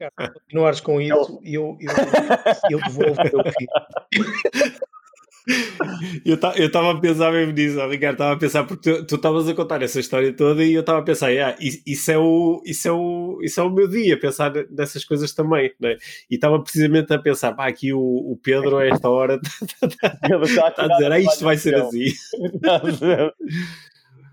Ricardo, 0.01 0.35
continuares 0.35 0.81
com 0.81 1.01
é 1.01 1.05
isso, 1.05 1.41
eu, 1.43 1.79
eu, 1.81 1.91
eu 2.71 2.79
devolvo 2.79 3.23
o 3.23 3.31
teu 3.31 3.53
filho. 3.53 3.69
Eu 6.25 6.35
estava 6.67 6.91
a 6.91 7.01
pensar 7.01 7.31
mesmo 7.33 7.53
nisso, 7.53 7.79
Ricardo, 7.89 8.15
estava 8.15 8.33
a 8.33 8.37
pensar, 8.37 8.65
porque 8.65 9.05
tu 9.05 9.15
estavas 9.15 9.49
a 9.49 9.55
contar 9.55 9.81
essa 9.81 10.01
história 10.01 10.33
toda 10.35 10.65
e 10.65 10.75
eu 10.75 10.81
estava 10.81 10.99
a 10.99 11.03
pensar, 11.03 11.29
yeah, 11.31 11.57
isso, 11.61 12.11
é 12.11 12.19
o, 12.19 12.61
isso, 12.67 12.89
é 12.89 12.93
o, 12.93 13.39
isso 13.41 13.61
é 13.61 13.63
o 13.63 13.71
meu 13.71 13.89
dia, 13.89 14.19
pensar 14.19 14.53
nessas 14.71 15.05
coisas 15.05 15.33
também, 15.33 15.73
né? 15.81 15.97
e 16.29 16.35
estava 16.35 16.61
precisamente 16.61 17.15
a 17.15 17.19
pensar, 17.19 17.53
pá, 17.53 17.69
aqui 17.69 17.93
o, 17.93 18.01
o 18.01 18.37
Pedro 18.43 18.79
a 18.79 18.87
esta 18.87 19.09
hora 19.09 19.41
está, 19.83 20.75
a 20.77 20.89
dizer, 20.89 21.13
ah, 21.13 21.21
isto 21.21 21.45
vai 21.45 21.57
ser 21.57 21.77
assim. 21.77 22.07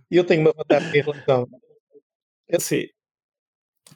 Eu 0.10 0.24
tenho 0.24 0.42
uma 0.42 0.54
vantagem 0.56 1.00
em 1.00 1.02
relação 1.02 1.48
Sim. 2.60 2.88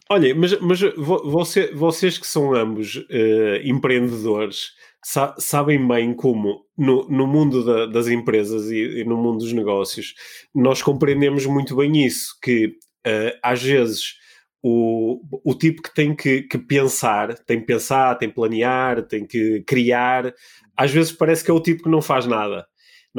Olha, 0.10 0.34
mas, 0.36 0.60
mas 0.62 0.80
você, 1.26 1.74
vocês 1.74 2.18
que 2.18 2.28
são 2.28 2.54
ambos 2.54 2.96
uh, 2.96 3.62
empreendedores 3.64 4.72
sa 5.04 5.36
sabem 5.38 5.86
bem 5.88 6.14
como 6.14 6.66
no, 6.78 7.08
no 7.10 7.28
mundo 7.28 7.64
da, 7.64 7.86
das 7.86 8.08
empresas 8.08 8.70
e, 8.72 9.02
e, 9.02 9.04
no 9.06 9.18
mundo 9.18 9.40
dos 9.40 9.54
negócios 9.54 10.14
nós 10.54 10.82
compreendemos 10.82 11.46
muito 11.46 11.76
bem 11.76 12.06
isso, 12.06 12.38
que 12.42 12.68
uh, 13.06 13.38
às 13.44 13.62
vezes 13.62 14.16
o, 14.64 15.22
o 15.44 15.54
tipo 15.56 15.82
que 15.82 15.94
tem 15.94 16.16
que, 16.16 16.44
que 16.44 16.58
pensar, 16.58 17.38
tem 17.40 17.60
que 17.60 17.66
pensar, 17.66 18.16
tem 18.16 18.30
que 18.30 18.36
planear, 18.36 19.04
tem 19.04 19.26
que 19.26 19.62
criar, 19.68 20.34
às 20.76 20.92
vezes 20.92 21.12
parece 21.12 21.44
que 21.44 21.52
é 21.52 21.54
o 21.54 21.62
tipo 21.62 21.84
que 21.84 21.90
não 21.90 22.02
faz 22.02 22.26
nada. 22.26 22.66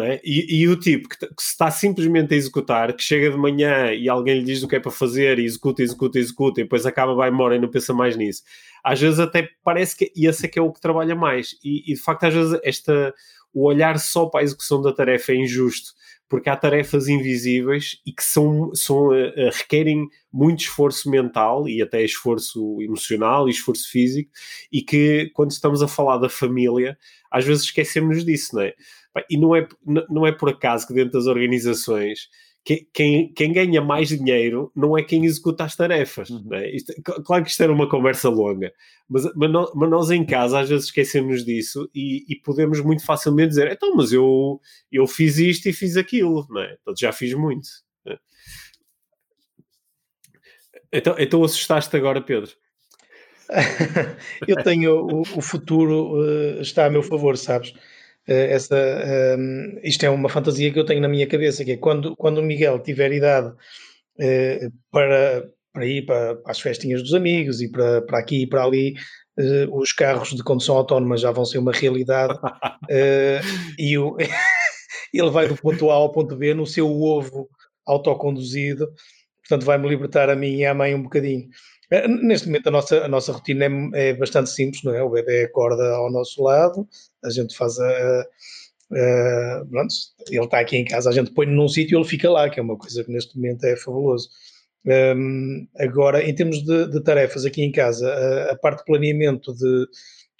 É? 0.04 0.20
E, 0.24 0.61
e, 0.61 0.68
o 0.68 0.78
tipo 0.78 1.08
que, 1.08 1.16
que, 1.16 1.42
está 1.42 1.70
simplesmente 1.70 2.34
a 2.34 2.37
executar, 2.37 2.92
que 2.94 3.02
chega 3.02 3.30
de 3.30 3.37
manhã 3.37 3.92
e 3.92 4.08
alguém 4.08 4.38
lhe 4.38 4.44
diz 4.44 4.62
o 4.62 4.68
que 4.68 4.76
é 4.76 4.80
para 4.80 4.90
fazer 4.90 5.38
e 5.38 5.44
executa, 5.44 5.82
executa, 5.82 6.18
executa, 6.18 6.61
e 6.61 6.64
depois 6.64 6.87
acaba, 6.87 7.14
vai 7.14 7.30
embora 7.30 7.56
e 7.56 7.58
não 7.58 7.68
pensa 7.68 7.92
mais 7.92 8.16
nisso. 8.16 8.42
Às 8.84 9.00
vezes 9.00 9.18
até 9.18 9.48
parece 9.64 9.96
que 9.96 10.12
esse 10.16 10.46
é 10.46 10.48
que 10.48 10.58
é 10.58 10.62
o 10.62 10.72
que 10.72 10.80
trabalha 10.80 11.14
mais. 11.14 11.56
E, 11.64 11.90
e 11.90 11.94
de 11.94 12.00
facto, 12.00 12.24
às 12.24 12.34
vezes, 12.34 12.61
esta, 12.62 13.14
o 13.52 13.66
olhar 13.66 13.98
só 13.98 14.26
para 14.26 14.40
a 14.40 14.44
execução 14.44 14.80
da 14.80 14.92
tarefa 14.92 15.32
é 15.32 15.37
injusto, 15.37 15.92
porque 16.28 16.50
há 16.50 16.56
tarefas 16.56 17.08
invisíveis 17.08 18.00
e 18.04 18.12
que 18.12 18.22
são, 18.22 18.70
são, 18.74 19.08
uh, 19.08 19.50
requerem 19.52 20.06
muito 20.32 20.61
esforço 20.61 21.11
mental 21.11 21.68
e 21.68 21.80
até 21.80 22.04
esforço 22.04 22.80
emocional 22.82 23.48
e 23.48 23.50
esforço 23.50 23.90
físico, 23.90 24.30
e 24.70 24.82
que 24.82 25.30
quando 25.32 25.52
estamos 25.52 25.82
a 25.82 25.88
falar 25.88 26.18
da 26.18 26.28
família, 26.28 26.98
às 27.30 27.44
vezes 27.44 27.64
esquecemos 27.64 28.24
disso, 28.24 28.56
não 28.56 28.62
é? 28.62 28.74
E 29.31 29.37
não 29.37 29.57
é, 29.57 29.66
não 30.09 30.27
é 30.27 30.33
por 30.33 30.51
acaso 30.51 30.87
que 30.87 30.94
dentro 30.94 31.12
das 31.12 31.27
organizações 31.27 32.29
quem, 32.92 33.33
quem, 33.33 33.53
ganha 33.53 33.81
mais 33.81 34.09
dinheiro 34.09 34.71
não 34.77 34.97
é 34.97 35.03
quem 35.03 35.25
executa 35.25 35.64
as 35.64 35.75
tarefas. 35.75 36.29
Uhum. 36.29 36.53
É? 36.53 36.71
Isto, 36.75 36.92
claro 37.25 37.42
que 37.42 37.51
isto 37.51 37.62
era 37.62 37.73
uma 37.73 37.88
conversa 37.88 38.29
longa, 38.29 38.73
mas, 39.09 39.25
mas, 39.35 39.51
nós, 39.51 39.71
mas 39.75 39.90
nós 39.90 40.11
em 40.11 40.25
casa 40.25 40.61
às 40.61 40.68
vezes 40.68 40.87
esquecemos 40.87 41.44
disso 41.44 41.88
e, 41.94 42.25
e, 42.29 42.37
podemos 42.37 42.81
muito 42.81 43.05
facilmente 43.05 43.51
dizer: 43.51 43.73
então, 43.73 43.94
mas 43.94 44.12
eu, 44.12 44.61
eu 44.92 45.07
fiz 45.07 45.38
isto 45.38 45.66
e 45.68 45.73
fiz 45.73 45.97
aquilo, 45.97 46.47
não 46.51 46.61
é? 46.61 46.77
Então, 46.81 46.94
já 46.97 47.11
fiz 47.11 47.33
muito. 47.33 47.68
É? 48.07 48.18
Então, 50.92 51.14
então 51.18 51.44
assustaste 51.44 51.97
agora, 51.97 52.21
Pedro. 52.21 52.51
eu 54.47 54.62
tenho 54.62 54.94
o, 54.94 55.21
o 55.23 55.40
futuro 55.40 56.18
uh, 56.21 56.61
está 56.61 56.85
a 56.85 56.90
meu 56.90 57.03
favor, 57.03 57.35
sabes? 57.38 57.73
Eh, 58.28 58.52
essa, 58.52 58.76
um, 58.76 59.74
ehm, 59.74 59.80
isto 59.82 60.04
é 60.04 60.10
uma 60.10 60.28
fantasia 60.28 60.70
que 60.70 60.78
eu 60.78 60.84
tenho 60.84 61.00
na 61.00 61.08
minha 61.08 61.26
cabeça, 61.26 61.64
que 61.64 61.72
é 61.72 61.76
quando, 61.78 62.14
quando 62.14 62.38
o 62.38 62.42
Miguel 62.42 62.78
tiver 62.80 63.10
idade 63.10 63.48
uh, 63.48 64.72
para, 64.90 65.48
para 65.72 65.86
ir 65.86 66.04
para, 66.04 66.36
para, 66.36 66.52
as 66.52 66.60
festinhas 66.60 67.02
dos 67.02 67.14
amigos 67.14 67.62
e 67.62 67.70
para, 67.70 68.02
para 68.02 68.18
aqui 68.18 68.42
e 68.42 68.46
para 68.46 68.64
ali, 68.64 68.94
uh, 69.38 69.78
os 69.78 69.92
carros 69.92 70.30
de 70.30 70.42
condução 70.42 70.76
autónoma 70.76 71.16
já 71.16 71.30
vão 71.30 71.46
ser 71.46 71.56
uma 71.56 71.72
realidade 71.72 72.34
uh, 72.34 73.40
e 73.78 73.96
o, 73.96 74.14
ele 75.12 75.30
vai 75.30 75.48
do 75.48 75.56
ponto 75.56 75.90
A 75.90 75.94
ao 75.94 76.12
ponto 76.12 76.36
B 76.36 76.52
no 76.52 76.66
seu 76.66 76.86
ovo 76.86 77.48
autoconduzido, 77.86 78.86
portanto 79.40 79.64
vai-me 79.64 79.88
libertar 79.88 80.28
a 80.28 80.36
mim 80.36 80.56
e 80.56 80.66
à 80.66 80.74
mãe 80.74 80.94
um 80.94 81.02
bocadinho. 81.02 81.48
Neste 81.90 82.46
momento 82.48 82.68
a 82.68 82.70
nossa, 82.70 83.05
a 83.05 83.09
nossa 83.09 83.33
rotina 83.33 83.64
é, 83.64 84.11
é, 84.11 84.14
bastante 84.14 84.51
simples, 84.51 84.83
não 84.83 84.94
é? 84.94 85.03
O 85.03 85.11
bebê 85.11 85.44
acorda 85.44 85.90
ao 85.94 86.11
nosso 86.11 86.42
lado, 86.42 86.87
a 87.24 87.31
gente 87.31 87.57
faz 87.57 87.79
a 87.79 88.27
pronto, 89.70 89.94
ele 90.31 90.44
está 90.44 90.61
aqui 90.61 90.77
em 90.77 90.85
casa, 90.85 91.11
a 91.11 91.12
gente 91.12 91.33
põe 91.33 91.46
num 91.46 91.68
sítio 91.68 91.96
e 91.96 92.01
ele 92.01 92.09
fica 92.09 92.31
lá, 92.31 92.48
que 92.48 92.59
é 92.59 92.62
uma 92.62 92.77
coisa 92.77 93.05
que 93.05 93.12
neste 93.12 93.37
momento 93.37 93.64
é 93.64 93.77
fabuloso. 93.77 94.29
Um, 94.87 95.66
agora, 95.79 96.22
em 96.27 96.35
termos 96.35 96.64
de, 96.64 96.87
de, 96.90 97.03
tarefas 97.03 97.44
aqui 97.44 97.62
em 97.62 97.72
casa, 97.72 98.09
a, 98.09 98.53
a, 98.53 98.57
parte 98.57 98.79
de 98.79 98.85
planeamento 98.87 99.53
de 99.55 99.87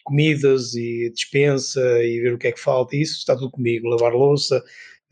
comidas 0.05 0.75
e 0.75 1.11
dispensa 1.11 1.81
e 2.03 2.21
ver 2.21 2.33
o 2.33 2.39
que 2.39 2.47
é 2.49 2.53
que 2.53 2.61
falta, 2.61 2.97
isso 2.97 3.19
está 3.19 3.37
tudo 3.37 3.51
comigo, 3.51 3.89
lavar 3.89 4.13
louça. 4.13 4.63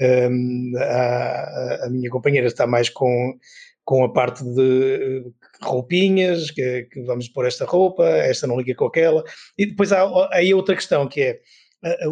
Um, 0.01 0.73
a, 0.79 1.87
a 1.87 1.91
minha 1.91 2.09
companheira 2.11 2.47
está 2.47 2.67
mais 2.67 2.89
com 2.89 3.39
com 3.87 4.03
a 4.03 4.13
parte 4.13 4.45
de 4.45 5.33
roupinhas, 5.63 6.51
que, 6.51 6.83
que, 6.93 7.03
vamos 7.05 7.29
pôr 7.29 7.47
esta 7.47 7.65
roupa, 7.65 8.05
esta 8.05 8.47
não 8.47 8.59
liga 8.59 8.75
com 8.75 8.87
aquela. 8.87 9.25
E 9.57 9.65
depois 9.65 9.93
há 9.93 10.05
aí 10.33 10.53
outra 10.53 10.75
questão 10.75 11.09
que 11.09 11.21
é 11.23 11.41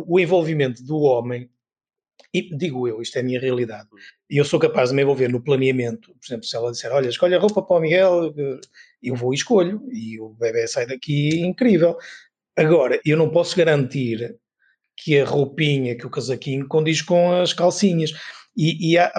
o 0.06 0.20
envolvimento 0.20 0.84
do 0.84 0.98
homem, 0.98 1.50
e 2.32 2.56
digo 2.56 2.86
eu, 2.86 3.02
isto 3.02 3.16
é 3.16 3.20
a 3.20 3.24
minha 3.24 3.40
realidade, 3.40 3.88
e 4.30 4.36
eu 4.36 4.44
sou 4.44 4.60
capaz 4.60 4.90
de 4.90 4.96
me 4.96 5.02
envolver 5.02 5.28
no 5.28 5.42
planeamento, 5.42 6.14
por 6.14 6.24
exemplo, 6.24 6.46
se 6.46 6.56
ela 6.56 6.70
disser, 6.70 6.92
olha, 6.92 7.08
escolhe 7.08 7.34
a 7.34 7.40
roupa 7.40 7.60
para 7.60 7.76
o 7.76 7.80
Miguel, 7.80 8.32
eu 9.02 9.16
vou 9.16 9.32
e 9.32 9.36
escolho, 9.36 9.82
e 9.90 10.18
o 10.20 10.28
bebê 10.30 10.68
sai 10.68 10.86
daqui 10.86 11.40
incrível. 11.40 11.96
Agora, 12.56 13.00
eu 13.04 13.16
não 13.16 13.30
posso 13.30 13.56
garantir 13.56 14.38
que 14.96 15.18
a 15.18 15.24
roupinha, 15.24 15.96
que 15.96 16.06
o 16.06 16.10
casaquinho 16.10 16.68
condiz 16.68 17.02
com 17.02 17.32
as 17.32 17.52
calcinhas. 17.52 18.12
E, 18.56 18.92
e 18.92 18.98
há, 18.98 19.12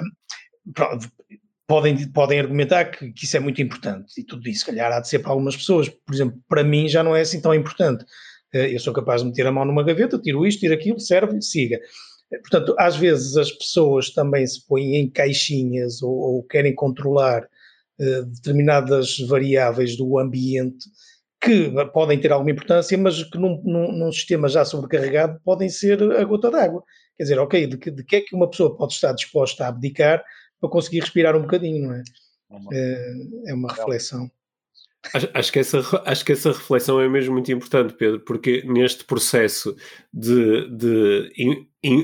pronto, 0.74 1.10
podem, 1.66 2.08
podem 2.12 2.40
argumentar 2.40 2.86
que, 2.86 3.12
que, 3.12 3.24
isso 3.24 3.36
é 3.36 3.40
muito 3.40 3.60
importante 3.60 4.12
e 4.18 4.24
tudo 4.24 4.48
isso, 4.48 4.60
se 4.60 4.66
calhar, 4.66 4.92
há 4.92 5.00
de 5.00 5.08
ser 5.08 5.18
para 5.18 5.32
algumas 5.32 5.56
pessoas. 5.56 5.88
Por 5.88 6.14
exemplo, 6.14 6.40
para 6.48 6.62
mim 6.62 6.88
já 6.88 7.02
não 7.02 7.14
é 7.14 7.22
assim 7.22 7.40
tão 7.40 7.54
importante. 7.54 8.04
Eh, 8.52 8.74
eu 8.74 8.80
sou 8.80 8.92
capaz 8.92 9.22
de 9.22 9.28
meter 9.28 9.46
a 9.46 9.52
mão 9.52 9.64
numa 9.64 9.82
gaveta, 9.82 10.18
tiro 10.18 10.46
isto, 10.46 10.60
tiro 10.60 10.74
aquilo, 10.74 11.00
serve, 11.00 11.40
siga. 11.42 11.80
Eh, 12.32 12.38
portanto, 12.38 12.74
às 12.78 12.96
vezes 12.96 13.36
as 13.36 13.50
pessoas 13.52 14.10
também 14.10 14.46
se 14.46 14.66
põem 14.66 14.96
em 14.96 15.10
caixinhas 15.10 16.02
ou, 16.02 16.12
ou 16.12 16.42
querem 16.44 16.74
controlar 16.74 17.42
uh, 18.00 18.24
determinadas 18.26 19.18
variáveis 19.28 19.96
do 19.96 20.18
ambiente 20.18 20.86
que 21.40 21.70
podem 21.92 22.18
ter 22.18 22.32
alguma 22.32 22.50
importância, 22.50 22.96
mas 22.98 23.22
que 23.22 23.38
num, 23.38 23.62
num, 23.64 23.92
num 23.92 24.12
sistema 24.12 24.48
já 24.48 24.64
sobrecarregado 24.64 25.38
podem 25.44 25.68
ser 25.68 26.02
a 26.02 26.24
gota 26.24 26.50
d'água. 26.50 26.82
Quer 27.16 27.22
dizer, 27.24 27.38
ok, 27.38 27.66
de 27.66 27.78
que, 27.78 27.90
de 27.90 28.04
que 28.04 28.16
é 28.16 28.20
que 28.20 28.34
uma 28.34 28.48
pessoa 28.50 28.76
pode 28.76 28.94
estar 28.94 29.12
disposta 29.12 29.64
a 29.64 29.68
abdicar 29.68 30.24
para 30.60 30.70
conseguir 30.70 31.00
respirar 31.00 31.36
um 31.36 31.42
bocadinho, 31.42 31.88
não 31.88 31.94
é? 31.94 32.02
É, 32.72 33.14
é 33.48 33.54
uma 33.54 33.72
reflexão. 33.72 34.30
Acho, 35.14 35.28
acho, 35.34 35.52
que 35.52 35.58
essa, 35.58 36.02
acho 36.04 36.24
que 36.24 36.32
essa 36.32 36.52
reflexão 36.52 37.00
é 37.00 37.08
mesmo 37.08 37.32
muito 37.32 37.50
importante, 37.52 37.94
Pedro, 37.94 38.20
porque 38.20 38.62
neste 38.66 39.04
processo 39.04 39.76
de, 40.12 40.68
de 40.70 41.32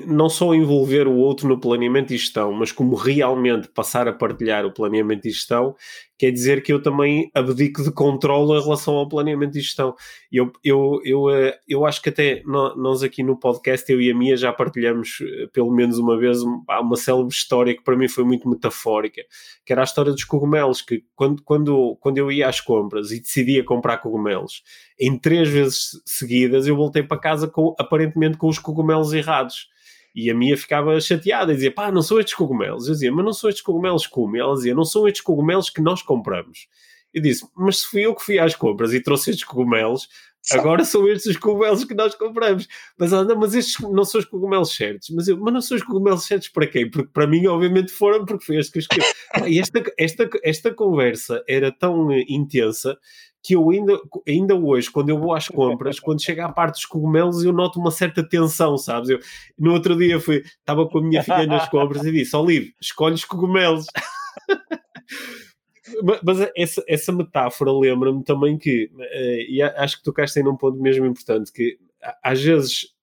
não 0.07 0.29
só 0.29 0.55
envolver 0.55 1.09
o 1.09 1.17
outro 1.17 1.49
no 1.49 1.59
planeamento 1.59 2.13
e 2.13 2.17
gestão, 2.17 2.53
mas 2.53 2.71
como 2.71 2.95
realmente 2.95 3.69
passar 3.69 4.07
a 4.07 4.13
partilhar 4.13 4.65
o 4.65 4.73
planeamento 4.73 5.27
e 5.27 5.31
gestão, 5.31 5.75
quer 6.19 6.31
dizer 6.31 6.63
que 6.63 6.73
eu 6.73 6.81
também 6.81 7.31
abdico 7.35 7.83
de 7.83 7.91
controle 7.91 8.57
em 8.57 8.63
relação 8.63 8.95
ao 8.95 9.09
planeamento 9.09 9.59
e 9.59 9.61
gestão. 9.61 9.95
Eu, 10.31 10.53
eu, 10.63 11.01
eu, 11.05 11.31
eh, 11.31 11.59
eu 11.67 11.85
acho 11.85 12.01
que 12.01 12.11
até 12.11 12.43
nós 12.47 13.03
aqui 13.03 13.25
no 13.25 13.37
podcast, 13.37 13.91
eu 13.91 14.01
e 14.01 14.11
a 14.11 14.15
Mia, 14.15 14.37
já 14.37 14.53
partilhamos 14.53 15.19
eh, 15.21 15.49
pelo 15.53 15.73
menos 15.73 15.99
uma 15.99 16.17
vez 16.17 16.43
uma 16.43 16.97
célebre 16.97 17.33
história 17.35 17.75
que 17.75 17.83
para 17.83 17.97
mim 17.97 18.09
foi 18.09 18.23
muito 18.23 18.49
metafórica, 18.49 19.23
que 19.67 19.73
era 19.73 19.83
a 19.83 19.85
história 19.85 20.13
dos 20.13 20.25
cogumelos, 20.25 20.81
que 20.81 21.03
quando, 21.17 21.43
quando, 21.43 21.97
quando 22.01 22.19
eu 22.19 22.31
ia 22.31 22.49
às 22.49 22.61
compras 22.61 23.11
e 23.11 23.21
decidia 23.21 23.65
comprar 23.65 23.99
cogumelos, 23.99 24.63
em 25.03 25.19
três 25.19 25.49
vezes 25.49 26.01
seguidas 26.07 26.67
eu 26.67 26.77
voltei 26.77 27.03
para 27.03 27.19
casa 27.19 27.49
com, 27.49 27.75
aparentemente 27.77 28.39
com 28.39 28.49
os 28.49 28.59
cogumelos 28.59 29.13
errados 29.13 29.69
E 30.15 30.31
a 30.31 30.35
minha 30.35 30.57
ficava 30.57 31.01
chateada 31.01 31.53
e 31.53 31.57
dizia, 31.57 31.73
pá, 31.73 31.91
não 31.91 32.03
são 32.03 32.21
estes 32.21 32.35
cogumelos. 32.35 32.87
Eu 32.87 32.93
dizia, 32.93 33.11
mas 33.11 33.25
não 33.25 33.33
são 33.33 33.51
estes 33.51 33.65
cogumelos 33.65 34.07
como? 34.07 34.37
E 34.37 34.41
ela 34.41 34.55
dizia, 34.55 34.75
não 34.75 34.85
são 34.85 35.09
estes 35.09 35.23
cogumelos 35.23 35.71
que 35.71 35.81
nós 35.81 36.03
compramos. 36.03 36.69
Eu 37.13 37.21
disse, 37.21 37.47
mas 37.57 37.81
se 37.81 37.87
fui 37.87 38.07
eu 38.07 38.15
que 38.15 38.23
fui 38.23 38.39
às 38.39 38.55
compras 38.55 38.95
e 38.95 39.03
trouxe 39.03 39.31
estes 39.31 39.45
cogumelos, 39.45 40.09
agora 40.51 40.85
são 40.85 41.09
estes 41.09 41.27
os 41.27 41.37
cogumelos 41.37 41.85
que 41.85 41.95
nós 41.95 42.15
compramos. 42.15 42.69
Mas 42.99 43.13
ela, 43.13 43.25
não, 43.25 43.37
mas 43.37 43.55
estes 43.55 43.79
não 43.81 44.05
são 44.05 44.21
os 44.21 44.25
cogumelos 44.27 44.75
certos. 44.75 45.11
Mas 45.11 45.29
eu, 45.29 45.39
mas 45.39 45.53
não 45.53 45.61
são 45.61 45.77
os 45.77 45.83
cogumelos 45.83 46.25
certos 46.25 46.49
para 46.49 46.67
quem? 46.67 46.91
Porque 46.91 47.11
para 47.13 47.27
mim, 47.27 47.47
obviamente, 47.47 47.91
foram, 47.91 48.25
porque 48.25 48.45
foi 48.45 48.57
este 48.57 48.73
que 48.73 48.79
eu 48.79 48.83
escolhi. 48.83 49.53
e 49.53 49.59
esta, 49.61 49.83
esta, 49.99 50.31
esta 50.43 50.75
conversa 50.75 51.43
era 51.49 51.73
tão 51.73 52.13
intensa 52.29 52.97
que 53.43 53.55
eu 53.55 53.71
ainda, 53.71 53.99
ainda 54.27 54.55
hoje, 54.55 54.91
quando 54.91 55.09
eu 55.09 55.19
vou 55.19 55.35
às 55.35 55.49
compras, 55.49 55.99
quando 55.99 56.23
chega 56.23 56.47
à 56.47 56.53
parte 56.53 56.75
dos 56.75 56.85
cogumelos, 56.85 57.45
eu 57.45 57.53
noto 57.53 57.81
uma 57.81 57.91
certa 57.91 58.27
tensão, 58.27 58.79
sabes? 58.79 59.11
Eu, 59.11 59.19
no 59.59 59.73
outro 59.73 59.97
dia 59.97 60.21
fui, 60.21 60.39
estava 60.39 60.89
com 60.89 60.99
a 60.99 61.03
minha 61.03 61.23
filha 61.23 61.47
nas 61.47 61.69
compras 61.69 62.05
e 62.05 62.13
disse: 62.13 62.37
Olive, 62.37 62.75
escolhe 62.81 63.15
os 63.15 63.25
cogumelos. 63.25 63.87
Mas 66.23 66.39
essa, 66.57 66.83
essa 66.89 67.13
metáfora 67.13 67.71
lembra-me 67.73 68.25
também 68.25 68.57
que, 68.57 68.91
uh, 68.95 69.51
e 69.51 69.61
acho 69.61 69.99
que 69.99 70.05
tocaste 70.05 70.39
aí 70.39 70.45
num 70.45 70.57
ponto 70.57 70.81
mesmo 70.81 71.05
importante, 71.05 71.53
que 71.53 71.77
às 72.23 72.41
vezes 72.41 72.95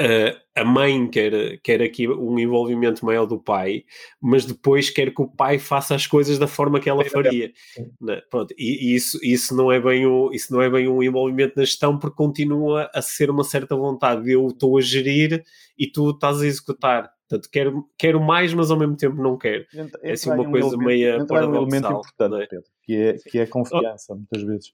uh, 0.00 0.40
a 0.54 0.64
mãe 0.64 1.08
quer, 1.08 1.58
quer 1.62 1.82
aqui 1.82 2.08
um 2.08 2.38
envolvimento 2.38 3.04
maior 3.04 3.26
do 3.26 3.38
pai, 3.38 3.84
mas 4.20 4.44
depois 4.44 4.90
quer 4.90 5.14
que 5.14 5.22
o 5.22 5.28
pai 5.28 5.58
faça 5.58 5.94
as 5.94 6.06
coisas 6.06 6.38
da 6.38 6.46
forma 6.46 6.80
que 6.80 6.88
ela 6.88 7.04
faria. 7.04 7.52
Né? 8.00 8.20
Pronto, 8.30 8.54
e, 8.56 8.90
e, 8.90 8.94
isso, 8.94 9.18
isso, 9.22 9.56
não 9.56 9.70
é 9.70 9.80
bem 9.80 10.06
o, 10.06 10.30
isso 10.32 10.52
não 10.52 10.62
é 10.62 10.70
bem 10.70 10.88
um 10.88 11.02
envolvimento 11.02 11.54
na 11.56 11.64
gestão, 11.64 11.98
porque 11.98 12.16
continua 12.16 12.90
a 12.94 13.02
ser 13.02 13.30
uma 13.30 13.44
certa 13.44 13.76
vontade. 13.76 14.30
Eu 14.30 14.46
estou 14.48 14.78
a 14.78 14.80
gerir 14.80 15.44
e 15.78 15.86
tu 15.86 16.10
estás 16.10 16.40
a 16.40 16.46
executar. 16.46 17.10
Portanto, 17.28 17.48
quero, 17.50 17.84
quero 17.98 18.20
mais, 18.20 18.54
mas 18.54 18.70
ao 18.70 18.78
mesmo 18.78 18.96
tempo 18.96 19.20
não 19.20 19.36
quero. 19.36 19.66
Entra, 19.74 20.00
é 20.02 20.12
assim 20.12 20.30
uma 20.30 20.44
um 20.44 20.50
coisa 20.50 20.76
meia 20.76 21.16
entra 21.16 21.48
um 21.48 21.54
elemento 21.56 21.88
importante, 21.88 22.42
é? 22.42 22.46
Pedro, 22.46 22.64
que 22.82 22.94
é, 22.94 23.12
que 23.14 23.38
é 23.40 23.42
a 23.42 23.48
confiança, 23.48 24.12
oh. 24.12 24.16
muitas 24.16 24.42
vezes. 24.42 24.72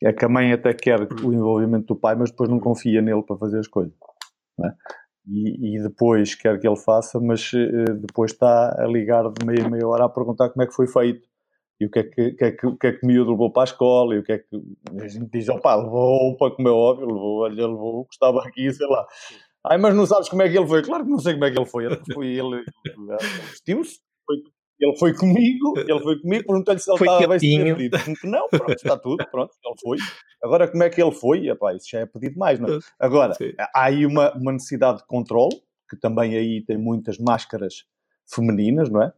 É 0.00 0.12
que 0.12 0.24
a 0.24 0.28
mãe 0.28 0.52
até 0.52 0.72
quer 0.74 1.00
o 1.00 1.32
envolvimento 1.32 1.86
do 1.86 1.96
pai, 1.96 2.14
mas 2.14 2.30
depois 2.30 2.48
não 2.48 2.60
confia 2.60 3.02
nele 3.02 3.22
para 3.22 3.36
fazer 3.36 3.58
as 3.58 3.66
coisas. 3.66 3.94
É? 4.64 4.68
E, 5.28 5.76
e, 5.76 5.82
depois 5.82 6.34
quer 6.34 6.58
que 6.60 6.66
ele 6.66 6.76
faça, 6.76 7.18
mas 7.18 7.52
uh, 7.52 7.94
depois 8.00 8.30
está 8.32 8.76
a 8.78 8.86
ligar 8.86 9.24
de 9.30 9.44
meia 9.44 9.68
meia 9.68 9.86
hora 9.86 10.04
a 10.04 10.08
perguntar 10.08 10.50
como 10.50 10.62
é 10.62 10.66
que 10.66 10.74
foi 10.74 10.86
feito 10.86 11.26
e 11.80 11.86
o 11.86 11.90
que 11.90 11.98
é 11.98 12.04
que, 12.04 12.32
que, 12.32 12.44
é 12.44 12.52
que, 12.52 12.66
o 12.66 12.76
que, 12.76 12.86
é 12.86 12.92
que 12.92 13.06
miúdo 13.06 13.32
levou 13.32 13.52
para 13.52 13.64
a 13.64 13.70
escola 13.70 14.14
e 14.14 14.18
o 14.18 14.22
que 14.22 14.32
é 14.32 14.38
que 14.38 14.56
a 14.98 15.08
gente 15.08 15.30
diz, 15.30 15.48
opá, 15.48 15.74
levou 15.74 16.30
roupa, 16.30 16.50
como 16.52 16.68
é 16.68 16.70
óbvio, 16.70 17.06
levou, 17.06 17.40
olha, 17.40 17.66
levou 17.66 18.00
o 18.00 18.04
que 18.06 18.14
estava 18.14 18.40
aqui, 18.46 18.72
sei 18.72 18.86
lá. 18.86 19.06
Ai, 19.66 19.78
mas 19.78 19.94
não 19.94 20.06
sabes 20.06 20.28
como 20.28 20.42
é 20.42 20.48
que 20.48 20.56
ele 20.56 20.66
foi? 20.66 20.82
Claro 20.82 21.04
que 21.04 21.10
não 21.10 21.18
sei 21.18 21.34
como 21.34 21.44
é 21.44 21.50
que 21.50 21.58
ele 21.58 21.66
foi. 21.66 21.84
Ele, 21.84 22.00
foi, 22.14 22.26
ele, 22.28 22.64
ele 22.86 23.16
vestiu-se, 23.50 23.98
ele 24.78 24.96
foi 24.98 25.14
comigo, 25.14 25.74
ele 25.78 26.00
foi 26.00 26.20
comigo, 26.20 26.46
perguntei-lhe 26.46 26.80
se 26.80 26.90
ele 26.90 26.98
foi 26.98 27.06
estava 27.06 27.38
bem 27.38 27.38
pedido. 27.38 27.98
Que 28.20 28.26
não, 28.26 28.48
pronto, 28.48 28.72
está 28.72 28.98
tudo, 28.98 29.26
pronto, 29.30 29.52
ele 29.64 29.74
foi. 29.82 29.98
Agora, 30.42 30.68
como 30.68 30.82
é 30.82 30.90
que 30.90 31.02
ele 31.02 31.12
foi? 31.12 31.48
Epá, 31.48 31.74
isso 31.74 31.88
já 31.90 32.00
é 32.00 32.06
pedido 32.06 32.38
mais, 32.38 32.60
não 32.60 32.68
é? 32.68 32.78
Agora, 32.98 33.34
Sim. 33.34 33.52
há 33.58 33.84
aí 33.84 34.04
uma, 34.04 34.32
uma 34.34 34.52
necessidade 34.52 34.98
de 34.98 35.06
controle, 35.06 35.56
que 35.88 35.96
também 35.96 36.36
aí 36.36 36.62
tem 36.62 36.76
muitas 36.76 37.18
máscaras 37.18 37.84
femininas, 38.26 38.90
não 38.90 39.02
é? 39.02 39.12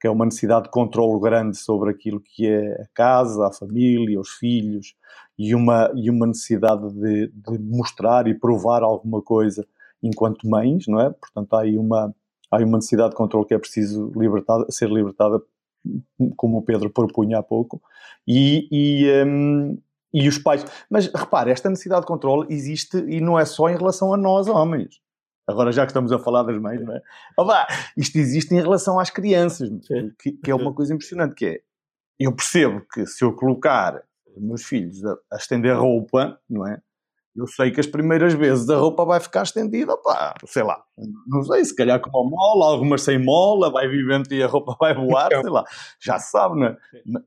Que 0.00 0.06
é 0.06 0.10
uma 0.10 0.24
necessidade 0.24 0.64
de 0.64 0.70
controle 0.70 1.20
grande 1.20 1.56
sobre 1.56 1.90
aquilo 1.90 2.20
que 2.20 2.46
é 2.46 2.82
a 2.82 2.86
casa, 2.94 3.46
a 3.46 3.52
família, 3.52 4.20
os 4.20 4.30
filhos, 4.30 4.94
e 5.38 5.54
uma, 5.54 5.90
e 5.96 6.10
uma 6.10 6.26
necessidade 6.26 6.92
de, 6.92 7.28
de 7.28 7.58
mostrar 7.58 8.28
e 8.28 8.34
provar 8.34 8.82
alguma 8.82 9.20
coisa 9.20 9.66
enquanto 10.02 10.48
mães, 10.48 10.86
não 10.86 11.00
é? 11.00 11.10
Portanto, 11.10 11.54
há 11.54 11.62
aí 11.62 11.78
uma, 11.78 12.14
há 12.52 12.58
uma 12.58 12.76
necessidade 12.76 13.10
de 13.10 13.16
controle 13.16 13.46
que 13.46 13.54
é 13.54 13.58
preciso 13.58 14.12
libertada, 14.14 14.66
ser 14.70 14.90
libertada, 14.90 15.42
como 16.36 16.58
o 16.58 16.62
Pedro 16.62 16.90
propunha 16.90 17.38
há 17.38 17.42
pouco, 17.42 17.82
e, 18.28 18.68
e, 18.70 19.24
um, 19.24 19.80
e 20.12 20.28
os 20.28 20.38
pais. 20.38 20.64
Mas 20.90 21.06
repare, 21.06 21.50
esta 21.50 21.70
necessidade 21.70 22.02
de 22.02 22.06
controle 22.06 22.46
existe 22.52 22.98
e 22.98 23.20
não 23.20 23.38
é 23.38 23.44
só 23.44 23.68
em 23.70 23.76
relação 23.76 24.12
a 24.12 24.16
nós, 24.16 24.46
homens. 24.46 25.00
Agora, 25.46 25.72
já 25.72 25.84
que 25.84 25.90
estamos 25.90 26.12
a 26.12 26.18
falar 26.18 26.44
das 26.44 26.60
mães, 26.60 26.80
não 26.80 26.94
é? 26.94 27.00
Olá, 27.36 27.66
isto 27.96 28.16
existe 28.16 28.54
em 28.54 28.60
relação 28.60 29.00
às 29.00 29.10
crianças, 29.10 29.68
que, 30.20 30.32
que 30.32 30.50
é 30.50 30.54
uma 30.54 30.72
coisa 30.72 30.94
impressionante, 30.94 31.34
que 31.34 31.46
é, 31.46 31.60
eu 32.20 32.32
percebo 32.32 32.80
que 32.92 33.04
se 33.06 33.24
eu 33.24 33.34
colocar 33.34 34.00
os 34.36 34.42
meus 34.42 34.62
filhos 34.62 35.04
a, 35.04 35.16
a 35.32 35.36
estender 35.36 35.76
roupa, 35.76 36.38
não 36.48 36.66
é? 36.66 36.80
Eu 37.34 37.46
sei 37.46 37.70
que 37.70 37.80
as 37.80 37.86
primeiras 37.86 38.34
vezes 38.34 38.68
a 38.68 38.76
roupa 38.76 39.06
vai 39.06 39.18
ficar 39.18 39.42
estendida, 39.42 39.96
pá, 39.96 40.34
sei 40.46 40.62
lá, 40.62 40.82
não 41.26 41.42
sei, 41.42 41.64
se 41.64 41.74
calhar 41.74 41.98
com 41.98 42.10
uma 42.10 42.28
mola, 42.28 42.72
algumas 42.72 43.02
sem 43.02 43.18
mola, 43.18 43.70
vai 43.70 43.88
vivendo 43.88 44.30
e 44.30 44.42
a 44.42 44.46
roupa 44.46 44.76
vai 44.78 44.94
voar, 44.94 45.30
sei 45.30 45.50
lá, 45.50 45.64
já 45.98 46.18
se 46.18 46.30
sabe, 46.30 46.60
não 46.60 46.66
é? 46.66 46.76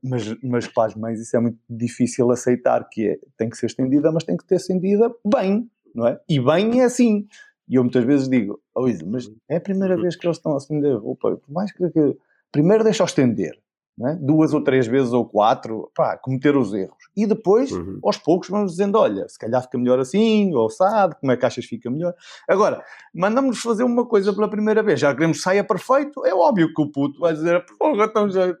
Mas, 0.02 0.42
mas 0.42 0.68
para 0.68 0.86
as 0.86 0.94
mães 0.94 1.20
isso 1.20 1.36
é 1.36 1.40
muito 1.40 1.58
difícil 1.68 2.30
aceitar, 2.30 2.88
que 2.88 3.08
é, 3.08 3.18
tem 3.36 3.50
que 3.50 3.56
ser 3.56 3.66
estendida, 3.66 4.12
mas 4.12 4.22
tem 4.22 4.36
que 4.36 4.44
ter 4.44 4.56
estendida 4.56 5.12
bem, 5.26 5.68
não 5.92 6.06
é? 6.06 6.20
E 6.28 6.38
bem 6.38 6.80
é 6.80 6.84
assim. 6.84 7.26
E 7.68 7.74
eu 7.74 7.82
muitas 7.82 8.04
vezes 8.04 8.28
digo, 8.28 8.60
oh 8.76 8.86
Isa, 8.86 9.04
mas 9.04 9.28
é 9.48 9.56
a 9.56 9.60
primeira 9.60 9.96
uhum. 9.96 10.02
vez 10.02 10.14
que 10.14 10.24
eles 10.24 10.36
estão 10.36 10.54
a 10.54 10.58
estender 10.58 10.94
a 10.94 10.98
roupa, 10.98 11.36
por 11.36 11.52
mais 11.52 11.72
que, 11.72 11.90
que 11.90 12.16
primeiro 12.52 12.84
deixa-o 12.84 13.06
estender, 13.06 13.58
é? 14.04 14.14
duas 14.14 14.52
ou 14.52 14.62
três 14.62 14.86
vezes 14.86 15.12
ou 15.12 15.24
quatro, 15.24 15.90
pá, 15.94 16.18
cometer 16.18 16.54
os 16.54 16.74
erros. 16.74 16.96
E 17.16 17.26
depois, 17.26 17.72
uhum. 17.72 17.98
aos 18.02 18.18
poucos, 18.18 18.50
vamos 18.50 18.72
dizendo: 18.72 18.98
olha, 18.98 19.26
se 19.26 19.38
calhar 19.38 19.62
fica 19.62 19.78
melhor 19.78 19.98
assim, 19.98 20.54
ou 20.54 20.68
sabe, 20.68 21.14
como 21.18 21.32
é 21.32 21.36
que 21.36 21.46
achas 21.46 21.64
que 21.64 21.76
fica 21.76 21.90
melhor. 21.90 22.14
Agora, 22.46 22.84
mandamos 23.14 23.58
fazer 23.58 23.84
uma 23.84 24.04
coisa 24.04 24.34
pela 24.34 24.50
primeira 24.50 24.82
vez, 24.82 25.00
já 25.00 25.14
queremos 25.14 25.40
saia 25.40 25.64
perfeito, 25.64 26.26
é 26.26 26.34
óbvio 26.34 26.74
que 26.74 26.82
o 26.82 26.90
puto 26.90 27.20
vai 27.20 27.32
dizer: 27.32 27.64
porra, 27.78 28.04
então 28.04 28.28
já, 28.28 28.54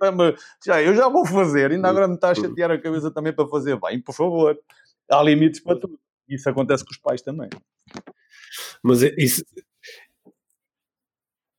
já, 0.64 0.82
eu 0.82 0.94
já 0.94 1.08
vou 1.08 1.26
fazer, 1.26 1.70
ainda 1.70 1.88
agora 1.88 2.08
me 2.08 2.14
está 2.14 2.28
a 2.28 2.30
uhum. 2.30 2.36
chatear 2.36 2.70
a 2.70 2.80
cabeça 2.80 3.10
também 3.10 3.34
para 3.34 3.46
fazer 3.46 3.78
bem, 3.78 4.00
por 4.00 4.14
favor. 4.14 4.58
Há 5.10 5.22
limites 5.22 5.60
para 5.60 5.78
tudo. 5.78 5.98
Isso 6.28 6.48
acontece 6.48 6.84
com 6.84 6.90
os 6.90 6.98
pais 6.98 7.22
também. 7.22 7.48
Mas 8.82 9.02
isso, 9.02 9.44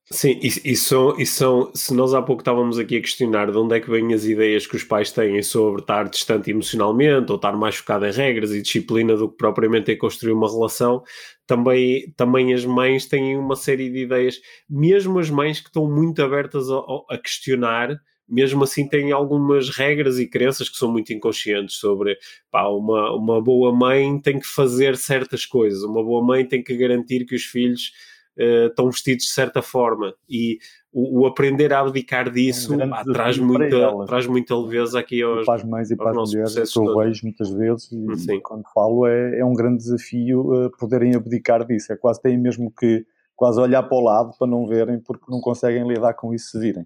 Sim, 0.10 0.40
e, 0.42 0.74
são, 0.78 1.20
e 1.20 1.26
são, 1.26 1.70
se 1.76 1.94
nós 1.94 2.14
há 2.14 2.22
pouco 2.22 2.42
estávamos 2.42 2.80
aqui 2.80 2.96
a 2.96 3.02
questionar 3.02 3.52
de 3.52 3.58
onde 3.58 3.76
é 3.76 3.80
que 3.82 3.90
vêm 3.90 4.14
as 4.14 4.24
ideias 4.24 4.66
que 4.66 4.78
os 4.78 4.84
pais 4.86 5.12
têm 5.12 5.42
sobre 5.44 5.82
estar 5.82 6.08
distante 6.08 6.50
emocionalmente 6.50 7.30
ou 7.30 7.36
estar 7.36 7.52
mais 7.58 7.76
focado 7.76 8.06
em 8.06 8.12
regras 8.12 8.54
e 8.54 8.62
disciplina 8.62 9.18
do 9.18 9.30
que 9.30 9.36
propriamente 9.36 9.92
em 9.92 9.98
construir 9.98 10.32
uma 10.32 10.50
relação, 10.50 11.04
também, 11.46 12.10
também 12.16 12.54
as 12.54 12.64
mães 12.64 13.06
têm 13.06 13.38
uma 13.38 13.58
série 13.58 13.90
de 13.90 14.00
ideias, 14.00 14.40
mesmo 14.70 15.20
as 15.20 15.30
mães 15.30 15.60
que 15.60 15.68
estão 15.68 15.92
muito 15.92 16.22
abertas 16.24 16.70
a, 16.70 16.80
a 17.10 17.18
questionar, 17.18 17.90
mesmo 18.30 18.64
assim 18.64 18.88
têm 18.88 19.12
algumas 19.12 19.70
regras 19.70 20.20
e 20.20 20.28
crenças 20.28 20.70
que 20.70 20.78
são 20.78 20.90
muito 20.90 21.12
inconscientes 21.12 21.76
sobre 21.76 22.18
pá, 22.50 22.66
uma, 22.70 23.14
uma 23.14 23.42
boa 23.42 23.74
mãe 23.76 24.18
tem 24.22 24.40
que 24.40 24.48
fazer 24.48 24.96
certas 24.96 25.46
coisas, 25.46 25.84
uma 25.84 26.02
boa 26.02 26.26
mãe 26.26 26.46
tem 26.46 26.64
que 26.64 26.78
garantir 26.78 27.26
que 27.26 27.36
os 27.36 27.44
filhos 27.44 27.92
uh, 28.38 28.68
estão 28.68 28.90
vestidos 28.90 29.26
de 29.26 29.32
certa 29.32 29.62
forma 29.62 30.14
e 30.30 30.60
o, 30.92 31.22
o 31.22 31.26
aprender 31.28 31.74
a 31.74 31.80
abdicar 31.80 32.30
disso 32.32 32.74
é 32.80 32.86
um 32.86 32.90
pá, 32.90 33.04
traz, 33.04 33.38
muita, 33.38 34.06
traz 34.06 34.28
muita 34.28 34.58
leveza 34.58 35.00
aqui 35.00 35.22
aos, 35.22 35.46
para 35.46 35.56
as 35.56 35.64
mães 35.64 35.92
e 35.92 35.96
para 35.96 36.12
as 36.12 36.34
mulheres, 36.34 36.74
que 36.74 36.80
eu 36.80 36.98
vejo 36.98 37.22
muitas 37.24 37.50
vezes 37.50 37.92
e 37.92 38.18
Sim. 38.18 38.40
quando 38.42 38.64
falo 38.74 39.08
é, 39.08 39.40
é 39.40 39.46
um 39.46 39.54
grande 39.54 39.78
desafio 39.78 40.66
uh, 40.66 40.72
poderem 40.78 41.16
abdicar 41.16 41.66
disso, 41.66 41.92
é 41.92 41.96
quase 41.96 42.22
têm 42.22 42.38
mesmo 42.38 42.72
que 42.72 43.06
quase 43.36 43.60
olhar 43.60 43.84
para 43.84 43.98
o 43.98 44.02
lado 44.02 44.32
para 44.38 44.48
não 44.48 44.66
verem 44.68 45.00
porque 45.00 45.26
não 45.30 45.40
conseguem 45.40 45.88
lidar 45.88 46.14
com 46.14 46.34
isso 46.34 46.52
se 46.52 46.60
virem. 46.60 46.86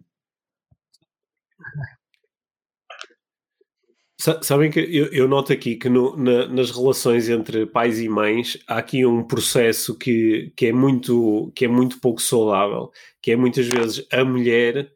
Sabem 4.43 4.69
que 4.69 4.79
eu, 4.79 5.07
eu, 5.07 5.27
noto 5.27 5.51
aqui 5.51 5.75
que 5.75 5.89
no, 5.89 6.15
na, 6.15 6.47
nas 6.47 6.69
relações 6.69 7.27
entre 7.27 7.65
pais 7.65 7.99
e 7.99 8.07
mães 8.07 8.55
há 8.67 8.77
aqui 8.77 9.03
um 9.03 9.23
processo 9.23 9.97
que, 9.97 10.53
que, 10.55 10.67
é 10.67 10.71
muito, 10.71 11.51
que 11.55 11.65
é 11.65 11.67
muito 11.67 11.99
pouco 11.99 12.21
saudável, 12.21 12.91
que 13.19 13.31
é 13.31 13.35
muitas 13.35 13.65
vezes 13.65 14.05
a 14.11 14.23
mulher 14.23 14.77
uhum. 14.77 14.87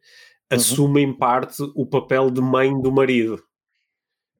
assume 0.48 1.02
em 1.02 1.12
parte 1.12 1.56
o 1.74 1.84
papel 1.84 2.30
de 2.30 2.40
mãe 2.40 2.70
do 2.80 2.92
marido. 2.92 3.42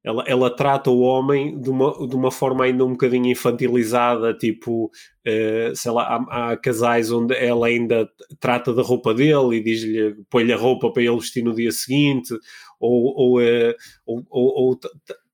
Ela, 0.04 0.22
ela 0.28 0.54
trata 0.54 0.88
o 0.88 1.00
homem 1.00 1.60
de 1.60 1.68
uma, 1.68 2.06
de 2.06 2.14
uma 2.14 2.30
forma 2.30 2.64
ainda 2.64 2.84
um 2.84 2.92
bocadinho 2.92 3.26
infantilizada, 3.26 4.32
tipo, 4.34 4.84
uh, 4.84 5.74
sei 5.74 5.90
lá, 5.90 6.04
há, 6.04 6.52
há, 6.52 6.56
casais 6.56 7.10
onde 7.10 7.34
ela 7.34 7.66
ainda 7.66 8.08
trata 8.38 8.72
da 8.72 8.82
roupa 8.82 9.12
dele 9.12 9.56
e 9.56 9.60
diz-lhe, 9.64 10.14
põe-lhe 10.30 10.52
a 10.52 10.56
roupa 10.56 10.92
para 10.92 11.02
ele 11.02 11.16
vestir 11.16 11.42
no 11.42 11.52
dia 11.52 11.72
seguinte, 11.72 12.32
ou, 12.80 13.14
ou, 13.16 13.40
uh, 13.40 13.74
ou, 14.06 14.24
ou 14.30 14.80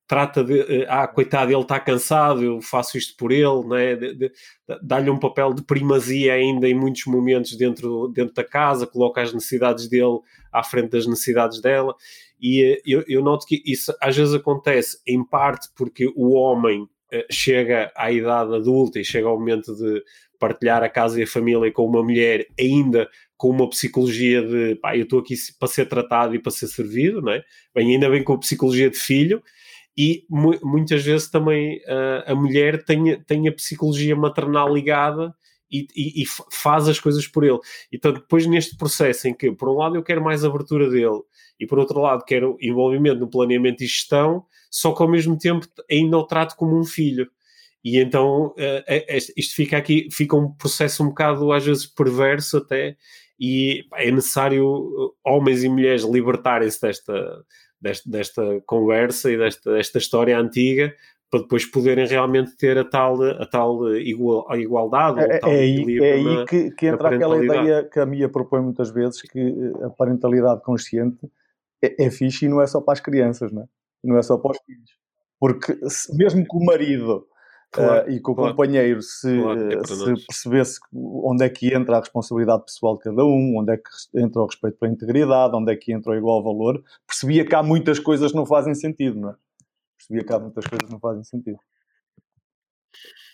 trata 0.06 0.44
de, 0.44 0.60
uh, 0.60 0.86
ah, 0.88 1.06
coitado, 1.08 1.52
ele 1.52 1.60
está 1.60 1.80
cansado, 1.80 2.42
eu 2.42 2.60
faço 2.60 2.96
isto 2.96 3.16
por 3.16 3.32
ele, 3.32 3.64
né? 3.66 4.30
dá-lhe 4.82 5.10
um 5.10 5.18
papel 5.18 5.54
de 5.54 5.62
primazia 5.62 6.34
ainda 6.34 6.68
em 6.68 6.74
muitos 6.74 7.06
momentos 7.06 7.56
dentro, 7.56 8.08
dentro 8.08 8.34
da 8.34 8.44
casa, 8.44 8.86
coloca 8.86 9.22
as 9.22 9.32
necessidades 9.32 9.88
dele 9.88 10.20
à 10.52 10.62
frente 10.62 10.90
das 10.90 11.06
necessidades 11.06 11.60
dela, 11.60 11.94
e 12.40 12.74
uh, 12.74 12.82
eu, 12.86 13.04
eu 13.08 13.22
noto 13.22 13.46
que 13.46 13.62
isso 13.64 13.94
às 14.00 14.16
vezes 14.16 14.34
acontece 14.34 15.00
em 15.06 15.24
parte 15.24 15.68
porque 15.74 16.12
o 16.16 16.32
homem 16.32 16.88
chega 17.30 17.92
à 17.94 18.10
idade 18.10 18.54
adulta 18.54 18.98
e 18.98 19.04
chega 19.04 19.28
ao 19.28 19.38
momento 19.38 19.76
de 19.76 20.02
partilhar 20.42 20.82
a 20.82 20.88
casa 20.88 21.20
e 21.20 21.22
a 21.22 21.26
família 21.26 21.70
com 21.70 21.86
uma 21.86 22.02
mulher 22.02 22.46
ainda 22.58 23.06
com 23.42 23.50
uma 23.50 23.68
psicologia 23.68 24.40
de 24.40 24.76
pá, 24.76 24.96
eu 24.96 25.02
estou 25.02 25.18
aqui 25.18 25.34
para 25.58 25.66
ser 25.66 25.86
tratado 25.86 26.32
e 26.32 26.38
para 26.38 26.52
ser 26.52 26.68
servido, 26.68 27.20
não 27.20 27.32
é? 27.32 27.42
Bem, 27.74 27.92
ainda 27.92 28.08
bem 28.08 28.22
com 28.22 28.34
a 28.34 28.38
psicologia 28.38 28.88
de 28.88 28.96
filho, 28.96 29.42
e 29.98 30.24
mu 30.30 30.56
muitas 30.62 31.02
vezes 31.02 31.28
também 31.28 31.78
uh, 31.78 32.22
a 32.30 32.36
mulher 32.36 32.84
tem, 32.84 33.20
tem 33.24 33.48
a 33.48 33.52
psicologia 33.52 34.14
maternal 34.14 34.72
ligada 34.72 35.34
e, 35.68 35.88
e, 35.92 36.22
e, 36.22 36.26
faz 36.52 36.86
as 36.86 37.00
coisas 37.00 37.26
por 37.26 37.42
ele. 37.42 37.58
Então, 37.90 38.12
depois 38.12 38.46
neste 38.46 38.76
processo 38.76 39.26
em 39.26 39.34
que, 39.34 39.50
por 39.50 39.68
um 39.68 39.76
lado, 39.76 39.96
eu 39.96 40.04
quero 40.04 40.22
mais 40.22 40.44
abertura 40.44 40.88
dele 40.88 41.20
e, 41.58 41.66
por 41.66 41.80
outro 41.80 42.00
lado, 42.00 42.24
quero 42.24 42.56
envolvimento 42.60 43.18
no 43.18 43.28
planeamento 43.28 43.82
e 43.82 43.88
gestão, 43.88 44.44
só 44.70 44.92
que 44.92 45.02
ao 45.02 45.08
mesmo 45.08 45.36
tempo 45.36 45.66
ainda 45.90 46.16
o 46.16 46.24
trato 46.28 46.54
como 46.54 46.78
um 46.78 46.84
filho. 46.84 47.28
E 47.82 47.98
então 47.98 48.54
uh, 48.56 49.34
isto 49.36 49.56
fica 49.56 49.76
aqui, 49.78 50.06
fica 50.12 50.36
um 50.36 50.52
processo 50.52 51.02
um 51.02 51.08
bocado 51.08 51.50
às 51.50 51.66
vezes 51.66 51.86
perverso 51.86 52.58
até, 52.58 52.96
e 53.44 53.84
é 53.94 54.08
necessário 54.08 55.12
homens 55.26 55.64
e 55.64 55.68
mulheres 55.68 56.04
libertarem-se 56.04 56.80
desta, 56.80 57.44
desta, 57.80 58.08
desta, 58.08 58.60
conversa 58.64 59.32
e 59.32 59.36
desta, 59.36 59.72
desta 59.72 59.98
história 59.98 60.38
antiga 60.38 60.94
para 61.28 61.40
depois 61.40 61.66
poderem 61.66 62.06
realmente 62.06 62.56
ter 62.56 62.78
a 62.78 62.84
tal, 62.84 63.20
a 63.20 63.44
tal 63.46 63.96
igual, 63.96 64.48
a 64.48 64.56
igualdade. 64.56 65.18
É, 65.18 65.38
tal 65.38 65.50
é 65.50 65.56
aí, 65.56 65.98
é 65.98 66.12
aí 66.12 66.46
que, 66.46 66.70
que 66.70 66.86
entra 66.86 67.16
aquela 67.16 67.44
ideia 67.44 67.82
que 67.82 67.98
a 67.98 68.06
Mia 68.06 68.28
propõe 68.28 68.60
muitas 68.60 68.92
vezes, 68.92 69.22
que 69.22 69.40
eh, 69.40 69.86
a 69.86 69.90
parentalidade 69.90 70.62
consciente 70.62 71.18
é, 71.82 72.04
é 72.04 72.10
fixe 72.10 72.44
e 72.44 72.48
não 72.48 72.62
é 72.62 72.66
só 72.68 72.80
para 72.80 72.92
as 72.92 73.00
crianças, 73.00 73.50
não 73.50 73.62
é? 73.62 73.66
Não 74.04 74.18
é 74.18 74.22
só 74.22 74.38
para 74.38 74.52
os 74.52 74.58
filhos. 74.64 74.90
Porque 75.40 75.76
se, 75.88 76.16
mesmo 76.16 76.44
que 76.44 76.56
o 76.56 76.64
marido 76.64 77.26
Claro, 77.72 78.06
uh, 78.06 78.12
e 78.12 78.20
que 78.20 78.30
o 78.30 78.34
claro, 78.34 78.50
companheiro 78.50 79.00
se, 79.00 79.40
claro, 79.40 79.72
é 79.72 79.86
se 79.86 80.26
percebesse 80.26 80.78
onde 80.92 81.42
é 81.42 81.48
que 81.48 81.74
entra 81.74 81.96
a 81.96 82.00
responsabilidade 82.00 82.66
pessoal 82.66 82.98
de 82.98 83.04
cada 83.04 83.24
um, 83.24 83.56
onde 83.56 83.72
é 83.72 83.78
que 83.78 83.88
entra 84.14 84.42
o 84.42 84.46
respeito 84.46 84.76
pela 84.78 84.92
integridade, 84.92 85.56
onde 85.56 85.72
é 85.72 85.76
que 85.76 85.90
entra 85.90 86.12
o 86.12 86.14
igual 86.14 86.44
valor, 86.44 86.84
percebia 87.06 87.46
que 87.46 87.54
há 87.54 87.62
muitas 87.62 87.98
coisas 87.98 88.30
que 88.30 88.36
não 88.36 88.44
fazem 88.44 88.74
sentido, 88.74 89.18
não 89.18 89.30
é? 89.30 89.36
Percebia 89.96 90.22
que 90.22 90.32
há 90.34 90.38
muitas 90.38 90.66
coisas 90.66 90.86
que 90.86 90.92
não 90.92 91.00
fazem 91.00 91.24
sentido. 91.24 91.58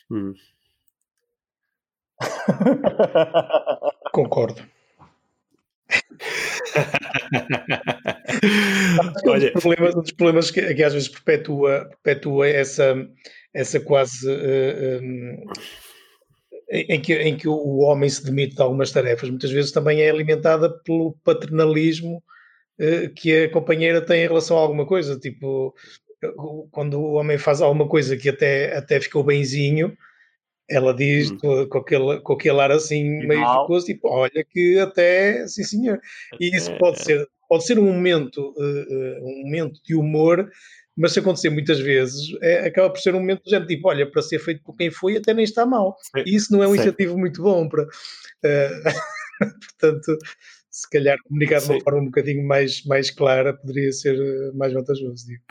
Hum. 0.08 0.32
Concordo. 4.12 4.62
Olha, 9.26 9.48
um, 9.48 9.52
dos 9.52 9.62
problemas, 9.62 9.96
um 9.96 10.02
dos 10.02 10.12
problemas 10.12 10.50
que, 10.50 10.74
que 10.74 10.82
às 10.82 10.92
vezes 10.92 11.08
perpetua, 11.08 11.88
perpetua 12.02 12.46
essa, 12.48 12.94
essa 13.54 13.80
quase 13.80 14.28
uh, 14.28 15.00
um, 15.02 15.44
em, 16.70 17.00
que, 17.00 17.14
em 17.14 17.36
que 17.36 17.48
o 17.48 17.78
homem 17.78 18.08
se 18.08 18.24
demite 18.24 18.54
de 18.54 18.62
algumas 18.62 18.92
tarefas, 18.92 19.30
muitas 19.30 19.50
vezes 19.50 19.72
também 19.72 20.02
é 20.02 20.10
alimentada 20.10 20.70
pelo 20.84 21.16
paternalismo 21.24 22.22
uh, 22.80 23.14
que 23.14 23.44
a 23.44 23.50
companheira 23.50 24.00
tem 24.00 24.24
em 24.24 24.28
relação 24.28 24.56
a 24.58 24.60
alguma 24.60 24.86
coisa, 24.86 25.18
tipo 25.18 25.74
quando 26.70 26.98
o 27.00 27.12
homem 27.12 27.38
faz 27.38 27.60
alguma 27.60 27.88
coisa 27.88 28.16
que 28.16 28.28
até, 28.28 28.76
até 28.76 29.00
ficou 29.00 29.22
benzinho, 29.22 29.96
ela 30.68 30.92
diz 30.92 31.30
hum. 31.30 31.38
com, 31.68 31.78
aquele, 31.78 32.20
com 32.20 32.32
aquele 32.32 32.60
ar 32.60 32.70
assim 32.70 33.26
meio 33.26 33.40
jocoso, 33.40 33.86
tipo, 33.86 34.08
olha 34.08 34.44
que 34.44 34.78
até, 34.78 35.46
sim 35.46 35.62
senhor. 35.62 36.00
E 36.38 36.54
isso 36.54 36.76
pode 36.78 37.02
ser, 37.02 37.26
pode 37.48 37.66
ser 37.66 37.78
um 37.78 37.84
momento, 37.84 38.54
uh, 38.56 39.24
um 39.24 39.42
momento 39.44 39.80
de 39.82 39.94
humor, 39.94 40.48
mas 40.96 41.12
se 41.12 41.20
acontecer 41.20 41.48
muitas 41.48 41.78
vezes, 41.78 42.36
é, 42.42 42.66
acaba 42.66 42.90
por 42.90 42.98
ser 42.98 43.14
um 43.14 43.20
momento 43.20 43.44
de 43.44 43.50
gente, 43.50 43.68
tipo, 43.68 43.88
olha, 43.88 44.10
para 44.10 44.20
ser 44.20 44.40
feito 44.40 44.62
por 44.64 44.76
quem 44.76 44.90
foi, 44.90 45.16
até 45.16 45.32
nem 45.32 45.44
está 45.44 45.64
mal. 45.64 45.96
E 46.26 46.34
isso 46.34 46.52
não 46.52 46.62
é 46.62 46.66
um 46.66 46.74
Sim. 46.74 46.80
incentivo 46.80 47.16
muito 47.16 47.42
bom 47.42 47.68
para. 47.68 47.84
Uh, 47.84 48.82
portanto, 49.80 50.18
se 50.70 50.90
calhar 50.90 51.16
comunicar 51.22 51.60
de 51.60 51.70
uma 51.70 51.80
forma 51.80 52.00
um 52.00 52.06
bocadinho 52.06 52.46
mais, 52.46 52.84
mais 52.84 53.10
clara 53.10 53.54
poderia 53.54 53.92
ser 53.92 54.18
mais 54.54 54.72
vantajoso, 54.72 55.26
digo. 55.26 55.42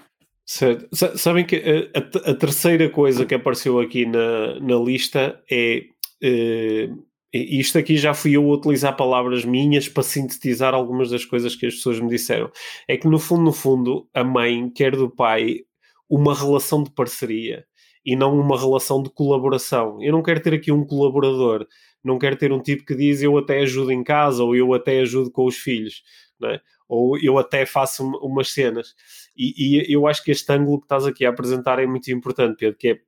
Certo. 0.46 0.88
Sabem 1.18 1.46
que 1.46 1.90
a, 1.94 2.32
a, 2.32 2.34
terceira 2.34 2.90
coisa 2.90 3.26
que 3.26 3.36
apareceu 3.36 3.80
aqui 3.80 4.06
na, 4.06 4.60
na 4.60 4.76
lista 4.78 5.42
é. 5.52 5.84
Uh, 6.24 7.06
isto 7.34 7.78
aqui 7.78 7.98
já 7.98 8.14
fui 8.14 8.34
eu 8.34 8.50
a 8.50 8.56
utilizar 8.56 8.96
palavras 8.96 9.44
minhas 9.44 9.90
para 9.90 10.04
sintetizar 10.04 10.74
algumas 10.74 11.10
das 11.10 11.26
coisas 11.26 11.56
que 11.56 11.66
as 11.66 11.76
pessoas 11.76 12.00
me 12.00 12.10
disseram. 12.10 12.50
É 12.88 12.98
que 12.98 13.08
no 13.08 13.20
fundo, 13.20 13.44
no 13.44 13.54
fundo, 13.54 14.10
a 14.14 14.24
mãe 14.24 14.70
quer 14.70 14.96
do 14.96 15.10
pai 15.10 15.62
uma 16.10 16.34
relação 16.34 16.84
de 16.84 16.92
parceria 16.92 17.66
e 18.06 18.16
não 18.16 18.40
uma 18.40 18.58
relação 18.58 19.04
de 19.04 19.10
colaboração. 19.10 20.02
Eu 20.02 20.14
não 20.14 20.24
quero 20.24 20.42
ter 20.42 20.54
aqui 20.54 20.72
um 20.72 20.86
colaborador, 20.86 21.68
não 22.02 22.18
quero 22.18 22.38
ter 22.38 22.54
um 22.54 22.62
tipo 22.62 22.86
que 22.86 22.96
diz 22.96 23.22
eu 23.22 23.38
até 23.38 23.60
ajudo 23.60 23.92
em 23.92 24.04
casa 24.04 24.44
ou 24.44 24.56
eu 24.56 24.74
até 24.74 25.02
ajudo 25.02 25.30
com 25.30 25.46
os 25.46 25.58
filhos, 25.58 26.04
é? 26.46 26.62
ou 26.88 27.18
eu 27.20 27.38
até 27.38 27.66
faço 27.66 28.08
umas 28.22 28.54
cenas. 28.54 28.96
E, 29.36 29.82
e, 29.82 29.94
eu 29.94 30.08
acho 30.08 30.24
que 30.24 30.32
este 30.32 30.50
ângulo 30.54 30.80
que 30.80 30.86
estás 30.86 31.06
aqui 31.06 31.26
a 31.26 31.30
apresentar 31.30 31.80
é 31.80 31.86
muito 31.86 32.10
importante, 32.10 32.56
Pedro, 32.58 32.78
que 32.78 32.88
é 32.88 33.00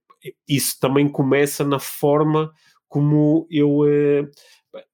isso 0.47 0.78
também 0.82 1.07
começa 1.07 1.63
na 1.63 1.80
forma 1.80 2.51
como 2.90 3.48
eu 3.50 3.86
eh, 3.88 4.28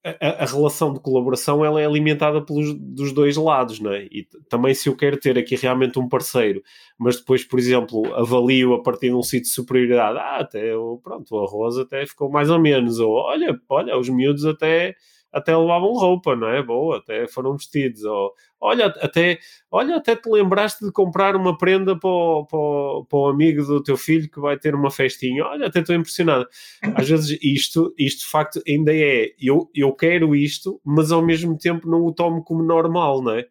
a, 0.04 0.44
a, 0.44 0.46
relação 0.46 0.94
de 0.94 1.00
colaboração 1.00 1.64
ela 1.66 1.82
é 1.82 1.86
alimentada 1.86 2.42
pelos 2.42 2.74
dos 2.74 3.12
dois 3.12 3.36
lados, 3.36 3.80
não 3.80 3.92
é? 3.92 4.04
E 4.06 4.28
também 4.50 4.74
se 4.74 4.88
eu 4.88 4.96
quero 4.96 5.18
ter 5.18 5.38
aqui 5.38 5.56
realmente 5.56 6.00
um 6.00 6.08
parceiro, 6.08 6.62
mas 6.98 7.18
depois, 7.18 7.44
por 7.44 7.60
exemplo, 7.60 8.14
avalio 8.16 8.74
a 8.74 8.84
partir 8.84 9.08
de 9.08 9.16
um 9.16 9.24
sítio 9.24 9.44
de 9.44 9.54
superioridade, 9.56 10.18
ah, 10.20 10.38
até 10.40 10.72
pronto, 11.04 11.36
o 11.36 11.44
arroz 11.44 11.78
até 11.78 12.06
ficou 12.06 12.30
mais 12.30 12.50
ou 12.50 12.60
menos, 12.60 13.00
ou 13.00 13.12
olha, 13.14 13.60
olha, 13.70 13.98
os 13.98 14.10
miúdos 14.10 14.46
até 14.46 14.96
até 15.36 15.56
levavam 15.56 15.92
roupa, 15.92 16.34
não 16.34 16.48
é? 16.48 16.64
Boa, 16.64 17.00
até 17.00 17.28
foram 17.28 17.58
vestidos. 17.58 18.06
Ou, 18.06 18.32
olha, 18.62 18.86
até, 18.86 19.38
olha, 19.70 19.98
até 19.98 20.16
te 20.16 20.30
lembraste 20.30 20.86
de 20.86 20.94
comprar 20.94 21.36
uma 21.36 21.58
prenda 21.58 21.94
para 22.00 22.10
o, 22.10 22.46
para, 22.46 22.58
o, 22.58 23.06
para 23.06 23.20
o 23.20 23.28
amigo 23.28 23.62
do 23.66 23.84
teu 23.84 23.98
filho 23.98 24.32
que 24.32 24.40
vai 24.40 24.58
ter 24.58 24.74
uma 24.74 24.90
festinha. 24.90 25.44
Olha, 25.44 25.68
até 25.68 25.82
estou 25.82 25.94
impressionado. 25.94 26.48
Às 26.96 27.10
vezes 27.10 27.38
isto, 27.44 27.94
isto 27.98 28.20
de 28.20 28.32
facto 28.32 28.62
ainda 28.66 28.96
é, 28.96 29.34
eu, 29.38 29.70
eu 29.76 29.92
quero 29.92 30.34
isto, 30.34 30.80
mas 30.86 31.12
ao 31.12 31.22
mesmo 31.22 31.58
tempo 31.58 31.90
não 31.90 32.06
o 32.06 32.14
tomo 32.14 32.42
como 32.42 32.64
normal, 32.64 33.22
não 33.22 33.34
é? 33.34 33.46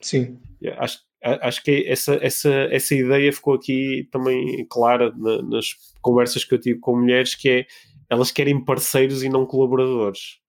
Sim. 0.00 0.38
Acho, 0.78 1.00
acho 1.20 1.64
que 1.64 1.84
essa, 1.88 2.16
essa, 2.22 2.52
essa 2.70 2.94
ideia 2.94 3.32
ficou 3.32 3.54
aqui 3.54 4.08
também 4.12 4.64
clara 4.70 5.12
na, 5.16 5.42
nas 5.42 5.74
conversas 6.00 6.44
que 6.44 6.54
eu 6.54 6.60
tive 6.60 6.78
com 6.78 6.96
mulheres, 6.96 7.34
que 7.34 7.48
é 7.48 7.66
elas 8.08 8.30
querem 8.30 8.64
parceiros 8.64 9.24
e 9.24 9.28
não 9.28 9.44
colaboradores. 9.44 10.43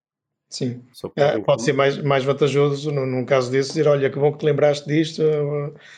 Sim, 0.55 0.81
é, 1.17 1.37
pode 1.39 1.63
ser 1.63 1.73
mais, 1.73 2.01
mais 2.01 2.23
vantajoso 2.23 2.89
num, 2.89 3.25
caso 3.25 3.51
desse 3.51 3.71
dizer, 3.71 3.89
olha, 3.89 4.09
que 4.09 4.17
bom 4.17 4.31
que 4.31 4.37
te 4.37 4.45
lembraste 4.45 4.87
disto, 4.87 5.21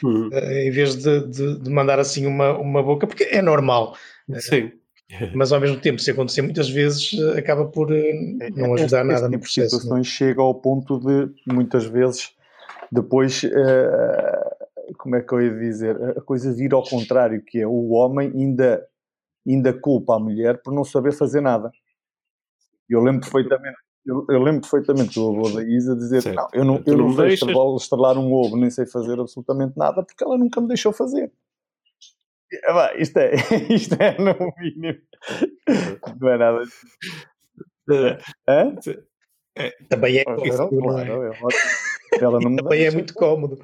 uhum. 0.03 0.31
em 0.33 0.71
vez 0.71 0.95
de, 0.95 1.27
de, 1.27 1.59
de, 1.59 1.69
mandar 1.69 1.99
assim 1.99 2.25
uma, 2.25 2.57
uma 2.57 2.81
boca, 2.81 3.05
porque 3.05 3.25
é 3.25 3.39
normal. 3.39 3.95
Sim. 4.39 4.71
Mas 5.35 5.51
ao 5.51 5.59
mesmo 5.59 5.79
tempo, 5.79 5.99
se 5.99 6.09
acontecer 6.09 6.41
muitas 6.41 6.67
vezes, 6.71 7.11
acaba 7.37 7.65
por 7.65 7.93
eh, 7.93 8.09
é, 8.41 8.49
não 8.49 8.73
ajudar 8.73 9.05
nada 9.05 9.27
no 9.27 9.33
tipo 9.33 9.41
processo. 9.41 9.75
É? 9.75 9.79
situações 9.79 10.07
chega 10.07 10.41
ao 10.41 10.55
ponto 10.55 10.99
de, 10.99 11.31
muitas 11.53 11.85
vezes, 11.85 12.31
depois, 12.91 13.43
uh, 13.43 14.95
como 14.97 15.17
é 15.17 15.21
que 15.21 15.31
eu 15.33 15.41
ia 15.41 15.53
dizer, 15.53 15.95
a 16.17 16.21
coisa 16.21 16.51
vir 16.51 16.73
ao 16.73 16.83
contrário, 16.83 17.43
que 17.45 17.59
é 17.59 17.67
o 17.67 17.89
homem 17.91 18.33
ainda, 18.35 18.83
ainda 19.47 19.71
culpa 19.71 20.15
a 20.15 20.19
mulher 20.19 20.59
por 20.63 20.73
não 20.73 20.83
saber 20.83 21.11
fazer 21.13 21.41
nada. 21.41 21.71
Eu 22.89 23.01
lembro 23.01 23.21
perfeitamente 23.21 23.77
eu, 24.07 24.25
eu, 24.29 24.41
lembro 24.41 24.61
perfeitamente 24.61 25.15
do 25.15 25.29
avô 25.29 25.49
da 25.49 25.63
Isa 25.63 25.95
dizer: 25.95 26.21
certo. 26.21 26.35
Não, 26.35 26.47
eu 26.53 26.65
não, 26.65 26.83
eu 26.85 26.97
não, 26.97 27.09
não 27.09 27.15
deixo 27.15 27.45
estrelar 27.77 28.17
um 28.17 28.33
ovo, 28.33 28.55
nem 28.55 28.69
sei 28.69 28.85
fazer 28.85 29.19
absolutamente 29.19 29.77
nada, 29.77 30.03
porque 30.03 30.23
ela 30.23 30.37
nunca 30.37 30.61
me 30.61 30.67
deixou 30.67 30.93
fazer. 30.93 31.31
Isto 32.97 33.17
é, 33.17 33.33
isto 33.69 33.95
é 34.01 34.17
no 34.17 34.53
mínimo. 34.57 34.99
Não 36.19 36.29
é 36.29 36.37
nada. 36.37 36.63
É? 38.47 38.75
É, 39.57 39.71
também 39.89 40.17
é, 40.17 40.23
claro, 40.23 40.43
é 41.23 41.31
ela 42.21 42.39
não 42.39 42.55
também 42.55 42.85
é 42.85 42.91
muito 42.91 43.13
cómodo. 43.13 43.59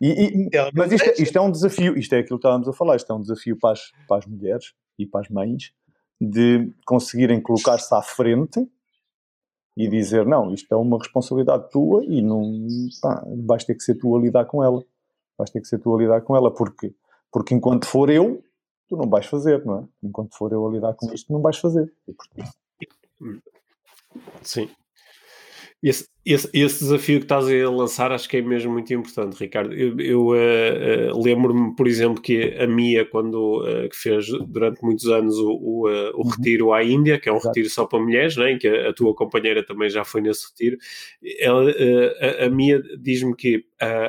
E, 0.00 0.08
e, 0.08 0.50
mas 0.74 0.92
isto, 0.92 1.08
é, 1.08 1.14
isto, 1.22 1.36
é 1.36 1.40
um 1.40 1.50
desafio, 1.50 1.98
isto 1.98 2.14
é 2.14 2.18
aquilo 2.20 2.38
que 2.38 2.46
estávamos 2.46 2.68
a 2.68 2.72
falar, 2.72 2.96
isto 2.96 3.12
é 3.12 3.16
um 3.16 3.20
desafio 3.20 3.58
para 3.58 3.72
as, 3.72 3.80
para 4.08 4.18
as 4.18 4.26
mulheres 4.26 4.72
e 4.98 5.06
para 5.06 5.20
as 5.20 5.28
mães 5.28 5.72
de 6.20 6.70
conseguirem 6.86 7.40
colocar-se 7.40 7.92
à 7.94 8.00
frente 8.00 8.66
e 9.76 9.88
dizer 9.88 10.26
não, 10.26 10.52
isto 10.52 10.72
é 10.72 10.76
uma 10.76 10.98
responsabilidade 10.98 11.70
tua 11.70 12.04
e 12.04 12.20
não 12.20 12.66
pá, 13.00 13.24
vais 13.44 13.64
ter 13.64 13.74
que 13.74 13.82
ser 13.82 13.94
tu 13.94 14.16
a 14.16 14.20
lidar 14.20 14.44
com 14.44 14.62
ela. 14.62 14.84
Vais 15.36 15.50
ter 15.50 15.60
que 15.60 15.68
ser 15.68 15.78
tu 15.78 15.94
a 15.94 15.98
lidar 15.98 16.20
com 16.22 16.36
ela, 16.36 16.52
porque, 16.52 16.94
porque 17.30 17.54
enquanto 17.54 17.86
for 17.86 18.10
eu, 18.10 18.42
tu 18.88 18.96
não 18.96 19.08
vais 19.08 19.26
fazer, 19.26 19.64
não 19.64 19.78
é? 19.78 19.84
Enquanto 20.02 20.36
for 20.36 20.52
eu 20.52 20.66
a 20.66 20.70
lidar 20.70 20.94
com 20.94 21.12
isto, 21.12 21.32
não 21.32 21.40
vais 21.40 21.56
fazer. 21.58 21.92
Sim. 24.42 24.68
Esse, 25.82 26.08
esse, 26.24 26.48
esse, 26.52 26.84
desafio 26.84 27.18
que 27.18 27.24
estás 27.24 27.46
a 27.48 27.70
lançar 27.70 28.12
acho 28.12 28.28
que 28.28 28.36
é 28.36 28.42
mesmo 28.42 28.72
muito 28.72 28.94
importante, 28.94 29.36
Ricardo. 29.40 29.74
Eu, 29.74 29.98
eu 29.98 30.26
uh, 30.28 31.16
uh, 31.16 31.22
lembro-me, 31.22 31.74
por 31.74 31.88
exemplo, 31.88 32.22
que 32.22 32.54
a 32.58 32.66
Mia, 32.66 33.04
quando 33.04 33.60
uh, 33.62 33.88
fez 33.92 34.26
durante 34.46 34.80
muitos 34.82 35.06
anos 35.06 35.36
o, 35.36 35.50
o, 35.50 35.88
o 35.88 36.22
uhum. 36.22 36.28
retiro 36.28 36.72
à 36.72 36.84
Índia, 36.84 37.18
que 37.18 37.28
é 37.28 37.32
um 37.32 37.36
Exato. 37.36 37.48
retiro 37.48 37.68
só 37.70 37.86
para 37.86 37.98
mulheres, 37.98 38.36
né, 38.36 38.56
que 38.56 38.68
a, 38.68 38.90
a, 38.90 38.92
tua 38.92 39.12
companheira 39.14 39.66
também 39.66 39.90
já 39.90 40.04
foi 40.04 40.20
nesse 40.20 40.46
retiro, 40.48 40.78
ela, 41.40 41.68
a, 41.68 42.46
a, 42.46 42.48
Mia 42.48 42.80
diz-me 43.00 43.34
que 43.34 43.64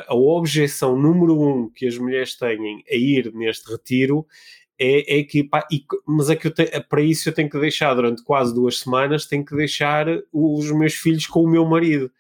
a 0.08 0.14
objeção 0.14 0.96
número 0.96 1.42
um 1.42 1.68
que 1.68 1.88
as 1.88 1.98
mulheres 1.98 2.38
têm 2.38 2.84
a 2.92 2.96
ir 2.96 3.34
neste 3.34 3.72
retiro 3.72 4.28
é, 4.84 5.20
é 5.20 5.28
e, 5.72 5.86
mas 6.06 6.30
é 6.30 6.36
que 6.36 6.50
te, 6.50 6.66
para 6.90 7.02
isso 7.02 7.30
eu 7.30 7.34
tenho 7.34 7.50
que 7.50 7.60
deixar 7.60 7.94
durante 7.94 8.24
quase 8.24 8.54
duas 8.54 8.80
semanas, 8.80 9.26
tenho 9.26 9.46
que 9.46 9.56
deixar 9.56 10.08
os 10.32 10.72
meus 10.72 10.94
filhos 10.94 11.26
com 11.26 11.44
o 11.44 11.50
meu 11.50 11.66
marido. 11.66 12.12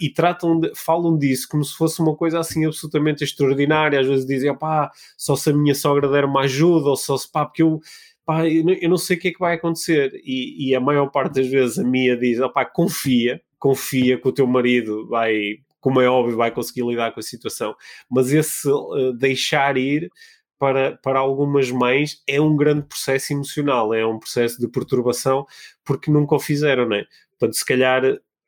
E 0.00 0.10
tratam 0.10 0.58
de, 0.58 0.72
falam 0.74 1.16
disso 1.16 1.46
como 1.48 1.64
se 1.64 1.74
fosse 1.74 2.00
uma 2.00 2.16
coisa 2.16 2.40
assim 2.40 2.64
absolutamente 2.64 3.22
extraordinária. 3.22 4.00
Às 4.00 4.06
vezes 4.06 4.26
dizem, 4.26 4.56
pá, 4.56 4.90
só 5.16 5.36
se 5.36 5.50
a 5.50 5.52
minha 5.52 5.74
sogra 5.74 6.08
der 6.08 6.24
uma 6.24 6.42
ajuda, 6.42 6.88
ou 6.90 6.96
só 6.96 7.16
se, 7.16 7.30
pá, 7.30 7.44
porque 7.44 7.62
eu, 7.62 7.80
pá, 8.24 8.48
eu 8.48 8.88
não 8.88 8.96
sei 8.96 9.16
o 9.16 9.20
que 9.20 9.28
é 9.28 9.32
que 9.32 9.38
vai 9.38 9.54
acontecer. 9.54 10.12
E, 10.24 10.70
e 10.70 10.74
a 10.74 10.80
maior 10.80 11.06
parte 11.10 11.34
das 11.34 11.46
vezes 11.46 11.78
a 11.78 11.84
minha 11.84 12.16
diz, 12.16 12.38
pá, 12.52 12.64
confia, 12.64 13.40
confia 13.58 14.20
que 14.20 14.28
o 14.28 14.32
teu 14.32 14.46
marido 14.46 15.06
vai, 15.08 15.58
como 15.80 16.00
é 16.00 16.08
óbvio, 16.08 16.36
vai 16.36 16.50
conseguir 16.50 16.84
lidar 16.84 17.12
com 17.12 17.20
a 17.20 17.22
situação. 17.22 17.74
Mas 18.10 18.32
esse 18.32 18.68
uh, 18.68 19.12
deixar 19.12 19.76
ir 19.76 20.10
para, 20.58 20.96
para 21.02 21.18
algumas 21.18 21.70
mães 21.70 22.22
é 22.26 22.40
um 22.40 22.56
grande 22.56 22.82
processo 22.82 23.32
emocional, 23.32 23.92
é 23.92 24.06
um 24.06 24.18
processo 24.18 24.60
de 24.60 24.68
perturbação 24.68 25.46
porque 25.84 26.10
nunca 26.10 26.34
o 26.34 26.38
fizeram, 26.38 26.88
né? 26.88 27.04
Portanto, 27.38 27.56
se 27.56 27.64
calhar 27.64 28.02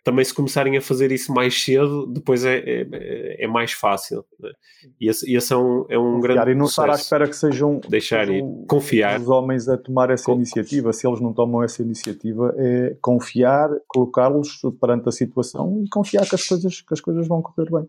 também 0.09 0.25
se 0.25 0.33
começarem 0.33 0.75
a 0.75 0.81
fazer 0.81 1.13
isso 1.13 1.31
mais 1.35 1.63
cedo, 1.63 2.07
depois 2.07 2.43
é, 2.43 2.57
é, 2.57 3.45
é 3.45 3.47
mais 3.47 3.73
fácil. 3.73 4.25
Né? 4.41 4.51
E 4.99 5.07
esse, 5.07 5.31
esse, 5.35 5.53
é 5.53 5.57
um, 5.57 5.85
é 5.91 5.99
um 5.99 6.19
grande 6.19 6.51
E 6.51 6.55
não 6.55 6.65
estar 6.65 6.89
à 6.89 6.95
espera 6.95 7.29
que 7.29 7.37
sejam, 7.37 7.79
deixar 7.91 8.27
sejam 8.27 8.63
ir, 8.63 8.67
confiar. 8.67 9.21
os 9.21 9.29
homens 9.29 9.69
a 9.69 9.77
tomar 9.77 10.09
essa 10.09 10.33
iniciativa. 10.33 10.95
Se 10.95 11.07
eles 11.07 11.21
não 11.21 11.35
tomam 11.35 11.63
essa 11.63 11.83
iniciativa, 11.83 12.55
é 12.57 12.97
confiar, 13.03 13.69
colocá-los 13.87 14.63
perante 14.81 15.11
a 15.11 15.13
situação 15.13 15.83
e 15.85 15.89
confiar 15.91 16.27
que 16.27 16.35
as 16.35 16.47
coisas, 16.47 16.81
que 16.81 16.95
as 16.95 17.01
coisas 17.03 17.29
vão 17.29 17.43
correr 17.43 17.71
bem 17.71 17.87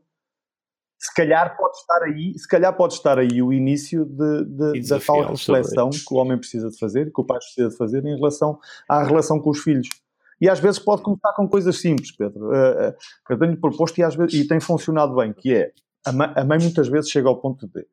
se 0.99 1.13
calhar 1.13 1.55
pode 1.55 1.77
estar 1.77 2.03
aí, 2.03 2.37
se 2.37 2.47
calhar 2.47 2.75
pode 2.75 2.93
estar 2.93 3.17
aí 3.17 3.41
o 3.41 3.53
início 3.53 4.03
de, 4.05 4.43
de 4.43 4.89
da 4.89 4.99
tal 4.99 5.31
reflexão 5.31 5.89
que 5.89 6.13
o 6.13 6.17
homem 6.17 6.37
precisa 6.37 6.69
de 6.69 6.77
fazer, 6.77 7.11
que 7.13 7.21
o 7.21 7.23
pai 7.23 7.37
precisa 7.37 7.69
de 7.69 7.77
fazer 7.77 8.05
em 8.05 8.15
relação 8.15 8.59
à 8.87 9.01
relação 9.01 9.39
com 9.39 9.49
os 9.49 9.59
filhos. 9.59 9.87
E 10.41 10.49
às 10.49 10.59
vezes 10.59 10.77
pode 10.77 11.01
começar 11.01 11.33
com 11.33 11.47
coisas 11.47 11.79
simples, 11.79 12.11
Pedro. 12.11 12.47
Uh, 12.47 12.89
uh, 12.89 12.95
eu 13.29 13.39
tenho 13.39 13.59
proposto 13.59 13.97
e, 13.97 14.03
às 14.03 14.15
vezes, 14.15 14.33
e 14.33 14.47
tem 14.47 14.59
funcionado 14.59 15.15
bem, 15.15 15.33
que 15.33 15.53
é 15.53 15.71
a 16.05 16.11
mãe, 16.11 16.59
muitas 16.59 16.87
vezes 16.87 17.09
chega 17.09 17.29
ao 17.29 17.39
ponto 17.39 17.67
de 17.67 17.85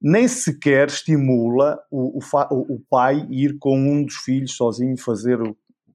nem 0.00 0.26
sequer 0.26 0.88
estimula 0.88 1.78
o, 1.90 2.18
o, 2.18 2.74
o, 2.74 2.80
pai 2.88 3.26
ir 3.30 3.58
com 3.58 3.78
um 3.78 4.04
dos 4.04 4.16
filhos 4.16 4.56
sozinho 4.56 4.96
fazer 4.96 5.38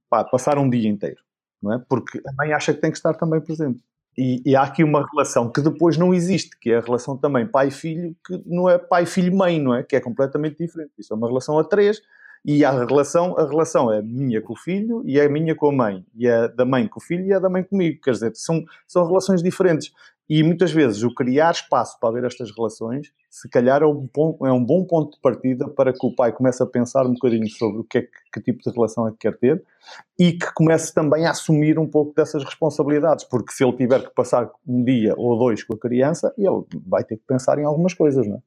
pá, 0.07 0.23
passar 0.23 0.59
um 0.59 0.69
dia 0.69 0.87
inteiro, 0.87 1.19
não 1.61 1.73
é? 1.73 1.79
Porque 1.89 2.21
a 2.27 2.33
mãe 2.33 2.53
acha 2.53 2.73
que 2.73 2.81
tem 2.81 2.91
que 2.91 2.97
estar 2.97 3.13
também 3.15 3.41
presente. 3.41 3.81
E, 4.17 4.41
e, 4.45 4.55
há 4.55 4.63
aqui 4.63 4.83
uma 4.83 5.07
relação 5.09 5.49
que 5.49 5.61
depois 5.61 5.97
não 5.97 6.13
existe, 6.13 6.57
que 6.59 6.71
é 6.71 6.77
a 6.77 6.81
relação 6.81 7.17
também 7.17 7.47
pai-filho, 7.47 8.15
que 8.25 8.41
não 8.45 8.69
é 8.69 8.77
pai-filho-mãe, 8.77 9.59
não 9.59 9.73
é? 9.73 9.83
Que 9.83 9.95
é 9.95 10.01
completamente 10.01 10.57
diferente. 10.57 10.91
Isso 10.99 11.13
é 11.13 11.15
uma 11.15 11.27
relação 11.27 11.57
a 11.57 11.63
três, 11.63 12.01
e 12.43 12.65
a 12.65 12.71
relação, 12.71 13.37
a 13.37 13.47
relação 13.47 13.91
é 13.91 14.01
minha 14.01 14.41
com 14.41 14.53
o 14.53 14.55
filho 14.55 15.03
e 15.05 15.19
é 15.19 15.29
minha 15.29 15.55
com 15.55 15.69
a 15.69 15.71
mãe, 15.71 16.05
e 16.15 16.27
é 16.27 16.47
da 16.47 16.65
mãe 16.65 16.87
com 16.87 16.99
o 16.99 17.03
filho 17.03 17.25
e 17.25 17.31
é 17.31 17.39
da 17.39 17.49
mãe 17.49 17.63
comigo. 17.63 18.01
Quer 18.01 18.11
dizer, 18.11 18.31
são, 18.35 18.63
são 18.87 19.05
relações 19.05 19.43
diferentes. 19.43 19.91
E 20.33 20.43
muitas 20.43 20.71
vezes 20.71 21.03
o 21.03 21.13
criar 21.13 21.51
espaço 21.51 21.99
para 21.99 22.13
ver 22.13 22.23
estas 22.23 22.55
relações, 22.55 23.11
se 23.29 23.49
calhar 23.49 23.81
é 23.81 23.85
um, 23.85 24.07
bom, 24.15 24.37
é 24.43 24.51
um 24.53 24.63
bom 24.63 24.85
ponto 24.85 25.15
de 25.15 25.19
partida 25.19 25.67
para 25.67 25.91
que 25.91 26.05
o 26.05 26.15
pai 26.15 26.31
comece 26.31 26.63
a 26.63 26.65
pensar 26.65 27.05
um 27.05 27.11
bocadinho 27.11 27.49
sobre 27.49 27.81
o 27.81 27.83
que 27.83 27.97
é 27.97 28.01
que, 28.03 28.09
que 28.35 28.41
tipo 28.41 28.63
de 28.63 28.73
relação 28.73 29.05
é 29.05 29.11
que 29.11 29.17
quer 29.17 29.37
ter 29.37 29.61
e 30.17 30.31
que 30.31 30.53
comece 30.53 30.93
também 30.93 31.25
a 31.25 31.31
assumir 31.31 31.77
um 31.77 31.85
pouco 31.85 32.15
dessas 32.15 32.45
responsabilidades, 32.45 33.25
porque 33.25 33.51
se 33.51 33.61
ele 33.61 33.75
tiver 33.75 34.03
que 34.03 34.15
passar 34.15 34.49
um 34.65 34.81
dia 34.85 35.13
ou 35.17 35.37
dois 35.37 35.65
com 35.65 35.73
a 35.73 35.77
criança, 35.77 36.33
ele 36.37 36.63
vai 36.87 37.03
ter 37.03 37.17
que 37.17 37.25
pensar 37.27 37.59
em 37.59 37.65
algumas 37.65 37.93
coisas, 37.93 38.25
não 38.25 38.37
é? 38.37 38.41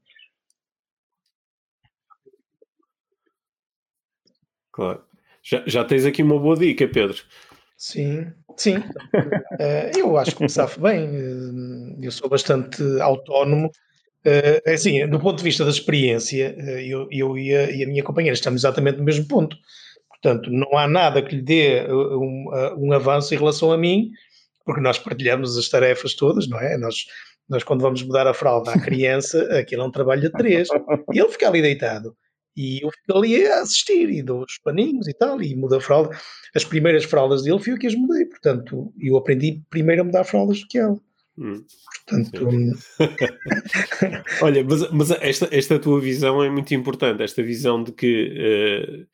Claro. 4.73 5.05
Já, 5.43 5.63
já 5.67 5.85
tens 5.85 6.07
aqui 6.07 6.23
uma 6.23 6.41
boa 6.41 6.57
dica, 6.57 6.89
Pedro. 6.89 7.23
Sim, 7.77 8.33
sim. 8.57 8.77
Uh, 8.77 9.99
eu 9.99 10.17
acho 10.17 10.37
que 10.37 10.43
me 10.43 10.49
safo 10.49 10.81
bem. 10.81 11.09
Uh, 11.09 11.99
eu 12.03 12.11
sou 12.11 12.29
bastante 12.29 12.83
autónomo. 13.01 13.71
Uh, 14.27 14.71
assim, 14.73 15.07
do 15.09 15.21
ponto 15.21 15.39
de 15.39 15.45
vista 15.45 15.65
da 15.65 15.71
experiência, 15.71 16.55
eu, 16.81 17.07
eu 17.11 17.37
e, 17.37 17.55
a, 17.55 17.71
e, 17.71 17.85
a, 17.85 17.87
minha 17.87 18.03
companheira 18.03 18.35
estamos 18.35 18.63
exatamente 18.63 18.99
no 18.99 19.05
mesmo 19.05 19.27
ponto. 19.29 19.57
Portanto, 20.09 20.51
não 20.51 20.79
há 20.79 20.89
nada 20.89 21.23
que 21.23 21.37
lhe 21.37 21.43
dê 21.43 21.87
um, 21.89 22.47
um 22.79 22.93
avanço 22.93 23.35
em 23.35 23.39
relação 23.39 23.71
a 23.71 23.77
mim, 23.77 24.11
porque 24.65 24.81
nós 24.81 24.99
partilhamos 24.99 25.59
as 25.59 25.69
tarefas 25.69 26.15
todas, 26.15 26.49
não 26.49 26.59
é? 26.59 26.79
Nós, 26.79 27.05
nós 27.49 27.63
quando 27.63 27.83
vamos 27.83 28.03
mudar 28.03 28.27
a 28.27 28.33
fralda 28.33 28.73
à 28.73 28.81
criança, 28.81 29.43
aquilo 29.59 29.83
é 29.83 29.85
um 29.85 29.91
trabalho 29.91 30.23
de 30.23 30.31
três. 30.31 30.69
E 31.13 31.19
ele 31.19 31.29
fica 31.29 31.47
ali 31.47 31.61
deitado. 31.61 32.17
E 32.57 32.85
eu 32.85 32.91
fico 32.91 33.19
ali 33.19 33.47
a 33.47 33.61
assistir 33.61 34.09
e 34.11 34.23
dou 34.23 34.45
os 34.45 34.59
paninhos 34.59 35.09
e 35.09 35.15
tal, 35.15 35.43
e 35.43 35.55
mudo 35.57 35.77
a 35.77 35.81
fralda. 35.81 36.17
As 36.55 36.65
primeiras 36.65 37.05
fraldas 37.05 37.43
dele 37.43 37.59
fui 37.59 37.73
eu 37.73 37.79
que 37.79 37.87
as 37.87 37.95
mudei, 37.95 38.27
portanto, 38.27 38.93
eu 39.01 39.17
aprendi 39.17 39.63
primeiro 39.71 40.03
a 40.03 40.05
mudar 40.05 40.25
fraldas 40.25 40.61
do 40.61 40.69
que 40.69 40.79
ela. 40.79 40.99
Hum. 41.37 41.65
Portanto, 42.07 42.49
hum. 42.49 42.73
olha, 44.41 44.63
mas, 44.63 44.91
mas, 44.93 45.11
esta, 45.11 45.49
esta 45.51 45.79
tua 45.81 46.01
visão 46.01 46.43
é 46.43 46.49
muito 46.49 46.73
importante, 46.75 47.23
esta 47.23 47.43
visão 47.43 47.83
de 47.83 47.91
que 47.91 49.07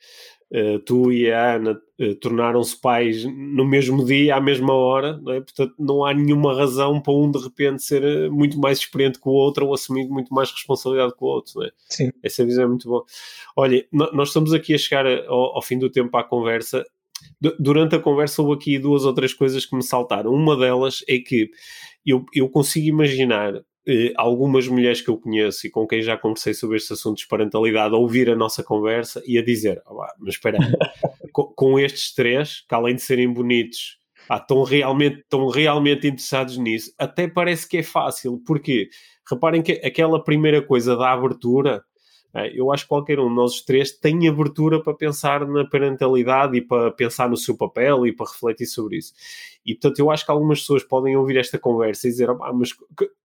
uh, 0.53 0.79
tu 0.81 1.13
e 1.13 1.31
a 1.31 1.57
Ana 1.57 1.81
uh, 2.01 2.15
tornaram-se 2.17 2.79
pais 2.81 3.25
no 3.25 3.65
mesmo 3.65 4.05
dia, 4.05 4.37
à 4.37 4.41
mesma 4.41 4.73
hora, 4.75 5.19
não 5.23 5.33
é? 5.33 5.41
portanto 5.41 5.75
não 5.79 6.05
há 6.05 6.13
nenhuma 6.15 6.55
razão 6.55 7.01
para 7.01 7.13
um 7.13 7.31
de 7.31 7.39
repente 7.39 7.83
ser 7.83 8.31
muito 8.31 8.59
mais 8.59 8.79
experiente 8.79 9.21
que 9.21 9.29
o 9.29 9.33
outro 9.33 9.67
ou 9.67 9.75
assumir 9.75 10.09
muito 10.09 10.33
mais 10.35 10.51
responsabilidade 10.51 11.15
que 11.17 11.25
o 11.25 11.27
outro. 11.27 11.53
Não 11.57 11.67
é? 11.67 11.71
Sim. 11.89 12.11
Essa 12.23 12.45
visão 12.45 12.65
é 12.65 12.69
muito 12.69 12.89
boa. 12.89 13.05
Olha, 13.57 13.87
nós 13.93 14.29
estamos 14.29 14.53
aqui 14.53 14.75
a 14.75 14.79
chegar 14.79 15.07
ao, 15.07 15.57
ao 15.57 15.63
fim 15.63 15.79
do 15.79 15.91
tempo 15.91 16.17
à 16.17 16.25
conversa. 16.25 16.85
Durante 17.59 17.95
a 17.95 17.99
conversa 17.99 18.43
houve 18.43 18.55
aqui 18.55 18.79
duas 18.79 19.05
ou 19.05 19.13
três 19.13 19.35
coisas 19.35 19.67
que 19.67 19.77
me 19.77 19.83
saltaram. 19.83 20.33
Uma 20.33 20.57
delas 20.57 21.05
é 21.09 21.19
que 21.19 21.51
eu, 22.05 22.25
eu 22.35 22.49
consigo 22.49 22.87
imaginar 22.87 23.55
eh, 23.55 23.63
algumas 24.17 24.69
mulheres 24.69 25.01
que 25.01 25.09
eu 25.09 25.17
conheço 25.17 25.67
e 25.67 25.71
com 25.71 25.87
quem 25.87 26.03
já 26.03 26.17
conversei 26.17 26.55
sobre 26.55 26.77
estes 26.77 26.93
assuntos 26.93 27.23
de 27.23 27.29
parentalidade 27.29 27.95
a 27.95 27.99
ouvir 27.99 28.29
a 28.31 28.37
nossa 28.37 28.63
conversa 28.63 29.23
e 29.27 29.39
a 29.39 29.45
dizer: 29.45 29.83
oh, 29.87 30.05
mas 30.19 30.35
espera 30.35 30.59
com, 31.33 31.45
com, 31.45 31.79
estes 31.79 32.15
três, 32.15 32.65
que 32.69 32.75
além 32.75 32.95
de 32.95 33.03
serem 33.03 33.33
bonitos, 33.33 33.99
ah, 34.29 34.37
estão, 34.37 34.63
realmente, 34.63 35.21
estão 35.21 35.49
realmente 35.49 36.07
interessados 36.07 36.57
nisso, 36.57 36.93
até 36.99 37.27
parece 37.27 37.69
que 37.69 37.79
é 37.79 37.83
fácil, 37.83 38.41
porque 38.47 38.91
reparem 39.29 39.63
que 39.63 39.73
aquela 39.85 40.23
primeira 40.23 40.61
coisa 40.63 40.97
da 40.97 41.13
abertura. 41.13 41.83
Eh, 42.33 42.53
eu 42.55 42.71
acho 42.73 42.85
que 42.85 42.89
qualquer 42.89 43.19
um 43.19 43.29
de 43.29 43.35
nós 43.35 43.61
três 43.63 43.91
tem 43.91 44.29
abertura 44.29 44.81
para 44.83 44.95
pensar 44.95 45.47
na 45.47 45.65
parentalidade 45.65 46.57
e 46.57 46.61
para 46.61 46.93
pensar 46.93 47.29
no 47.29 47.37
seu 47.37 47.57
papel 47.57 48.07
e 48.07 48.13
para 48.13 48.31
refletir 48.31 48.67
sobre 48.67 48.99
isso. 48.99 49.13
E 49.65 49.75
portanto, 49.75 49.99
eu 49.99 50.11
acho 50.11 50.25
que 50.25 50.31
algumas 50.31 50.61
pessoas 50.61 50.85
podem 50.85 51.17
ouvir 51.17 51.37
esta 51.39 51.59
conversa 51.59 52.07
e 52.07 52.11
dizer: 52.11 52.31
ah, 52.31 52.53
mas 52.53 52.71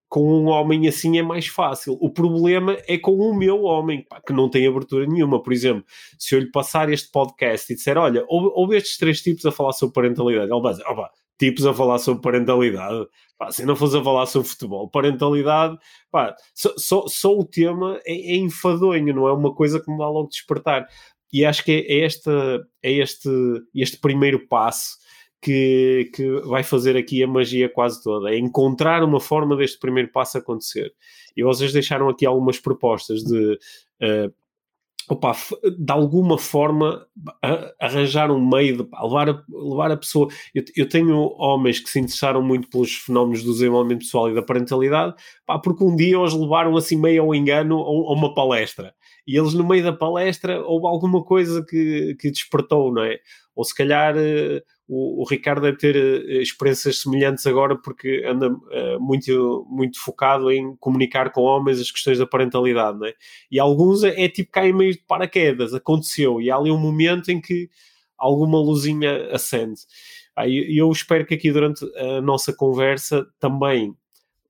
com 0.07 0.21
um 0.21 0.47
homem 0.47 0.87
assim 0.87 1.17
é 1.17 1.23
mais 1.23 1.47
fácil. 1.47 1.97
O 1.99 2.09
problema 2.09 2.77
é 2.87 2.97
com 2.97 3.13
o 3.13 3.35
meu 3.35 3.63
homem, 3.63 4.05
pá, 4.07 4.21
que 4.21 4.33
não 4.33 4.49
tem 4.49 4.67
abertura 4.67 5.05
nenhuma. 5.05 5.41
Por 5.41 5.51
exemplo, 5.51 5.83
se 6.17 6.35
eu 6.35 6.39
lhe 6.39 6.51
passar 6.51 6.91
este 6.91 7.11
podcast 7.11 7.71
e 7.71 7.75
disser, 7.75 7.97
olha, 7.97 8.23
houve, 8.27 8.77
estes 8.77 8.97
três 8.97 9.21
tipos 9.21 9.45
a 9.45 9.51
falar 9.51 9.73
sobre 9.73 9.93
parentalidade, 9.93 10.51
ele 10.51 10.61
vai 10.61 10.71
dizer, 10.73 10.85
opa, 10.87 11.09
tipos 11.37 11.65
a 11.65 11.73
falar 11.73 11.97
sobre 11.99 12.21
parentalidade, 12.21 13.05
pá, 13.37 13.51
se 13.51 13.65
não 13.65 13.75
fosse 13.75 13.97
a 13.97 14.03
falar 14.03 14.25
sobre 14.25 14.47
futebol, 14.47 14.89
parentalidade, 14.89 15.77
pá, 16.11 16.35
só, 16.53 16.73
só, 16.77 17.05
só 17.07 17.37
o 17.37 17.43
tema 17.43 17.99
é, 18.05 18.13
é, 18.13 18.35
enfadonho, 18.37 19.13
não 19.13 19.27
é 19.27 19.33
uma 19.33 19.53
coisa 19.53 19.81
que 19.81 19.91
me 19.91 19.97
dá 19.97 20.07
logo 20.07 20.29
despertar. 20.29 20.87
E 21.33 21.43
acho 21.43 21.63
que 21.65 21.71
é, 21.71 21.99
é, 21.99 22.05
esta, 22.05 22.65
é 22.81 22.91
este, 22.93 23.29
este 23.73 23.97
primeiro 23.97 24.47
passo 24.47 24.97
que, 25.41 26.09
que 26.13 26.39
vai 26.41 26.63
fazer 26.63 26.97
aqui 26.97 27.23
a 27.23 27.27
magia 27.27 27.69
quase 27.69 28.01
toda, 28.03 28.31
é 28.31 28.37
encontrar 28.37 29.03
uma 29.03 29.19
forma 29.19 29.55
deste 29.55 29.79
primeiro 29.79 30.11
passo 30.11 30.37
acontecer. 30.37 30.93
E 31.35 31.43
vocês 31.43 31.71
deixaram 31.71 32.09
aqui 32.09 32.25
algumas 32.25 32.59
propostas 32.59 33.23
de 33.23 33.53
uh, 34.01 34.33
opa, 35.09 35.33
de 35.77 35.91
alguma 35.91 36.37
forma 36.37 37.05
arranjar 37.79 38.31
um 38.31 38.45
meio 38.45 38.77
de 38.77 38.89
levar, 39.01 39.29
a, 39.29 39.43
levar 39.49 39.91
a 39.91 39.97
pessoa. 39.97 40.27
Eu, 40.53 40.63
eu, 40.75 40.89
tenho 40.89 41.35
homens 41.37 41.79
que 41.79 41.89
se 41.89 41.99
interessaram 41.99 42.41
muito 42.41 42.69
pelos 42.69 42.93
fenómenos 42.93 43.43
do 43.43 43.51
desenvolvimento 43.51 43.99
pessoal 43.99 44.29
e 44.29 44.35
da 44.35 44.41
parentalidade, 44.41 45.13
pá, 45.45 45.59
porque 45.59 45.83
um 45.83 45.95
dia 45.95 46.19
os 46.19 46.33
levaram 46.33 46.75
assim 46.75 46.99
meio 46.99 47.23
ao 47.23 47.35
engano 47.35 47.77
a, 47.79 48.13
uma 48.13 48.33
palestra. 48.33 48.93
e 49.27 49.37
eles 49.37 49.53
no 49.53 49.67
meio 49.67 49.83
da 49.83 49.93
palestra 49.93 50.61
houve 50.65 50.87
alguma 50.87 51.23
coisa 51.23 51.63
que, 51.63 52.15
que 52.19 52.31
despertou, 52.31 52.91
não 52.91 53.03
é? 53.03 53.19
Ou 53.55 53.63
se 53.63 53.75
calhar 53.75 54.15
uh, 54.15 54.61
o, 54.87 55.23
o, 55.23 55.25
Ricardo 55.27 55.63
deve 55.63 55.77
ter 55.77 55.95
uh, 55.95 56.41
experiências 56.41 57.01
semelhantes 57.01 57.45
agora 57.47 57.75
porque 57.75 58.23
anda 58.25 58.49
uh, 58.49 58.99
muito, 58.99 59.65
muito 59.69 59.99
focado 59.99 60.51
em 60.51 60.75
comunicar 60.77 61.31
com 61.31 61.41
homens 61.41 61.79
as 61.79 61.89
questões 61.89 62.19
da 62.19 62.27
parentalidade, 62.27 62.99
não 62.99 63.07
é? 63.07 63.13
E 63.49 63.59
alguns 63.59 64.03
é, 64.03 64.23
é 64.23 64.29
tipo 64.29 64.51
cair 64.51 64.73
meio 64.73 64.91
de 64.91 65.03
paraquedas, 65.07 65.73
aconteceu, 65.73 66.39
e 66.39 66.51
há 66.51 66.55
ali 66.55 66.71
um 66.71 66.77
momento 66.77 67.29
em 67.29 67.41
que 67.41 67.69
alguma 68.17 68.59
luzinha 68.59 69.27
acende. 69.31 69.81
E 70.45 70.79
eu 70.79 70.91
espero 70.91 71.25
que 71.25 71.33
aqui 71.33 71.51
durante 71.51 71.85
a 71.97 72.21
nossa 72.21 72.53
conversa 72.53 73.25
também 73.39 73.95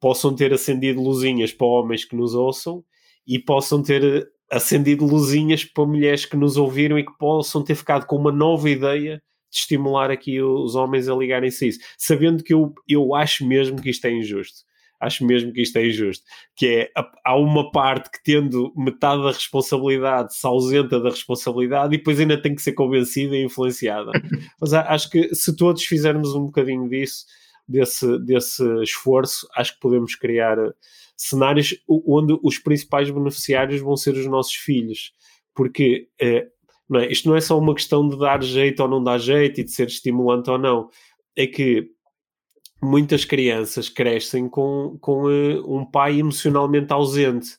possam 0.01 0.36
ter 0.36 0.51
acendido 0.51 1.01
luzinhas 1.01 1.53
para 1.53 1.67
homens 1.67 2.03
que 2.03 2.15
nos 2.15 2.33
ouçam 2.33 2.83
e 3.25 3.39
possam 3.39 3.81
ter 3.81 4.27
acendido 4.51 5.05
luzinhas 5.05 5.63
para 5.63 5.86
mulheres 5.86 6.25
que 6.25 6.36
nos 6.36 6.57
ouviram 6.57 6.97
e 6.97 7.05
que 7.05 7.17
possam 7.17 7.63
ter 7.63 7.75
ficado 7.75 8.05
com 8.05 8.15
uma 8.15 8.31
nova 8.31 8.69
ideia 8.69 9.21
de 9.56 9.62
estimular 9.62 10.12
aqui 10.12 10.41
os 10.41 10.76
homens 10.76 11.08
a 11.08 11.16
ligarem-se 11.16 11.66
a 11.66 11.68
isso, 11.70 11.80
sabendo 11.97 12.43
que 12.43 12.53
eu, 12.53 12.74
eu 12.88 13.16
acho 13.16 13.47
mesmo 13.47 13.82
que 13.82 13.89
isto 13.89 14.06
é 14.06 14.12
injusto. 14.12 14.66
Acho 14.99 15.26
mesmo 15.26 15.51
que 15.51 15.62
isto 15.62 15.78
é 15.78 15.88
injusto. 15.88 16.26
Que 16.56 16.68
é, 16.68 16.91
há 17.24 17.36
uma 17.36 17.72
parte 17.72 18.10
que 18.10 18.24
tendo 18.24 18.74
metade 18.76 19.22
da 19.22 19.32
responsabilidade 19.32 20.36
se 20.36 20.47
ausenta 20.47 20.99
da 20.99 21.10
responsabilidade 21.10 21.93
e 21.93 21.97
depois 21.97 22.20
ainda 22.20 22.41
tem 22.41 22.56
que 22.56 22.62
ser 22.62 22.74
convencida 22.74 23.36
e 23.36 23.43
influenciada. 23.43 24.12
Mas 24.60 24.74
acho 24.74 25.10
que 25.10 25.34
se 25.36 25.56
todos 25.56 25.84
fizermos 25.84 26.34
um 26.34 26.45
bocadinho 26.45 26.89
disso, 26.89 27.26
desse, 27.68 28.20
desse 28.20 28.64
esforço, 28.84 29.47
acho 29.56 29.74
que 29.74 29.80
podemos 29.80 30.16
criar 30.16 30.58
cenários 31.18 31.76
onde 31.88 32.38
os 32.43 32.58
principais 32.58 33.10
beneficiários 33.10 33.82
vão 33.82 33.95
ser 33.95 34.16
os 34.16 34.26
nossos 34.26 34.56
filhos, 34.56 35.14
porque 35.53 36.08
é, 36.20 36.47
não 36.89 36.99
é, 36.99 37.11
isto 37.11 37.27
não 37.29 37.36
é 37.36 37.41
só 37.41 37.57
uma 37.57 37.73
questão 37.73 38.07
de 38.07 38.17
dar 38.17 38.41
jeito 38.43 38.81
ou 38.81 38.89
não 38.89 39.03
dar 39.03 39.17
jeito 39.17 39.61
e 39.61 39.63
de 39.63 39.71
ser 39.71 39.88
estimulante 39.88 40.49
ou 40.49 40.57
não, 40.57 40.89
é 41.36 41.47
que 41.47 41.89
muitas 42.81 43.25
crianças 43.25 43.89
crescem 43.89 44.47
com, 44.47 44.97
com 45.01 45.23
uh, 45.23 45.75
um 45.75 45.86
pai 45.86 46.19
emocionalmente 46.19 46.93
ausente. 46.93 47.57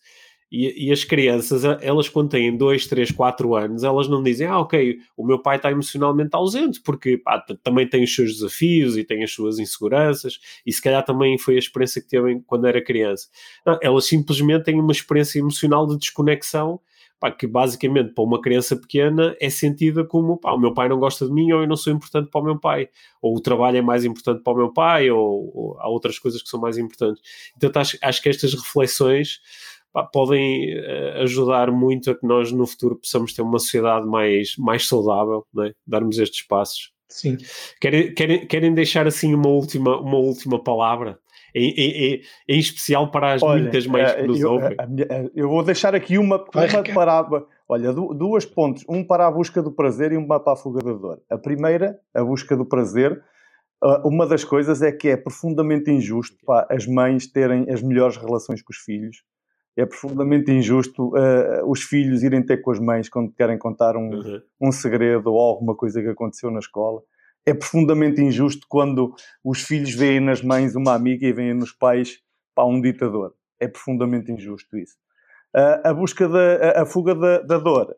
E, 0.50 0.86
e, 0.86 0.92
as 0.92 1.02
crianças, 1.02 1.64
elas 1.82 2.08
quando 2.08 2.30
têm 2.30 2.56
2, 2.56 2.86
3, 2.86 3.10
4 3.10 3.56
anos, 3.56 3.82
elas 3.82 4.08
não 4.08 4.22
dizem, 4.22 4.46
ah, 4.46 4.60
ok, 4.60 4.96
o 5.16 5.26
meu 5.26 5.42
pai 5.42 5.56
está 5.56 5.72
emocionalmente 5.72 6.30
ausente, 6.34 6.80
porque 6.82 7.18
pá, 7.18 7.44
também 7.64 7.86
tem 7.88 8.04
os 8.04 8.14
seus 8.14 8.34
desafios 8.34 8.96
e 8.96 9.02
tem 9.02 9.24
as 9.24 9.32
suas 9.32 9.58
inseguranças, 9.58 10.38
e 10.64 10.72
se 10.72 10.80
calhar 10.80 11.04
também 11.04 11.36
foi 11.36 11.56
a 11.56 11.58
experiência 11.58 12.00
que 12.00 12.08
teve 12.08 12.40
quando 12.46 12.64
era 12.66 12.82
criança. 12.82 13.26
Não, 13.66 13.76
elas 13.82 14.04
simplesmente 14.04 14.64
têm 14.64 14.80
uma 14.80 14.92
experiência 14.92 15.40
emocional 15.40 15.84
de 15.84 15.98
desconexão, 15.98 16.80
pá, 17.18 17.30
que 17.30 17.46
basicamente 17.46 18.12
para 18.14 18.24
uma 18.24 18.40
criança 18.40 18.76
pequena 18.76 19.36
é 19.40 19.48
sentida 19.48 20.04
como, 20.04 20.36
pá, 20.36 20.52
o 20.52 20.58
meu 20.58 20.74
pai 20.74 20.88
não 20.88 20.98
gosta 20.98 21.26
de 21.26 21.32
mim, 21.32 21.52
ou 21.52 21.62
eu 21.62 21.68
não 21.68 21.76
sou 21.76 21.92
importante 21.92 22.30
para 22.30 22.40
o 22.40 22.44
meu 22.44 22.58
pai, 22.58 22.88
ou 23.20 23.36
o 23.36 23.40
trabalho 23.40 23.78
é 23.78 23.82
mais 23.82 24.04
importante 24.04 24.42
para 24.42 24.52
o 24.52 24.56
meu 24.56 24.72
pai, 24.72 25.10
ou, 25.10 25.50
ou 25.54 25.80
há 25.80 25.88
outras 25.88 26.18
coisas 26.18 26.42
que 26.42 26.48
são 26.48 26.60
mais 26.60 26.78
importantes. 26.78 27.22
Então 27.56 27.70
acho, 27.74 27.98
acho 28.02 28.22
que 28.22 28.28
estas 28.28 28.54
reflexões 28.54 29.40
podem 30.12 30.78
uh, 30.78 31.22
ajudar 31.22 31.70
muito 31.70 32.10
a 32.10 32.14
que 32.14 32.26
nós 32.26 32.52
no 32.52 32.66
futuro 32.66 32.96
possamos 32.96 33.32
ter 33.32 33.42
uma 33.42 33.58
sociedade 33.58 34.06
mais, 34.06 34.54
mais 34.58 34.86
saudável, 34.86 35.46
é? 35.64 35.72
darmos 35.86 36.18
estes 36.18 36.42
passos. 36.42 36.92
Sim. 37.08 37.38
Querem, 37.80 38.12
querem, 38.14 38.46
querem 38.46 38.74
deixar 38.74 39.06
assim 39.06 39.32
uma 39.34 39.48
última, 39.48 39.98
uma 39.98 40.18
última 40.18 40.62
palavra? 40.62 41.18
Em, 41.58 41.70
em, 41.70 42.22
em 42.48 42.58
especial 42.58 43.10
para 43.10 43.34
as 43.34 43.42
Olha, 43.42 43.62
muitas 43.62 43.86
mães 43.86 44.12
que 44.12 44.22
nos 44.22 44.40
eu, 44.40 44.52
ouvem. 44.52 44.76
Eu 45.34 45.48
vou 45.48 45.62
deixar 45.62 45.94
aqui 45.94 46.18
uma, 46.18 46.36
uma 46.36 46.82
para. 46.94 47.44
Olha, 47.68 47.92
duas 47.92 48.44
pontos. 48.44 48.84
Um 48.88 49.02
para 49.02 49.26
a 49.26 49.30
busca 49.30 49.62
do 49.62 49.72
prazer 49.72 50.12
e 50.12 50.16
uma 50.16 50.38
para 50.38 50.52
a 50.52 50.56
fuga 50.56 50.84
da 50.84 50.92
dor. 50.92 51.20
A 51.30 51.38
primeira, 51.38 51.98
a 52.14 52.22
busca 52.22 52.56
do 52.56 52.66
prazer. 52.66 53.22
Uma 54.04 54.26
das 54.26 54.44
coisas 54.44 54.82
é 54.82 54.92
que 54.92 55.08
é 55.08 55.16
profundamente 55.16 55.90
injusto 55.90 56.36
para 56.44 56.66
as 56.70 56.86
mães 56.86 57.26
terem 57.26 57.70
as 57.70 57.82
melhores 57.82 58.16
relações 58.16 58.62
com 58.62 58.72
os 58.72 58.78
filhos 58.78 59.22
é 59.76 59.84
profundamente 59.84 60.50
injusto 60.50 61.08
uh, 61.08 61.70
os 61.70 61.82
filhos 61.82 62.22
irem 62.22 62.42
ter 62.42 62.62
com 62.62 62.70
as 62.70 62.80
mães 62.80 63.08
quando 63.08 63.30
querem 63.32 63.58
contar 63.58 63.94
um, 63.96 64.08
uhum. 64.08 64.42
um 64.60 64.72
segredo 64.72 65.30
ou 65.30 65.38
alguma 65.38 65.76
coisa 65.76 66.00
que 66.00 66.08
aconteceu 66.08 66.50
na 66.50 66.58
escola. 66.58 67.02
É 67.46 67.54
profundamente 67.54 68.20
injusto 68.20 68.66
quando 68.68 69.14
os 69.44 69.62
filhos 69.62 69.94
veem 69.94 70.20
nas 70.20 70.42
mães 70.42 70.74
uma 70.74 70.94
amiga 70.94 71.26
e 71.26 71.32
veem 71.32 71.54
nos 71.54 71.72
pais 71.72 72.18
pá, 72.54 72.64
um 72.64 72.80
ditador. 72.80 73.34
É 73.60 73.68
profundamente 73.68 74.32
injusto 74.32 74.76
isso. 74.76 74.96
Uh, 75.54 75.88
a 75.88 75.94
busca 75.94 76.28
da 76.28 76.80
a, 76.80 76.82
a 76.82 76.86
fuga 76.86 77.14
da, 77.14 77.38
da 77.38 77.56
dor 77.56 77.96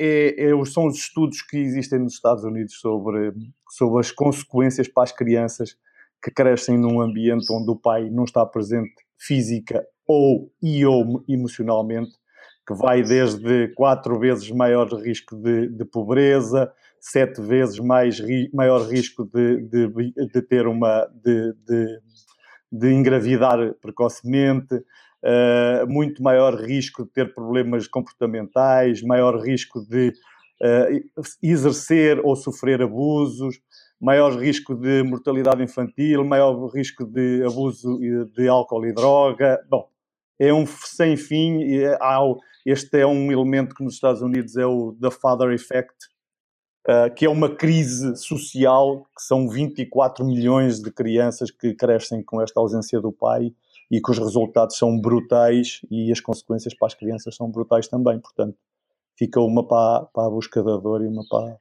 é, 0.00 0.44
é, 0.48 0.64
são 0.64 0.86
os 0.86 0.96
estudos 0.96 1.40
que 1.40 1.56
existem 1.56 2.00
nos 2.00 2.14
Estados 2.14 2.42
Unidos 2.42 2.80
sobre, 2.80 3.32
sobre 3.70 4.00
as 4.00 4.10
consequências 4.10 4.88
para 4.88 5.04
as 5.04 5.12
crianças 5.12 5.76
que 6.20 6.32
crescem 6.32 6.76
num 6.76 7.00
ambiente 7.00 7.46
onde 7.52 7.70
o 7.70 7.76
pai 7.76 8.10
não 8.10 8.24
está 8.24 8.44
presente 8.44 8.94
física 9.16 9.86
ou 10.06 10.50
e 10.60 10.84
ou 10.84 11.22
emocionalmente, 11.28 12.10
que 12.66 12.74
vai 12.74 13.02
desde 13.02 13.68
quatro 13.74 14.18
vezes 14.18 14.50
maior 14.50 14.88
risco 14.94 15.36
de, 15.36 15.68
de 15.68 15.84
pobreza, 15.84 16.72
sete 17.00 17.40
vezes 17.40 17.78
mais 17.78 18.18
ri, 18.18 18.50
maior 18.52 18.88
risco 18.88 19.24
de, 19.24 19.62
de, 19.62 19.88
de 20.32 20.42
ter 20.42 20.66
uma 20.66 21.06
de, 21.22 21.52
de, 21.66 22.00
de 22.72 22.92
engravidar 22.92 23.74
precocemente, 23.80 24.74
uh, 24.74 25.86
muito 25.88 26.22
maior 26.22 26.54
risco 26.54 27.04
de 27.04 27.10
ter 27.10 27.34
problemas 27.34 27.86
comportamentais, 27.86 29.02
maior 29.02 29.40
risco 29.40 29.80
de 29.88 30.12
uh, 30.62 31.24
exercer 31.42 32.20
ou 32.24 32.36
sofrer 32.36 32.82
abusos, 32.82 33.60
maior 34.00 34.38
risco 34.38 34.74
de 34.74 35.02
mortalidade 35.02 35.62
infantil, 35.62 36.24
maior 36.24 36.66
risco 36.68 37.04
de 37.04 37.42
abuso 37.44 37.98
de 38.34 38.48
álcool 38.48 38.86
e 38.86 38.92
droga. 38.92 39.60
Bom, 39.68 39.88
é 40.38 40.52
um 40.52 40.66
sem 40.66 41.16
fim. 41.16 41.62
É, 41.74 41.98
este 42.64 43.00
é 43.00 43.06
um 43.06 43.30
elemento 43.32 43.74
que 43.74 43.84
nos 43.84 43.94
Estados 43.94 44.20
Unidos 44.20 44.56
é 44.56 44.66
o 44.66 44.96
The 45.00 45.10
Father 45.10 45.50
Effect, 45.50 45.94
uh, 46.86 47.12
que 47.14 47.26
é 47.26 47.28
uma 47.28 47.54
crise 47.54 48.16
social, 48.16 49.06
que 49.16 49.22
são 49.22 49.48
24 49.48 50.24
milhões 50.24 50.80
de 50.80 50.90
crianças 50.90 51.50
que 51.50 51.74
crescem 51.74 52.22
com 52.22 52.40
esta 52.40 52.60
ausência 52.60 53.00
do 53.00 53.12
pai 53.12 53.52
e 53.90 54.00
que 54.00 54.10
os 54.10 54.18
resultados 54.18 54.76
são 54.76 54.98
brutais 54.98 55.80
e 55.90 56.10
as 56.10 56.20
consequências 56.20 56.74
para 56.74 56.86
as 56.86 56.94
crianças 56.94 57.34
são 57.34 57.50
brutais 57.50 57.88
também. 57.88 58.18
Portanto, 58.18 58.56
fica 59.16 59.40
uma 59.40 59.66
para, 59.66 60.06
para 60.06 60.26
a 60.26 60.30
busca 60.30 60.62
da 60.62 60.76
dor 60.76 61.02
e 61.02 61.06
uma 61.06 61.22
para, 61.28 61.58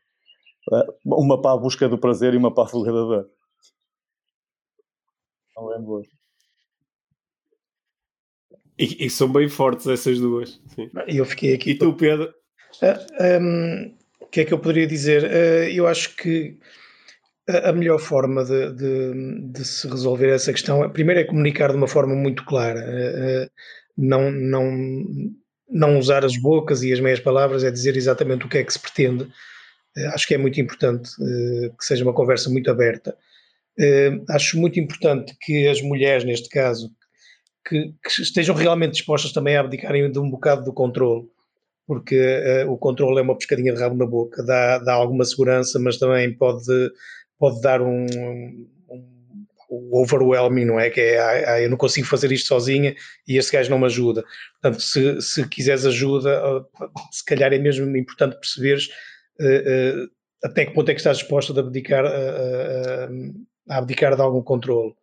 uh, 0.72 0.96
uma 1.06 1.42
para 1.42 1.52
a 1.54 1.58
busca 1.58 1.90
do 1.90 1.98
prazer 1.98 2.34
e 2.34 2.38
uma 2.38 2.54
para 2.54 2.64
a 2.64 2.68
fuga 2.68 2.92
da 2.92 3.02
dor. 3.02 3.30
Não 5.56 5.74
é 5.74 5.80
boa. 5.80 6.04
E, 8.78 9.06
e, 9.06 9.10
são 9.10 9.32
bem 9.32 9.48
fortes 9.48 9.88
essas 9.88 10.20
duas. 10.20 10.62
Sim. 10.76 10.90
Eu 11.08 11.24
fiquei 11.24 11.54
aqui. 11.54 11.72
E 11.72 11.78
tu, 11.78 11.94
Pedro? 11.94 12.28
Uh, 12.82 12.88
ah, 12.88 13.40
um, 13.40 13.96
o 14.26 14.30
que 14.30 14.42
é 14.42 14.46
que 14.46 14.54
eu 14.54 14.60
poderia 14.60 14.88
dizer? 14.88 15.24
Uh, 15.24 15.70
eu 15.70 15.88
acho 15.88 16.16
que 16.16 16.58
a, 17.48 17.72
melhor 17.72 18.00
forma 18.00 18.44
de, 18.44 18.74
de, 18.74 19.52
de, 19.52 19.66
se 19.66 19.88
resolver 19.88 20.30
essa 20.30 20.52
questão, 20.52 20.90
primeiro 20.90 21.22
é 21.22 21.24
comunicar 21.24 21.70
de 21.70 21.78
uma 21.78 21.88
forma 21.88 22.16
muito 22.16 22.44
clara, 22.44 22.80
uh, 22.80 23.50
não, 23.98 24.32
não, 24.32 24.72
não 25.70 26.00
usar 26.00 26.26
as 26.26 26.36
bocas 26.38 26.84
e 26.84 26.92
as 26.92 27.00
meias 27.00 27.20
palavras, 27.20 27.64
é 27.64 27.72
dizer 27.72 27.96
exatamente 27.96 28.46
o 28.46 28.50
que 28.50 28.58
é 28.58 28.64
que 28.64 28.74
se 28.74 28.80
pretende. 28.80 29.28
acho 30.14 30.28
que 30.28 30.34
é 30.34 30.38
muito 30.38 30.60
importante 30.60 31.10
que 31.16 31.86
seja 31.86 32.04
uma 32.04 32.14
conversa 32.14 32.50
muito 32.50 32.70
aberta. 32.70 33.16
acho 34.30 34.60
muito 34.60 34.80
importante 34.80 35.34
que 35.40 35.68
as 35.68 35.82
mulheres, 35.82 36.26
neste 36.26 36.50
caso, 36.50 36.92
que, 37.66 37.94
que, 38.04 38.22
estejam 38.22 38.56
realmente 38.56 38.94
dispostas 38.94 39.32
também 39.32 39.56
a 39.56 39.62
abdicarem 39.62 40.12
de 40.12 40.20
um 40.20 40.30
bocado 40.30 40.64
do 40.64 40.74
controle, 40.74 41.28
porque 41.88 42.16
uh, 42.66 42.72
o 42.72 42.78
controle 42.78 43.20
é 43.20 43.22
uma 43.22 43.38
pescadinha 43.38 43.74
de 43.74 43.80
rabo 43.80 43.96
na 43.96 44.06
boca, 44.06 44.44
dá, 44.44 44.80
dá 44.80 44.94
alguma 44.94 45.24
segurança, 45.24 45.80
mas 45.80 45.98
também 45.98 46.36
pode, 46.36 46.92
pode 47.38 47.62
dar 47.62 47.82
um, 47.82 48.06
um, 48.06 48.68
um 49.70 49.90
overwhelming, 49.94 50.66
não 50.66 50.80
é? 50.80 50.90
Que 50.90 51.02
é, 51.02 51.20
ah, 51.20 51.62
eu 51.62 51.70
não 51.70 51.78
consigo 51.78 52.08
fazer 52.08 52.32
isto 52.32 52.48
sozinha 52.48 52.96
e 53.28 53.38
este 53.38 53.52
gajo 53.52 53.70
não 53.70 53.80
me 53.80 53.86
ajuda. 53.86 54.24
Portanto, 54.62 54.82
se, 54.82 55.22
se 55.22 55.48
quiseres 55.48 55.86
ajuda, 55.86 56.66
se 57.12 57.24
calhar 57.24 57.54
é 57.54 57.60
mesmo 57.60 57.96
importante 57.96 58.36
perceberes 58.36 58.88
uh, 59.40 60.04
uh, 60.04 60.10
até 60.44 60.66
que 60.66 60.74
ponto 60.74 60.90
é 60.90 60.94
que 60.94 61.00
estás 61.00 61.18
disposta 61.18 61.54
a 61.54 61.60
abdicar, 61.60 62.06
a 62.06 63.78
abdicar 63.78 64.16
de 64.16 64.22
algum 64.22 64.42
controle. 64.44 64.94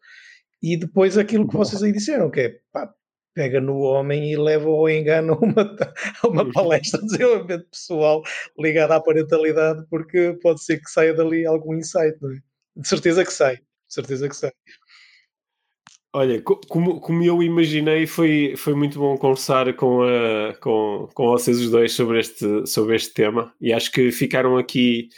E 0.63 0.77
depois 0.77 1.19
aquilo 1.19 1.49
que 1.49 1.57
vocês 1.57 1.83
aí 1.83 1.93
disseram, 1.93 2.31
que 2.31 2.41
é 2.41 2.57
pá, 2.73 2.93
pega 3.35 3.61
no 3.61 3.79
homem 3.79 4.33
e 4.33 4.37
leva 4.37 4.69
ao 4.69 4.89
engano 4.89 5.39
uma, 5.41 5.77
uma 6.25 6.43
uhum. 6.45 6.53
palestra 6.53 7.01
de 7.01 7.07
desenvolvimento 7.07 7.67
pessoal 7.71 8.23
ligada 8.59 8.97
à 8.97 9.01
parentalidade, 9.01 9.85
porque 9.89 10.39
pode 10.43 10.63
ser 10.63 10.79
que 10.79 10.91
saia 10.91 11.15
dali 11.15 11.47
algum 11.47 11.75
insight, 11.75 12.17
não 12.21 12.33
é? 12.33 12.39
De 12.77 12.89
certeza 12.89 13.25
que 13.25 13.33
sai, 13.33 13.57
de 13.57 13.63
certeza 13.89 14.29
que 14.29 14.37
sai. 14.37 14.53
Olha, 16.15 16.43
como, 16.43 17.01
como 17.01 17.25
eu 17.25 17.43
imaginei, 17.43 18.07
foi, 18.07 18.55
foi 18.57 18.75
muito 18.75 18.99
bom 18.99 19.17
conversar 19.17 19.73
com, 19.75 20.03
a, 20.03 20.55
com, 20.61 21.09
com 21.15 21.27
vocês 21.29 21.59
os 21.59 21.71
dois 21.71 21.93
sobre 21.93 22.21
este, 22.21 22.67
sobre 22.67 22.97
este 22.97 23.15
tema 23.15 23.55
e 23.59 23.73
acho 23.73 23.91
que 23.91 24.13
ficaram 24.13 24.59
aqui 24.59 25.09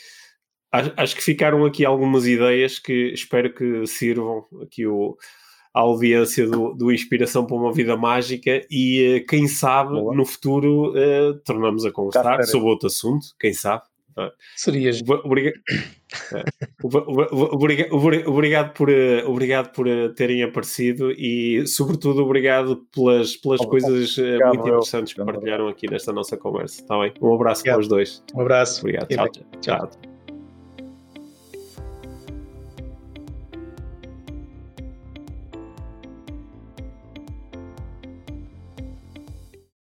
acho 0.97 1.15
que 1.17 1.23
ficaram 1.23 1.65
aqui 1.65 1.85
algumas 1.85 2.27
ideias 2.27 2.79
que 2.79 3.13
espero 3.13 3.53
que 3.53 3.87
sirvam 3.87 4.47
aqui 4.63 4.87
o, 4.87 5.17
a 5.75 5.81
audiência 5.81 6.47
do, 6.47 6.73
do 6.73 6.93
Inspiração 6.93 7.45
para 7.45 7.57
uma 7.57 7.73
Vida 7.73 7.97
Mágica 7.97 8.65
e 8.71 9.17
eh, 9.17 9.21
quem 9.21 9.49
sabe 9.49 9.95
Boa. 9.95 10.15
no 10.15 10.25
futuro 10.25 10.93
uh, 10.93 11.35
tornamos 11.45 11.85
a 11.85 11.91
conversar 11.91 12.45
sobre 12.45 12.69
outro 12.69 12.87
assunto, 12.87 13.27
quem 13.41 13.53
sabe. 13.53 13.83
Seria. 14.55 14.93
Obrigado. 15.25 15.55
obrigado 18.29 18.73
por, 18.73 18.89
eh, 18.89 19.25
obrigado 19.25 19.73
por 19.73 19.89
terem 20.15 20.45
aparecido 20.45 21.11
e, 21.11 21.67
sobretudo, 21.67 22.23
obrigado 22.23 22.87
pelas, 22.95 23.35
pelas 23.37 23.61
coisas 23.67 24.17
obrigado, 24.17 24.55
muito 24.55 24.69
interessantes 24.69 25.15
que 25.15 25.25
partilharam 25.25 25.67
aqui 25.67 25.91
nesta 25.91 26.13
nossa 26.13 26.37
conversa. 26.37 26.83
Está 26.83 26.97
bem? 27.01 27.13
Um 27.21 27.35
abraço 27.35 27.63
obrigado. 27.63 27.75
para 27.75 27.83
os 27.83 27.89
dois. 27.89 28.23
Um 28.33 28.41
abraço. 28.43 28.81
Obrigado. 28.83 29.09
Tchau. 29.09 29.29
tchau. 29.29 29.89
tchau. 29.89 30.14